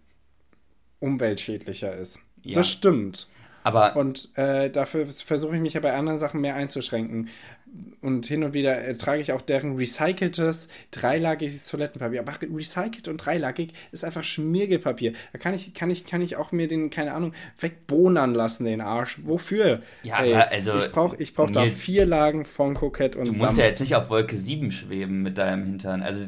umweltschädlicher 1.00 1.96
ist. 1.96 2.20
Ja. 2.42 2.56
Das 2.56 2.70
stimmt. 2.70 3.28
Aber 3.64 3.96
Und 3.96 4.30
äh, 4.36 4.70
dafür 4.70 5.08
versuche 5.08 5.56
ich 5.56 5.62
mich 5.62 5.74
ja 5.74 5.80
bei 5.80 5.94
anderen 5.96 6.20
Sachen 6.20 6.40
mehr 6.40 6.56
einzuschränken. 6.56 7.30
Und 8.02 8.26
hin 8.28 8.44
und 8.44 8.54
wieder 8.54 8.86
äh, 8.86 8.96
trage 8.96 9.22
ich 9.22 9.32
auch 9.32 9.42
deren 9.42 9.76
recyceltes, 9.76 10.68
dreilagiges 10.92 11.68
Toilettenpapier. 11.68 12.20
Aber 12.20 12.34
recycelt 12.42 13.08
und 13.08 13.18
dreilagig 13.18 13.74
ist 13.92 14.06
einfach 14.06 14.24
Schmirgelpapier. 14.24 15.14
Da 15.34 15.40
kann 15.40 15.54
ich, 15.54 15.74
kann 15.74 15.90
ich, 15.90 16.06
kann 16.06 16.22
ich 16.22 16.36
auch 16.36 16.52
mir 16.52 16.68
den, 16.68 16.90
keine 16.90 17.14
Ahnung, 17.14 17.34
wegbohnern 17.60 18.34
lassen, 18.34 18.66
den 18.66 18.82
Arsch. 18.82 19.20
Wofür? 19.24 19.82
Ja, 20.04 20.18
aber 20.20 20.52
also, 20.52 20.78
ich 20.78 20.92
brauche 20.92 21.16
ich 21.18 21.34
brauch 21.34 21.50
da 21.50 21.66
vier 21.66 22.06
Lagen 22.06 22.46
von 22.46 22.76
Kokett 22.76 23.16
und 23.16 23.28
du 23.28 23.32
musst 23.32 23.42
Samt. 23.42 23.58
ja 23.58 23.66
jetzt 23.66 23.80
nicht 23.80 23.96
auf 23.96 24.10
Wolke 24.10 24.38
7 24.38 24.72
schweben 24.72 25.24
mit 25.24 25.38
deinem 25.38 25.66
Hintern. 25.66 26.04
Also, 26.04 26.28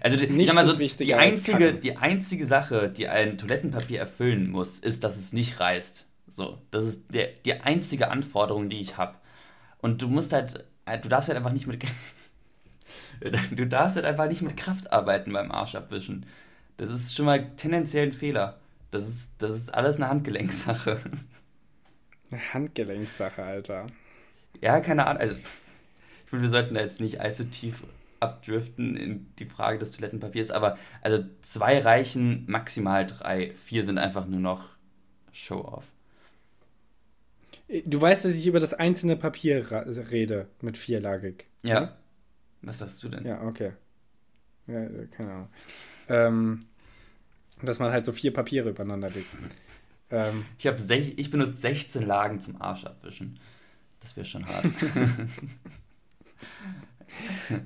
also 0.00 0.18
sag 0.18 0.54
mal 0.54 0.66
so, 0.66 0.76
die, 0.76 1.14
einzige, 1.14 1.74
die 1.74 1.96
einzige 1.96 2.46
Sache, 2.46 2.88
die 2.88 3.08
ein 3.08 3.36
Toilettenpapier 3.36 4.00
erfüllen 4.00 4.50
muss, 4.50 4.78
ist, 4.78 5.04
dass 5.04 5.18
es 5.18 5.32
nicht 5.32 5.60
reißt. 5.60 6.06
So, 6.26 6.58
das 6.70 6.84
ist 6.84 7.12
der, 7.12 7.28
die 7.44 7.54
einzige 7.54 8.10
Anforderung, 8.10 8.68
die 8.68 8.80
ich 8.80 8.96
habe. 8.96 9.16
Und 9.80 10.02
du 10.02 10.08
musst 10.08 10.32
halt, 10.32 10.64
du 10.86 11.08
darfst 11.08 11.28
halt 11.28 11.36
einfach 11.36 11.52
nicht 11.52 11.66
mit, 11.66 11.84
du 13.50 13.66
darfst 13.66 13.96
halt 13.96 14.06
einfach 14.06 14.28
nicht 14.28 14.42
mit 14.42 14.56
Kraft 14.56 14.92
arbeiten 14.92 15.32
beim 15.32 15.50
Arsch 15.50 15.74
abwischen. 15.74 16.26
Das 16.76 16.90
ist 16.90 17.14
schon 17.14 17.26
mal 17.26 17.54
tendenziell 17.56 18.06
ein 18.06 18.12
Fehler. 18.12 18.58
Das 18.90 19.08
ist, 19.08 19.30
das 19.38 19.50
ist 19.52 19.74
alles 19.74 19.96
eine 19.96 20.08
Handgelenkssache. 20.08 20.98
Eine 22.32 22.54
Handgelenkssache, 22.54 23.42
Alter. 23.42 23.88
Ja, 24.60 24.78
keine 24.78 25.04
Ahnung. 25.08 25.20
Also, 25.20 25.34
ich 25.34 26.30
finde, 26.30 26.44
wir 26.44 26.48
sollten 26.48 26.74
da 26.74 26.80
jetzt 26.80 27.00
nicht 27.00 27.20
allzu 27.20 27.42
tief 27.42 27.82
abdriften 28.20 28.96
in 28.96 29.34
die 29.40 29.46
Frage 29.46 29.78
des 29.78 29.92
Toilettenpapiers, 29.92 30.52
aber 30.52 30.78
also 31.02 31.24
zwei 31.42 31.80
reichen, 31.80 32.44
maximal 32.46 33.04
drei. 33.04 33.52
Vier 33.54 33.84
sind 33.84 33.98
einfach 33.98 34.26
nur 34.26 34.38
noch 34.38 34.68
Show-off. 35.32 35.84
Du 37.84 38.00
weißt, 38.00 38.24
dass 38.24 38.34
ich 38.34 38.46
über 38.46 38.60
das 38.60 38.74
einzelne 38.74 39.16
Papier 39.16 39.64
rede 40.10 40.48
mit 40.60 40.76
vierlagig. 40.76 41.46
Ja. 41.62 41.96
Was 42.62 42.78
sagst 42.78 43.02
du 43.02 43.08
denn? 43.08 43.24
Ja, 43.24 43.42
okay. 43.42 43.72
Ja, 44.66 44.82
äh, 44.82 45.06
keine 45.10 45.32
Ahnung. 45.32 45.48
Ähm, 46.08 46.66
dass 47.62 47.78
man 47.78 47.92
halt 47.92 48.04
so 48.04 48.12
vier 48.12 48.32
Papiere 48.32 48.70
übereinander 48.70 49.08
legt. 49.08 49.28
ähm, 50.10 50.44
Ich, 50.58 50.66
hab 50.66 50.80
sech, 50.80 51.14
ich 51.16 51.30
benutze 51.30 51.54
16 51.54 52.06
Lagen 52.06 52.40
zum 52.40 52.60
Arsch 52.60 52.84
abwischen. 52.84 53.38
Das 54.00 54.16
wäre 54.16 54.26
schon 54.26 54.46
hart. 54.46 54.64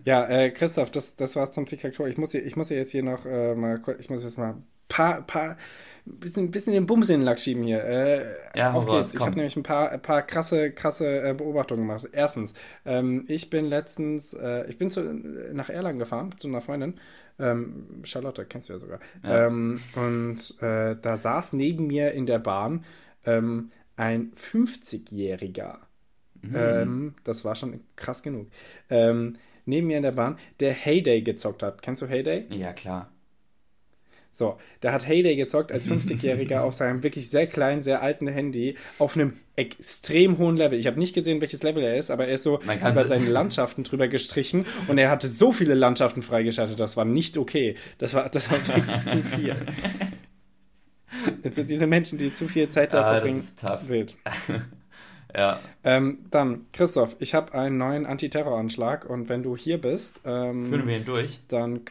ja, 0.05 0.27
äh, 0.27 0.51
Christoph, 0.51 0.91
das, 0.91 1.17
das 1.17 1.37
war's 1.37 1.53
zum 1.53 1.67
Tic-Tac-Toe. 1.67 2.09
Ich 2.09 2.19
muss, 2.19 2.33
hier, 2.33 2.45
ich 2.45 2.57
muss 2.57 2.69
hier 2.69 2.77
jetzt 2.77 2.91
hier 2.91 3.03
noch 3.03 3.25
äh, 3.25 3.55
mal, 3.55 3.81
ich 3.99 4.11
muss 4.11 4.25
jetzt 4.25 4.39
mal 4.39 4.57
paar, 4.89 5.23
paar, 5.23 5.57
bisschen, 6.05 6.51
bisschen 6.51 6.73
den 6.75 6.87
Bums 6.87 7.09
in 7.09 7.21
den 7.21 7.25
Lack 7.25 7.41
schieben 7.41 7.65
hier. 7.65 7.83
Äh, 7.85 8.25
Ja, 8.55 8.73
auf 8.73 8.87
geht's. 8.87 9.15
Ich 9.15 9.19
komm. 9.19 9.27
habe 9.29 9.37
nämlich 9.37 9.57
ein 9.57 9.63
paar, 9.63 9.91
ein 9.91 10.03
paar 10.03 10.23
krasse, 10.23 10.71
krasse 10.73 11.23
äh, 11.31 11.35
Beobachtungen 11.35 11.83
gemacht. 11.87 12.09
Erstens, 12.13 12.55
ähm, 12.85 13.25
ich 13.29 13.51
bin 13.51 13.67
letztens, 13.67 14.35
äh, 14.35 14.67
ich 14.69 14.79
bin 14.79 14.91
zu, 14.91 15.03
nach 15.53 15.71
Erlangen 15.71 15.99
gefahren 15.99 16.31
zu 16.39 16.49
einer 16.49 16.61
Freundin. 16.61 16.95
Ähm, 17.39 17.87
Charlotte, 18.05 18.45
kennst 18.45 18.69
du 18.69 18.75
ja 18.75 18.79
sogar. 18.79 19.01
Ja. 19.25 19.47
Ähm, 19.47 19.81
und 19.97 20.63
äh, 20.63 20.97
da 21.01 21.17
saß 21.17 21.53
neben 21.55 21.87
mir 21.87 22.13
in 22.13 22.27
der 22.27 22.39
Bahn 22.39 22.85
ähm, 23.27 23.71
ein 23.97 24.33
50-Jähriger. 24.37 25.79
Mhm. 26.43 26.55
Ähm, 26.55 27.15
das 27.25 27.45
war 27.45 27.55
schon 27.55 27.81
krass 27.97 28.23
genug. 28.23 28.49
Ähm, 28.91 29.35
neben 29.65 29.87
mir 29.87 29.97
in 29.97 30.03
der 30.03 30.13
Bahn, 30.13 30.39
der 30.61 30.73
Heyday 30.73 31.23
gezockt 31.23 31.63
hat. 31.63 31.83
Kennst 31.83 32.03
du 32.03 32.07
Heyday? 32.07 32.47
ja, 32.51 32.73
klar. 32.73 33.11
So, 34.35 34.59
da 34.81 34.93
hat 34.93 35.07
Heyday 35.07 35.37
gezockt 35.37 35.71
als 35.71 35.89
50-Jähriger 35.89 36.63
auf 36.63 36.75
seinem 36.75 37.05
wirklich 37.05 37.31
sehr 37.31 37.47
kleinen, 37.47 37.83
sehr 37.83 38.03
alten 38.03 38.27
Handy 38.27 38.75
auf 38.99 39.15
einem 39.17 39.35
extrem 39.55 40.39
hohen 40.39 40.57
Level. 40.57 40.77
Ich 40.77 40.89
habe 40.89 40.99
nicht 40.99 41.15
gesehen, 41.15 41.41
welches 41.41 41.63
Level 41.63 41.85
er 41.85 41.97
ist, 41.97 42.11
aber 42.11 42.27
er 42.27 42.35
ist 42.35 42.43
so 42.43 42.59
über 42.59 43.07
seine 43.07 43.27
Landschaften 43.31 43.85
drüber 43.85 44.09
gestrichen 44.09 44.67
und 44.89 44.99
er 44.99 45.09
hatte 45.09 45.29
so 45.29 45.53
viele 45.53 45.75
Landschaften 45.75 46.23
freigeschaltet, 46.23 46.81
das 46.81 46.97
war 46.97 47.05
nicht 47.05 47.39
okay. 47.39 47.77
Das 47.99 48.13
war, 48.15 48.29
das 48.29 48.51
war 48.51 48.59
wirklich 48.67 49.07
zu 49.07 49.19
viel. 49.19 49.55
Sind 51.49 51.71
diese 51.71 51.87
Menschen, 51.87 52.19
die 52.19 52.35
zu 52.35 52.49
viel 52.49 52.69
Zeit 52.71 52.93
da 52.93 53.03
ah, 53.03 53.13
verbringen, 53.13 53.39
das 53.39 53.47
ist 53.47 53.61
tough. 53.61 53.89
wild. 53.89 54.17
ja. 55.37 55.61
Ähm, 55.85 56.19
dann, 56.33 56.67
Christoph, 56.73 57.15
ich 57.21 57.35
habe 57.35 57.55
einen 57.55 57.79
neuen 57.79 58.05
Antiterroranschlag 58.05 59.09
und 59.09 59.29
wenn 59.29 59.45
du 59.45 59.57
hier 59.57 59.81
bist, 59.81 60.23
ähm, 60.25 60.65
führen 60.65 60.89
wir 60.89 60.97
ihn 60.97 61.05
durch. 61.05 61.39
Dann 61.47 61.83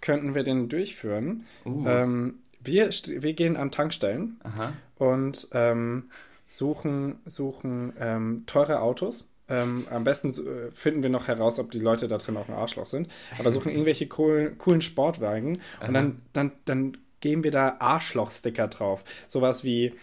könnten 0.00 0.34
wir 0.34 0.44
den 0.44 0.68
durchführen. 0.68 1.44
Uh. 1.64 1.86
Ähm, 1.86 2.34
wir, 2.60 2.90
wir 2.90 3.32
gehen 3.34 3.56
an 3.56 3.70
Tankstellen 3.70 4.40
Aha. 4.42 4.72
und 4.96 5.48
ähm, 5.52 6.10
suchen, 6.46 7.16
suchen 7.26 7.92
ähm, 7.98 8.44
teure 8.46 8.80
Autos. 8.80 9.28
Ähm, 9.48 9.86
am 9.90 10.04
besten 10.04 10.30
äh, 10.30 10.70
finden 10.72 11.02
wir 11.02 11.10
noch 11.10 11.26
heraus, 11.26 11.58
ob 11.58 11.70
die 11.70 11.80
Leute 11.80 12.06
da 12.08 12.18
drin 12.18 12.36
auch 12.36 12.48
ein 12.48 12.54
Arschloch 12.54 12.86
sind. 12.86 13.08
Aber 13.38 13.52
suchen 13.52 13.70
irgendwelche 13.72 14.06
coolen, 14.06 14.58
coolen 14.58 14.82
Sportwagen 14.82 15.60
und 15.86 15.94
dann, 15.94 16.20
dann, 16.32 16.52
dann 16.64 16.98
geben 17.20 17.44
wir 17.44 17.50
da 17.50 17.76
Arschloch-Sticker 17.78 18.68
drauf. 18.68 19.04
Sowas 19.26 19.64
wie, 19.64 19.94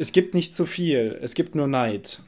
es 0.00 0.12
gibt 0.12 0.32
nicht 0.32 0.54
zu 0.54 0.64
viel, 0.64 1.18
es 1.20 1.34
gibt 1.34 1.54
nur 1.54 1.66
Neid. 1.66 2.22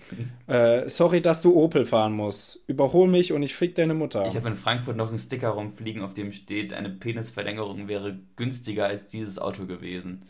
äh, 0.47 0.91
sorry, 0.91 1.23
dass 1.23 1.41
du 1.41 1.55
Opel 1.55 1.87
fahren 1.87 2.13
musst. 2.13 2.61
Überhol 2.67 3.09
mich 3.09 3.33
und 3.33 3.43
ich 3.43 3.55
fick 3.55 3.75
deine 3.75 3.95
Mutter. 3.95 4.27
Ich 4.27 4.37
habe 4.37 4.49
in 4.49 4.55
Frankfurt 4.55 4.99
noch 4.99 5.09
einen 5.09 5.19
Sticker 5.19 5.49
rumfliegen, 5.49 6.03
auf 6.03 6.13
dem 6.13 6.33
steht, 6.33 6.75
eine 6.75 6.91
Penisverlängerung 6.91 7.89
wäre 7.89 8.19
günstiger 8.37 8.85
als 8.85 9.07
dieses 9.07 9.39
Auto 9.39 9.65
gewesen. 9.65 10.27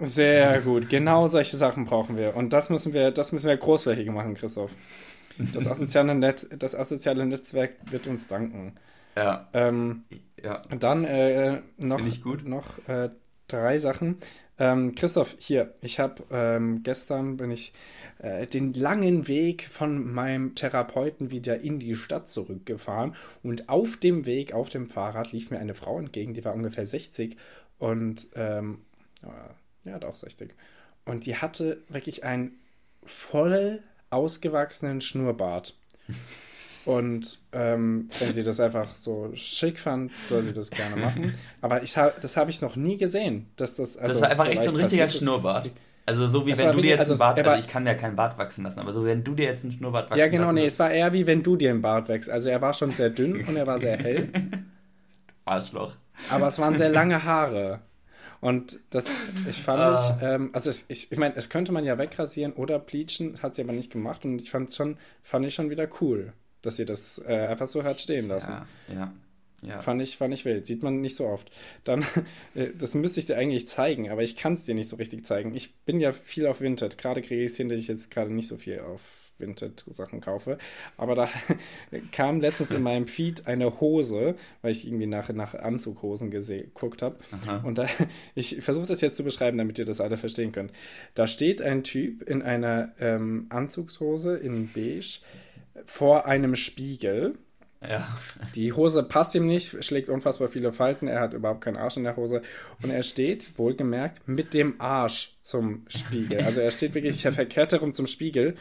Sehr 0.00 0.60
gut, 0.60 0.88
genau 0.88 1.28
solche 1.28 1.56
Sachen 1.56 1.84
brauchen 1.84 2.16
wir. 2.16 2.34
Und 2.34 2.52
das 2.52 2.70
müssen 2.70 2.92
wir, 2.92 3.12
das 3.12 3.30
müssen 3.30 3.46
wir 3.46 3.56
großflächig 3.56 4.10
machen, 4.10 4.34
Christoph. 4.34 4.72
Das 5.54 5.68
asoziale, 5.68 6.16
Net, 6.16 6.48
das 6.58 6.74
asoziale 6.74 7.24
Netzwerk 7.24 7.76
wird 7.88 8.08
uns 8.08 8.26
danken. 8.26 8.72
Ja. 9.16 9.48
Ähm, 9.52 10.02
ja. 10.42 10.62
Dann 10.76 11.04
äh, 11.04 11.60
noch, 11.76 12.00
noch 12.44 12.88
äh, 12.88 13.10
drei 13.46 13.78
Sachen. 13.78 14.16
Ähm, 14.58 14.94
Christoph, 14.94 15.36
hier, 15.38 15.74
ich 15.82 16.00
habe 16.00 16.24
ähm, 16.30 16.82
gestern 16.82 17.36
bin 17.36 17.50
ich 17.50 17.72
äh, 18.18 18.46
den 18.46 18.72
langen 18.72 19.28
Weg 19.28 19.68
von 19.68 20.12
meinem 20.12 20.54
Therapeuten 20.56 21.30
wieder 21.30 21.60
in 21.60 21.78
die 21.78 21.94
Stadt 21.94 22.28
zurückgefahren 22.28 23.14
und 23.42 23.68
auf 23.68 23.96
dem 23.96 24.26
Weg, 24.26 24.52
auf 24.52 24.68
dem 24.68 24.88
Fahrrad, 24.88 25.32
lief 25.32 25.50
mir 25.50 25.58
eine 25.58 25.74
Frau 25.74 25.98
entgegen, 25.98 26.34
die 26.34 26.44
war 26.44 26.54
ungefähr 26.54 26.86
60 26.86 27.36
und 27.78 28.28
ähm, 28.34 28.80
ja, 29.84 29.98
doch 29.98 30.14
60. 30.14 30.54
Und 31.04 31.26
die 31.26 31.36
hatte 31.36 31.82
wirklich 31.88 32.24
einen 32.24 32.58
voll 33.04 33.82
ausgewachsenen 34.10 35.00
Schnurrbart. 35.00 35.76
Und 36.88 37.38
ähm, 37.52 38.08
wenn 38.18 38.32
sie 38.32 38.42
das 38.42 38.60
einfach 38.60 38.94
so 38.94 39.30
schick 39.34 39.78
fand, 39.78 40.10
soll 40.26 40.42
sie 40.42 40.54
das 40.54 40.70
gerne 40.70 40.96
machen. 40.96 41.34
Aber 41.60 41.82
ich 41.82 41.98
hab, 41.98 42.18
das 42.22 42.38
habe 42.38 42.48
ich 42.48 42.62
noch 42.62 42.76
nie 42.76 42.96
gesehen. 42.96 43.44
Dass 43.56 43.76
das, 43.76 43.98
also 43.98 44.14
das 44.14 44.22
war 44.22 44.30
einfach 44.30 44.46
echt 44.46 44.64
so 44.64 44.70
ein 44.70 44.76
richtiger 44.76 45.06
Schnurrbart. 45.06 45.70
Also 46.06 46.26
so 46.26 46.46
wie 46.46 46.50
das 46.52 46.60
wenn 46.60 46.74
du 46.74 46.80
dir 46.80 46.92
jetzt 46.92 47.00
also 47.00 47.12
einen 47.12 47.18
Bart, 47.18 47.46
also 47.46 47.58
ich 47.58 47.68
kann 47.68 47.86
ja 47.86 47.92
keinen 47.92 48.16
Bart 48.16 48.38
wachsen 48.38 48.64
lassen, 48.64 48.80
aber 48.80 48.94
so 48.94 49.04
wenn 49.04 49.22
du 49.22 49.34
dir 49.34 49.44
jetzt 49.44 49.64
einen 49.64 49.74
Schnurrbart 49.74 50.06
wachsen 50.08 50.18
Ja 50.18 50.28
genau, 50.28 50.50
nee, 50.50 50.64
es 50.64 50.78
war 50.78 50.90
eher 50.90 51.12
wie 51.12 51.26
wenn 51.26 51.42
du 51.42 51.56
dir 51.56 51.68
einen 51.68 51.82
Bart 51.82 52.08
wächst. 52.08 52.30
Also 52.30 52.48
er 52.48 52.62
war 52.62 52.72
schon 52.72 52.92
sehr 52.92 53.10
dünn 53.10 53.46
und 53.46 53.54
er 53.54 53.66
war 53.66 53.78
sehr 53.78 53.98
hell. 53.98 54.30
Arschloch. 55.44 55.94
Aber 56.30 56.48
es 56.48 56.58
waren 56.58 56.74
sehr 56.74 56.88
lange 56.88 57.22
Haare. 57.22 57.80
Und 58.40 58.80
das, 58.88 59.08
ich 59.46 59.62
fand 59.62 59.80
ah. 59.80 60.16
ich, 60.16 60.22
ähm, 60.26 60.50
also 60.54 60.70
es, 60.70 60.86
ich, 60.88 61.12
ich 61.12 61.18
meine, 61.18 61.36
es 61.36 61.50
könnte 61.50 61.70
man 61.70 61.84
ja 61.84 61.98
wegrasieren 61.98 62.54
oder 62.54 62.78
bleachen, 62.78 63.42
hat 63.42 63.56
sie 63.56 63.62
aber 63.62 63.74
nicht 63.74 63.92
gemacht 63.92 64.24
und 64.24 64.40
ich 64.40 64.50
fand 64.50 64.70
es 64.70 64.76
schon, 64.76 64.96
fand 65.22 65.44
ich 65.44 65.52
schon 65.52 65.68
wieder 65.68 65.86
cool 66.00 66.32
dass 66.68 66.78
ihr 66.78 66.86
das 66.86 67.18
äh, 67.26 67.46
einfach 67.48 67.66
so 67.66 67.82
hat 67.82 68.00
stehen 68.00 68.28
lassen. 68.28 68.52
Ja, 68.88 68.94
ja. 68.94 69.12
Ja. 69.60 69.82
Fand, 69.82 70.00
ich, 70.00 70.18
fand 70.18 70.32
ich 70.32 70.44
wild. 70.44 70.66
Sieht 70.66 70.84
man 70.84 71.00
nicht 71.00 71.16
so 71.16 71.26
oft. 71.26 71.50
Dann, 71.82 72.02
äh, 72.54 72.68
das 72.78 72.94
müsste 72.94 73.18
ich 73.18 73.26
dir 73.26 73.36
eigentlich 73.36 73.66
zeigen, 73.66 74.08
aber 74.10 74.22
ich 74.22 74.36
kann 74.36 74.52
es 74.52 74.64
dir 74.64 74.74
nicht 74.74 74.88
so 74.88 74.96
richtig 74.96 75.26
zeigen. 75.26 75.54
Ich 75.54 75.74
bin 75.78 75.98
ja 75.98 76.12
viel 76.12 76.46
auf 76.46 76.60
Vinted. 76.60 76.96
Gerade 76.96 77.22
kriege 77.22 77.42
ich 77.42 77.52
es 77.52 77.56
hin, 77.56 77.68
dass 77.68 77.78
ich 77.78 77.88
jetzt 77.88 78.10
gerade 78.10 78.32
nicht 78.32 78.46
so 78.46 78.56
viel 78.56 78.78
auf 78.80 79.00
Vinted-Sachen 79.38 80.20
kaufe. 80.20 80.58
Aber 80.96 81.14
da 81.14 81.28
kam 82.12 82.40
letztens 82.40 82.70
in 82.70 82.82
meinem 82.82 83.06
Feed 83.06 83.46
eine 83.46 83.80
Hose, 83.80 84.36
weil 84.62 84.72
ich 84.72 84.86
irgendwie 84.86 85.06
nach, 85.06 85.28
nach 85.30 85.54
Anzughosen 85.54 86.30
geguckt 86.30 87.02
habe. 87.02 87.16
Und 87.64 87.78
da, 87.78 87.88
ich 88.34 88.62
versuche 88.62 88.86
das 88.86 89.00
jetzt 89.00 89.16
zu 89.16 89.24
beschreiben, 89.24 89.58
damit 89.58 89.78
ihr 89.78 89.84
das 89.84 90.00
alle 90.00 90.16
verstehen 90.16 90.52
könnt. 90.52 90.72
Da 91.14 91.26
steht 91.26 91.62
ein 91.62 91.82
Typ 91.82 92.22
in 92.22 92.42
einer 92.42 92.92
ähm, 93.00 93.46
Anzugshose 93.48 94.36
in 94.36 94.68
beige 94.68 95.20
vor 95.86 96.26
einem 96.26 96.54
Spiegel. 96.54 97.38
Ja. 97.80 98.08
Die 98.56 98.72
Hose 98.72 99.04
passt 99.04 99.34
ihm 99.36 99.46
nicht, 99.46 99.84
schlägt 99.84 100.08
unfassbar 100.08 100.48
viele 100.48 100.72
Falten, 100.72 101.06
er 101.06 101.20
hat 101.20 101.34
überhaupt 101.34 101.60
keinen 101.60 101.76
Arsch 101.76 101.96
in 101.96 102.04
der 102.04 102.16
Hose 102.16 102.42
und 102.82 102.90
er 102.90 103.04
steht, 103.04 103.56
wohlgemerkt, 103.56 104.26
mit 104.26 104.52
dem 104.52 104.80
Arsch 104.80 105.36
zum 105.42 105.84
Spiegel. 105.86 106.40
Also 106.42 106.60
er 106.60 106.72
steht 106.72 106.94
wirklich 106.94 107.22
verkehrt 107.22 107.72
herum 107.72 107.94
zum 107.94 108.08
Spiegel 108.08 108.56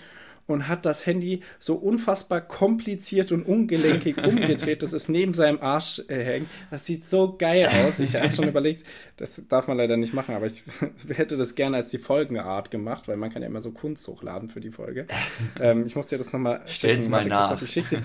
und 0.48 0.68
hat 0.68 0.86
das 0.86 1.06
Handy 1.06 1.42
so 1.60 1.76
unfassbar 1.76 2.42
kompliziert 2.42 3.32
und 3.32 3.44
ungelenkig 3.44 4.18
umgedreht, 4.26 4.82
dass 4.82 4.94
es 4.94 5.10
neben 5.10 5.34
seinem 5.34 5.62
Arsch 5.62 6.02
äh, 6.08 6.24
hängt. 6.24 6.50
Das 6.72 6.86
sieht 6.86 7.04
so 7.04 7.36
geil 7.38 7.68
aus. 7.68 8.00
Ich 8.00 8.16
habe 8.16 8.32
schon 8.32 8.48
überlegt, 8.48 8.86
das 9.18 9.42
darf 9.48 9.68
man 9.68 9.78
leider 9.78 9.98
nicht 9.98 10.14
machen, 10.14 10.34
aber 10.34 10.46
ich 10.48 10.64
hätte 11.10 11.38
das 11.38 11.56
gerne 11.56 11.78
als 11.78 11.92
die 11.92 11.98
Folgenart 12.00 12.72
gemacht, 12.72 13.08
weil 13.08 13.18
man 13.18 13.30
kann 13.30 13.42
ja 13.42 13.48
immer 13.48 13.62
so 13.62 13.72
Kunst 13.72 14.08
hochladen 14.08 14.50
für 14.50 14.62
die 14.62 14.72
Folge. 14.72 15.06
Ähm, 15.60 15.86
ich 15.86 15.96
muss 15.96 16.08
dir 16.08 16.18
das 16.18 16.32
nochmal 16.34 16.62
Stell's 16.66 17.10
mal 17.10 17.26
nach. 17.26 17.50
Christoph, 17.50 17.62
ich 17.64 17.72
schick 17.72 17.90
dir, 17.90 18.04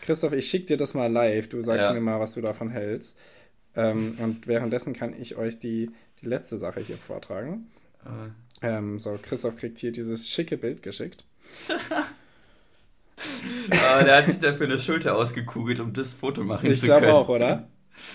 Christoph, 0.00 0.32
ich 0.32 0.48
schicke 0.48 0.66
dir 0.66 0.76
das 0.76 0.94
mal 0.94 1.10
live. 1.10 1.48
Du 1.48 1.62
sagst 1.62 1.86
ja. 1.86 1.92
mir 1.92 2.00
mal, 2.00 2.18
was 2.20 2.34
du 2.34 2.40
davon 2.40 2.70
hältst. 2.70 3.18
Ähm, 3.76 4.16
und 4.18 4.46
währenddessen 4.46 4.94
kann 4.94 5.14
ich 5.18 5.36
euch 5.36 5.58
die, 5.58 5.90
die 6.22 6.26
letzte 6.26 6.56
Sache 6.56 6.80
hier 6.80 6.96
vortragen. 6.96 7.68
Äh. 8.04 8.68
Ähm, 8.68 8.98
so, 8.98 9.18
Christoph 9.20 9.56
kriegt 9.56 9.78
hier 9.78 9.92
dieses 9.92 10.28
schicke 10.28 10.56
Bild 10.56 10.82
geschickt 10.82 11.24
ah, 13.70 14.04
der 14.04 14.16
hat 14.16 14.26
sich 14.26 14.38
dafür 14.38 14.66
eine 14.66 14.78
Schulter 14.78 15.16
ausgekugelt, 15.16 15.80
um 15.80 15.92
das 15.92 16.14
Foto 16.14 16.44
machen 16.44 16.70
ich 16.70 16.80
zu 16.80 16.86
können. 16.86 16.98
Ich 16.98 17.08
glaube 17.08 17.18
auch, 17.18 17.28
oder? 17.28 17.68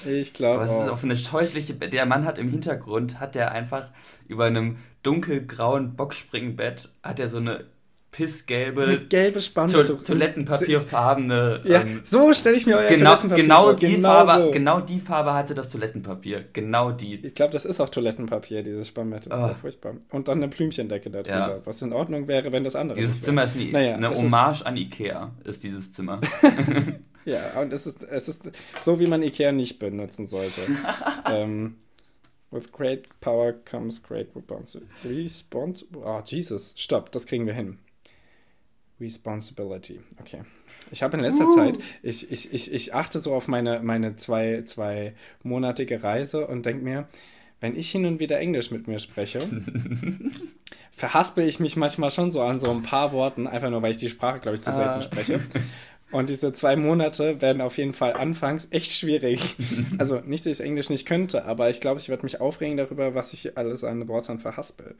Ich 0.05 0.34
glaube 0.34 0.59
auch. 0.59 0.63
Was 0.63 0.71
ist 0.71 0.89
auch 0.89 0.97
für 0.97 1.07
eine 1.07 1.15
scheußliche. 1.15 1.73
Der 1.73 2.05
Mann 2.05 2.25
hat 2.25 2.38
im 2.38 2.49
Hintergrund, 2.49 3.19
hat 3.19 3.36
der 3.36 3.51
einfach 3.51 3.89
über 4.27 4.45
einem 4.45 4.77
dunkelgrauen 5.03 5.95
Boxspringbett, 5.95 6.89
hat 7.03 7.19
er 7.19 7.29
so 7.29 7.38
eine 7.38 7.65
pissgelbe, 8.14 9.05
gelbe 9.09 9.41
Spanne. 9.41 9.74
To 9.74 9.95
Toilettenpapierfarbene. 9.95 11.61
Ja, 11.66 11.82
ähm, 11.82 12.01
so 12.03 12.34
stelle 12.34 12.55
ich 12.55 12.66
mir 12.66 12.78
euer 12.78 12.89
genau, 12.89 13.16
Toilettenpapier 13.16 13.43
genau 13.43 13.64
vor. 13.64 13.76
Die 13.76 13.86
genau 13.88 14.09
Farbe, 14.09 14.43
so. 14.43 14.51
Genau 14.51 14.80
die 14.80 14.99
Farbe 14.99 15.34
hatte 15.34 15.53
das 15.55 15.70
Toilettenpapier. 15.72 16.45
Genau 16.53 16.91
die. 16.91 17.16
Ich 17.16 17.34
glaube, 17.34 17.51
das 17.51 17.66
ist 17.66 17.80
auch 17.80 17.89
Toilettenpapier, 17.89 18.64
dieses 18.64 18.88
Spannbett. 18.88 19.26
Das 19.30 19.39
oh. 19.39 19.43
ist 19.43 19.49
ja 19.49 19.55
furchtbar. 19.55 19.95
Und 20.11 20.28
dann 20.28 20.38
eine 20.38 20.47
Blümchendecke 20.47 21.09
da 21.09 21.24
drüber. 21.24 21.36
Ja. 21.36 21.66
Was 21.66 21.82
in 21.82 21.91
Ordnung 21.91 22.28
wäre, 22.28 22.51
wenn 22.51 22.64
das 22.64 22.76
andere 22.76 22.97
Dieses 22.97 23.22
Zimmer 23.22 23.45
ist 23.45 23.55
eine, 23.55 23.72
naja, 23.72 23.95
eine 23.95 24.11
Hommage 24.11 24.66
an 24.66 24.78
Ikea, 24.78 25.32
ist 25.43 25.64
dieses 25.64 25.93
Zimmer. 25.93 26.22
ja, 27.26 27.59
und 27.59 27.74
es 27.74 27.88
ist, 27.88 28.03
es 28.03 28.28
ist 28.28 28.43
so, 28.82 28.99
wie 28.99 29.07
man 29.07 29.24
Ikea 29.24 29.51
nicht 29.51 29.80
benutzen 29.80 30.28
sollte. 30.28 30.61
ähm, 31.32 31.76
With 32.53 32.72
great 32.72 33.07
power 33.20 33.51
comes 33.51 33.99
great 33.99 34.28
responsibility. 34.36 36.05
Oh, 36.05 36.22
Jesus, 36.24 36.76
stopp, 36.78 37.11
das 37.11 37.26
kriegen 37.26 37.47
wir 37.47 37.53
hin. 37.53 37.80
Responsibility. 38.99 39.99
Okay. 40.19 40.41
Ich 40.91 41.01
habe 41.01 41.17
in 41.17 41.23
letzter 41.23 41.47
uh. 41.47 41.55
Zeit, 41.55 41.79
ich, 42.01 42.31
ich, 42.31 42.53
ich, 42.53 42.73
ich 42.73 42.93
achte 42.93 43.19
so 43.19 43.33
auf 43.33 43.47
meine, 43.47 43.79
meine 43.81 44.15
zwei, 44.15 44.63
zwei 44.63 45.15
monatige 45.41 46.03
Reise 46.03 46.47
und 46.47 46.65
denke 46.65 46.83
mir, 46.83 47.07
wenn 47.61 47.77
ich 47.77 47.89
hin 47.89 48.05
und 48.05 48.19
wieder 48.19 48.39
Englisch 48.39 48.71
mit 48.71 48.87
mir 48.87 48.99
spreche, 48.99 49.41
verhaspel 50.91 51.47
ich 51.47 51.61
mich 51.61 51.77
manchmal 51.77 52.11
schon 52.11 52.29
so 52.29 52.41
an 52.41 52.59
so 52.59 52.69
ein 52.69 52.83
paar 52.83 53.13
Worten, 53.13 53.47
einfach 53.47 53.69
nur, 53.69 53.81
weil 53.81 53.91
ich 53.91 53.97
die 53.97 54.09
Sprache, 54.09 54.41
glaube 54.41 54.55
ich, 54.55 54.61
zu 54.61 54.75
selten 54.75 54.99
uh. 54.99 55.01
spreche. 55.01 55.39
Und 56.14 56.30
diese 56.30 56.53
zwei 56.53 56.76
Monate 56.76 57.41
werden 57.41 57.61
auf 57.61 57.78
jeden 57.78 57.93
Fall 57.93 58.14
anfangs 58.14 58.68
echt 58.72 58.91
schwierig. 58.91 59.55
Also 59.97 60.20
nicht, 60.26 60.45
dass 60.45 60.59
ich 60.59 60.66
Englisch 60.66 60.89
nicht 60.89 61.05
könnte, 61.07 61.45
aber 61.45 61.70
ich 61.70 61.80
glaube, 61.80 61.99
ich 61.99 62.09
werde 62.09 62.24
mich 62.24 62.41
aufregen 62.41 62.78
darüber, 62.78 63.16
was 63.16 63.34
ich 63.34 63.57
alles 63.57 63.84
an 63.84 64.07
Worten 64.07 64.39
verhaspel. 64.39 64.95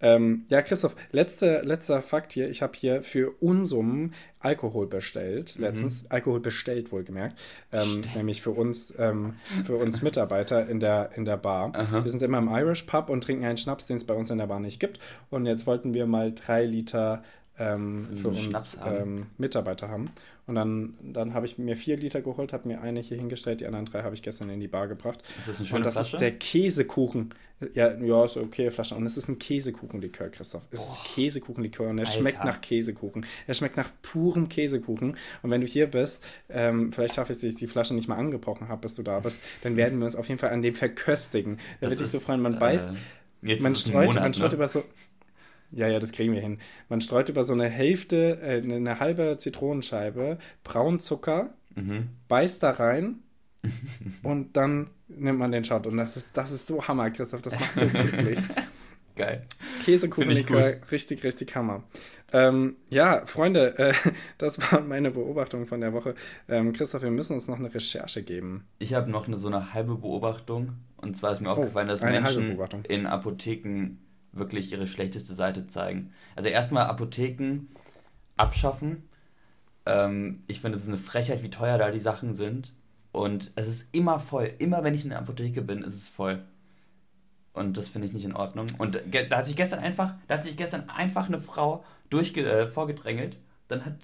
Ähm, 0.00 0.44
ja, 0.48 0.62
Christoph, 0.62 0.96
letzte, 1.12 1.60
letzter 1.62 2.02
Fakt 2.02 2.32
hier. 2.32 2.48
Ich 2.48 2.62
habe 2.62 2.72
hier 2.76 3.02
für 3.02 3.32
Unsummen 3.40 4.14
Alkohol 4.40 4.86
bestellt. 4.86 5.56
Mhm. 5.56 5.62
Letztens 5.62 6.02
mhm. 6.02 6.08
Alkohol 6.10 6.40
bestellt, 6.40 6.92
wohlgemerkt. 6.92 7.38
Ähm, 7.72 8.02
nämlich 8.14 8.42
für 8.42 8.50
uns, 8.50 8.94
ähm, 8.98 9.34
für 9.64 9.76
uns 9.76 10.02
Mitarbeiter 10.02 10.68
in 10.68 10.80
der, 10.80 11.10
in 11.16 11.24
der 11.24 11.36
Bar. 11.36 11.72
Aha. 11.74 12.04
Wir 12.04 12.10
sind 12.10 12.22
immer 12.22 12.38
im 12.38 12.48
Irish 12.48 12.82
Pub 12.82 13.08
und 13.10 13.22
trinken 13.22 13.44
einen 13.44 13.56
Schnaps, 13.56 13.86
den 13.86 13.96
es 13.96 14.04
bei 14.04 14.14
uns 14.14 14.30
in 14.30 14.38
der 14.38 14.46
Bar 14.46 14.60
nicht 14.60 14.80
gibt. 14.80 14.98
Und 15.30 15.46
jetzt 15.46 15.66
wollten 15.66 15.94
wir 15.94 16.06
mal 16.06 16.32
drei 16.32 16.64
Liter 16.64 17.22
ähm, 17.58 18.06
für 18.16 18.28
uns 18.28 18.78
ähm, 18.84 19.26
Mitarbeiter 19.36 19.88
haben. 19.88 20.10
Und 20.46 20.54
dann, 20.54 20.94
dann 21.02 21.34
habe 21.34 21.44
ich 21.44 21.58
mir 21.58 21.76
vier 21.76 21.98
Liter 21.98 22.22
geholt, 22.22 22.54
habe 22.54 22.68
mir 22.68 22.80
eine 22.80 23.00
hier 23.00 23.18
hingestellt, 23.18 23.60
die 23.60 23.66
anderen 23.66 23.84
drei 23.84 24.02
habe 24.02 24.14
ich 24.14 24.22
gestern 24.22 24.48
in 24.48 24.60
die 24.60 24.68
Bar 24.68 24.88
gebracht. 24.88 25.22
Ist 25.36 25.48
das 25.48 25.58
eine 25.58 25.66
schöne 25.66 25.78
Und 25.78 25.86
das 25.86 25.94
Flasche? 25.94 26.16
ist 26.16 26.20
der 26.20 26.32
Käsekuchen. 26.32 27.34
Ja, 27.74 27.92
ja, 27.98 28.24
ist 28.24 28.36
okay 28.36 28.70
Flasche. 28.70 28.94
Und 28.94 29.04
es 29.04 29.18
ist 29.18 29.28
ein 29.28 29.38
Käsekuchenlikör, 29.38 30.30
Christoph. 30.30 30.62
Es 30.70 30.80
Boah. 30.80 30.94
ist 30.94 31.14
Käsekuchenlikör 31.14 31.90
und 31.90 31.98
er 31.98 32.06
Alter. 32.06 32.18
schmeckt 32.18 32.44
nach 32.44 32.62
Käsekuchen. 32.62 33.26
Er 33.46 33.54
schmeckt 33.54 33.76
nach 33.76 33.90
purem 34.00 34.48
Käsekuchen. 34.48 35.16
Und 35.42 35.50
wenn 35.50 35.60
du 35.60 35.66
hier 35.66 35.88
bist, 35.88 36.24
ähm, 36.48 36.92
vielleicht 36.92 37.16
schaffe 37.16 37.32
ich 37.32 37.36
es, 37.36 37.42
dass 37.42 37.50
ich 37.52 37.58
die 37.58 37.66
Flasche 37.66 37.94
nicht 37.94 38.08
mal 38.08 38.16
angebrochen 38.16 38.68
habe, 38.68 38.80
bis 38.80 38.94
du 38.94 39.02
da 39.02 39.20
bist, 39.20 39.42
dann 39.64 39.76
werden 39.76 39.98
wir 39.98 40.06
uns 40.06 40.16
auf 40.16 40.28
jeden 40.28 40.38
Fall 40.38 40.50
an 40.50 40.62
dem 40.62 40.74
verköstigen. 40.74 41.58
Da 41.80 41.90
würde 41.90 42.02
ich 42.02 42.10
so 42.10 42.20
freuen, 42.20 42.40
man 42.40 42.58
beißt. 42.58 42.90
Äh, 43.42 43.60
man 43.60 43.74
streut, 43.74 44.06
Monat, 44.06 44.22
man 44.22 44.34
streut 44.34 44.52
ne? 44.52 44.56
über 44.56 44.68
so 44.68 44.82
ja, 45.70 45.88
ja, 45.88 45.98
das 45.98 46.12
kriegen 46.12 46.32
wir 46.32 46.40
hin. 46.40 46.58
Man 46.88 47.00
streut 47.00 47.28
über 47.28 47.44
so 47.44 47.52
eine 47.52 47.68
Hälfte, 47.68 48.38
äh, 48.40 48.62
eine 48.62 49.00
halbe 49.00 49.36
Zitronenscheibe 49.38 50.38
Braunzucker, 50.64 51.54
mhm. 51.74 52.08
beißt 52.28 52.62
da 52.62 52.70
rein 52.70 53.16
und 54.22 54.56
dann 54.56 54.90
nimmt 55.08 55.38
man 55.38 55.52
den 55.52 55.64
Shot. 55.64 55.86
Und 55.86 55.96
das 55.96 56.16
ist, 56.16 56.36
das 56.36 56.52
ist 56.52 56.66
so 56.66 56.86
Hammer, 56.86 57.10
Christoph. 57.10 57.42
Das 57.42 57.58
macht 57.58 57.78
so 57.78 57.86
glücklich. 57.86 58.38
Geil. 59.16 59.42
Käsekuchenlikör, 59.84 60.76
richtig, 60.92 61.24
richtig 61.24 61.54
Hammer. 61.56 61.82
Ähm, 62.32 62.76
ja, 62.88 63.26
Freunde, 63.26 63.76
äh, 63.78 63.92
das 64.38 64.58
war 64.60 64.80
meine 64.80 65.10
Beobachtung 65.10 65.66
von 65.66 65.80
der 65.80 65.92
Woche. 65.92 66.14
Ähm, 66.48 66.72
Christoph, 66.72 67.02
wir 67.02 67.10
müssen 67.10 67.32
uns 67.32 67.48
noch 67.48 67.58
eine 67.58 67.74
Recherche 67.74 68.22
geben. 68.22 68.64
Ich 68.78 68.94
habe 68.94 69.10
noch 69.10 69.26
eine, 69.26 69.36
so 69.36 69.48
eine 69.48 69.74
halbe 69.74 69.96
Beobachtung. 69.96 70.74
Und 70.98 71.16
zwar 71.16 71.32
ist 71.32 71.40
mir 71.40 71.48
oh, 71.48 71.52
aufgefallen, 71.52 71.88
dass 71.88 72.02
Menschen 72.02 72.58
in 72.88 73.06
Apotheken 73.06 73.98
wirklich 74.32 74.72
ihre 74.72 74.86
schlechteste 74.86 75.34
Seite 75.34 75.66
zeigen. 75.66 76.12
Also 76.36 76.48
erstmal 76.48 76.86
Apotheken 76.86 77.68
abschaffen. 78.36 79.08
Ähm, 79.86 80.44
ich 80.46 80.60
finde, 80.60 80.76
es 80.76 80.84
ist 80.84 80.88
eine 80.88 80.98
Frechheit, 80.98 81.42
wie 81.42 81.50
teuer 81.50 81.78
da 81.78 81.90
die 81.90 81.98
Sachen 81.98 82.34
sind. 82.34 82.72
Und 83.12 83.52
es 83.56 83.68
ist 83.68 83.94
immer 83.94 84.20
voll. 84.20 84.52
Immer 84.58 84.84
wenn 84.84 84.94
ich 84.94 85.04
in 85.04 85.10
der 85.10 85.18
Apotheke 85.18 85.62
bin, 85.62 85.82
ist 85.82 85.94
es 85.94 86.08
voll. 86.08 86.44
Und 87.52 87.76
das 87.76 87.88
finde 87.88 88.06
ich 88.06 88.12
nicht 88.12 88.24
in 88.24 88.34
Ordnung. 88.34 88.66
Und 88.78 89.00
da 89.30 89.36
hat 89.36 89.46
sich 89.46 89.56
gestern 89.56 89.80
einfach, 89.80 90.14
da 90.28 90.34
hat 90.34 90.44
sich 90.44 90.56
gestern 90.56 90.88
einfach 90.88 91.26
eine 91.26 91.40
Frau 91.40 91.84
durchge 92.10 92.48
äh, 92.48 92.66
vorgedrängelt. 92.68 93.38
Dann 93.66 93.84
hat, 93.84 93.94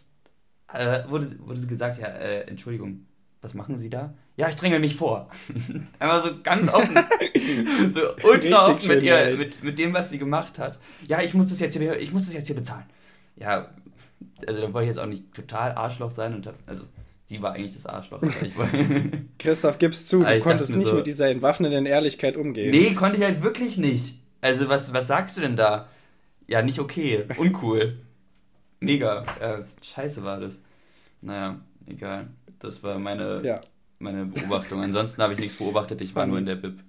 äh, 0.73 1.09
wurde, 1.09 1.39
wurde 1.39 1.61
sie 1.61 1.69
gesagt, 1.69 1.99
ja, 1.99 2.09
äh, 2.09 2.43
Entschuldigung, 2.49 3.07
was 3.45 3.55
machen 3.55 3.77
Sie 3.77 3.91
da? 3.91 4.15
Ja, 4.37 4.49
ich 4.49 4.57
dränge 4.57 4.79
mich 4.81 4.97
vor. 4.97 5.29
Einfach 5.99 6.25
so 6.25 6.31
ganz 6.43 6.73
offen. 6.73 6.97
so 7.91 8.01
ultra 8.27 8.71
offen 8.71 8.89
mit, 8.89 9.03
ihr, 9.03 9.37
mit, 9.37 9.63
mit 9.63 9.79
dem, 9.79 9.93
was 9.93 10.11
sie 10.11 10.19
gemacht 10.19 10.59
hat. 10.59 10.79
Ja, 11.07 11.21
ich 11.21 11.35
muss 11.35 11.51
das 11.51 11.61
jetzt 11.61 11.77
hier, 11.77 12.01
ich 12.01 12.11
muss 12.11 12.25
das 12.25 12.35
jetzt 12.35 12.47
hier 12.47 12.57
bezahlen. 12.57 12.87
Ja, 13.37 13.69
also 14.47 14.63
dann 14.63 14.73
wollte 14.73 14.89
ich 14.89 14.97
jetzt 14.97 14.99
auch 14.99 15.07
nicht 15.07 15.35
total 15.35 15.73
Arschloch 15.73 16.11
sein 16.11 16.35
und 16.35 16.47
hab, 16.47 16.55
also 16.67 16.85
sie 17.27 17.43
war 17.43 17.53
eigentlich 17.53 17.75
das 17.75 17.85
Arschloch. 17.85 18.23
Christoph, 19.39 19.79
gib's 19.79 20.07
zu, 20.07 20.25
du 20.25 20.39
konntest 20.41 20.75
nicht 20.75 20.89
so, 20.89 20.95
mit 20.95 21.07
dieser 21.07 21.29
entwaffnenden 21.29 21.85
Ehrlichkeit 21.85 22.39
umgehen. 22.39 22.71
Nee, 22.71 22.95
konnte 22.95 23.19
ich 23.19 23.25
halt 23.25 23.43
wirklich 23.43 23.77
nicht. 23.77 24.19
Also 24.41 24.71
was, 24.71 24.93
was 24.95 25.07
sagst 25.07 25.37
du 25.37 25.43
denn 25.43 25.57
da? 25.57 25.89
Ja, 26.47 26.63
nicht 26.63 26.79
okay, 26.79 27.27
uncool. 27.37 27.99
Mega. 28.81 29.25
Ja, 29.41 29.61
scheiße 29.83 30.25
war 30.25 30.41
das. 30.41 30.59
Naja, 31.21 31.61
egal. 31.87 32.29
Das 32.65 32.83
war 32.83 32.99
meine, 32.99 33.43
ja. 33.45 33.61
meine 33.99 34.27
Beobachtung. 34.27 34.83
Ansonsten 34.83 35.23
habe 35.23 35.35
ich 35.35 35.39
nichts 35.39 35.57
beobachtet, 35.57 36.01
ich 36.01 36.15
war 36.15 36.27
nur 36.27 36.39
in 36.39 36.47
der 36.47 36.57
Bib. 36.57 36.81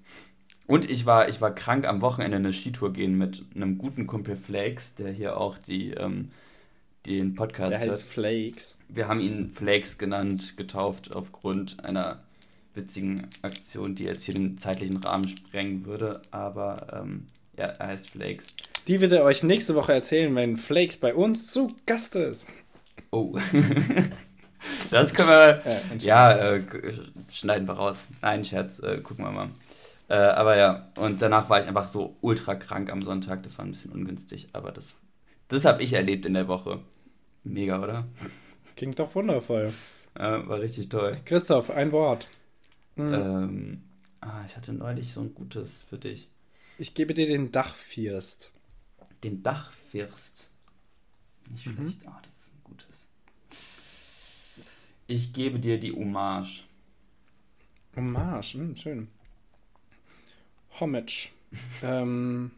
Und 0.67 0.89
ich 0.89 1.05
war, 1.05 1.29
ich 1.29 1.41
war 1.41 1.53
krank 1.53 1.85
am 1.85 2.01
Wochenende 2.01 2.37
eine 2.37 2.53
Skitour 2.53 2.91
gehen 2.91 3.17
mit 3.17 3.43
einem 3.53 3.77
guten 3.77 4.07
Kumpel 4.07 4.35
Flakes, 4.35 4.95
der 4.95 5.11
hier 5.11 5.37
auch 5.37 5.57
die, 5.57 5.91
ähm, 5.91 6.31
den 7.05 7.35
Podcast 7.35 7.73
der 7.73 7.79
heißt 7.81 7.91
hat. 7.91 8.01
Flakes. 8.01 8.77
Wir 8.89 9.07
haben 9.07 9.19
ihn 9.19 9.51
Flakes 9.51 9.97
genannt, 9.97 10.57
getauft 10.57 11.11
aufgrund 11.13 11.83
einer 11.85 12.23
witzigen 12.73 13.27
Aktion, 13.43 13.95
die 13.95 14.05
jetzt 14.05 14.23
hier 14.23 14.33
den 14.33 14.57
zeitlichen 14.57 14.97
Rahmen 14.97 15.27
sprengen 15.27 15.85
würde. 15.85 16.21
Aber 16.31 16.99
ähm, 16.99 17.27
ja, 17.57 17.65
er 17.65 17.87
heißt 17.87 18.09
Flakes. 18.09 18.47
Die 18.87 19.01
wird 19.01 19.11
er 19.11 19.23
euch 19.23 19.43
nächste 19.43 19.75
Woche 19.75 19.93
erzählen, 19.93 20.33
wenn 20.35 20.57
Flakes 20.57 20.97
bei 20.97 21.13
uns 21.13 21.51
zu 21.51 21.75
Gast 21.85 22.15
ist. 22.15 22.47
Oh. 23.11 23.37
Das 24.91 25.13
können 25.13 25.29
wir. 25.29 25.63
ja, 25.99 26.31
äh, 26.31 26.63
schneiden 27.31 27.67
wir 27.67 27.73
raus. 27.73 28.07
Nein, 28.21 28.45
Scherz, 28.45 28.79
äh, 28.79 28.97
gucken 29.01 29.25
wir 29.25 29.31
mal. 29.31 29.49
Äh, 30.07 30.15
aber 30.15 30.57
ja, 30.57 30.91
und 30.97 31.21
danach 31.21 31.49
war 31.49 31.61
ich 31.61 31.67
einfach 31.67 31.89
so 31.89 32.15
ultra 32.21 32.55
krank 32.55 32.91
am 32.91 33.01
Sonntag. 33.01 33.43
Das 33.43 33.57
war 33.57 33.65
ein 33.65 33.71
bisschen 33.71 33.91
ungünstig, 33.91 34.49
aber 34.53 34.71
das, 34.71 34.95
das 35.47 35.65
habe 35.65 35.81
ich 35.81 35.93
erlebt 35.93 36.25
in 36.25 36.33
der 36.33 36.47
Woche. 36.47 36.79
Mega, 37.43 37.81
oder? 37.81 38.05
Klingt 38.75 38.99
doch 38.99 39.13
wundervoll. 39.15 39.73
war 40.13 40.59
richtig 40.59 40.89
toll. 40.89 41.13
Christoph, 41.25 41.69
ein 41.71 41.91
Wort. 41.91 42.27
Mhm. 42.95 43.13
Ähm, 43.13 43.83
ah, 44.21 44.43
ich 44.47 44.55
hatte 44.55 44.73
neulich 44.73 45.13
so 45.13 45.21
ein 45.21 45.33
gutes 45.33 45.83
für 45.89 45.97
dich. 45.97 46.29
Ich 46.77 46.93
gebe 46.93 47.13
dir 47.13 47.27
den 47.27 47.51
Dachfirst. 47.51 48.51
Den 49.23 49.43
Dachfirst? 49.43 50.49
Nicht 51.49 51.65
mhm. 51.65 51.89
schlecht. 51.89 52.07
Ah, 52.07 52.21
das 52.21 52.34
ich 55.07 55.33
gebe 55.33 55.59
dir 55.59 55.79
die 55.79 55.91
Hommage. 55.91 56.63
Hommage, 57.95 58.53
hm, 58.53 58.75
schön. 58.75 59.07
Homage. 60.79 61.29
ähm, 61.83 62.51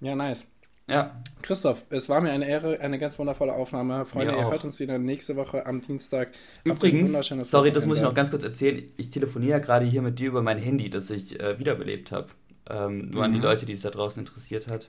ja, 0.00 0.14
nice. 0.14 0.48
Ja. 0.88 1.20
Christoph, 1.42 1.84
es 1.90 2.08
war 2.08 2.20
mir 2.20 2.30
eine 2.30 2.48
Ehre, 2.48 2.78
eine 2.80 2.98
ganz 2.98 3.18
wundervolle 3.18 3.52
Aufnahme. 3.52 4.04
Freunde, 4.04 4.34
ihr 4.34 4.48
hört 4.48 4.64
uns 4.64 4.78
wieder 4.78 4.98
nächste 4.98 5.34
Woche 5.34 5.66
am 5.66 5.80
Dienstag. 5.80 6.30
Übrigens, 6.62 7.12
sorry, 7.50 7.72
das 7.72 7.86
muss 7.86 7.98
ich 7.98 8.04
noch 8.04 8.14
ganz 8.14 8.30
kurz 8.30 8.44
erzählen. 8.44 8.82
Ich 8.96 9.10
telefoniere 9.10 9.60
gerade 9.60 9.84
hier 9.84 10.02
mit 10.02 10.18
dir 10.20 10.28
über 10.28 10.42
mein 10.42 10.58
Handy, 10.58 10.88
das 10.88 11.10
ich 11.10 11.40
äh, 11.40 11.58
wiederbelebt 11.58 12.12
habe. 12.12 12.28
Ähm, 12.68 13.10
nur 13.10 13.16
mhm. 13.16 13.22
an 13.22 13.32
die 13.32 13.38
mhm. 13.38 13.44
Leute, 13.44 13.66
die 13.66 13.72
es 13.72 13.82
da 13.82 13.90
draußen 13.90 14.20
interessiert 14.20 14.68
hat. 14.68 14.88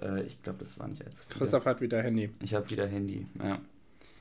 Äh, 0.00 0.22
ich 0.22 0.42
glaube, 0.42 0.58
das 0.60 0.78
war 0.78 0.88
nicht 0.88 1.04
als. 1.04 1.26
Christoph 1.30 1.64
hat 1.64 1.80
wieder 1.80 2.02
Handy. 2.02 2.30
Ich 2.42 2.54
habe 2.54 2.68
wieder 2.68 2.86
Handy, 2.86 3.26
ja. 3.42 3.58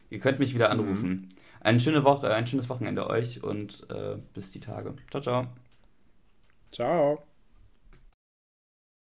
Ihr 0.10 0.20
könnt 0.20 0.40
mich 0.40 0.54
wieder 0.54 0.70
anrufen. 0.70 1.10
Mhm. 1.10 1.28
Eine 1.62 1.80
schöne 1.80 2.04
Woche, 2.04 2.34
ein 2.34 2.48
schönes 2.48 2.70
Wochenende 2.70 3.10
euch 3.10 3.44
und 3.44 3.88
äh, 3.90 4.18
bis 4.34 4.52
die 4.52 4.60
Tage. 4.60 4.96
Ciao, 5.10 5.22
ciao. 5.22 5.48
Ciao. 6.70 7.35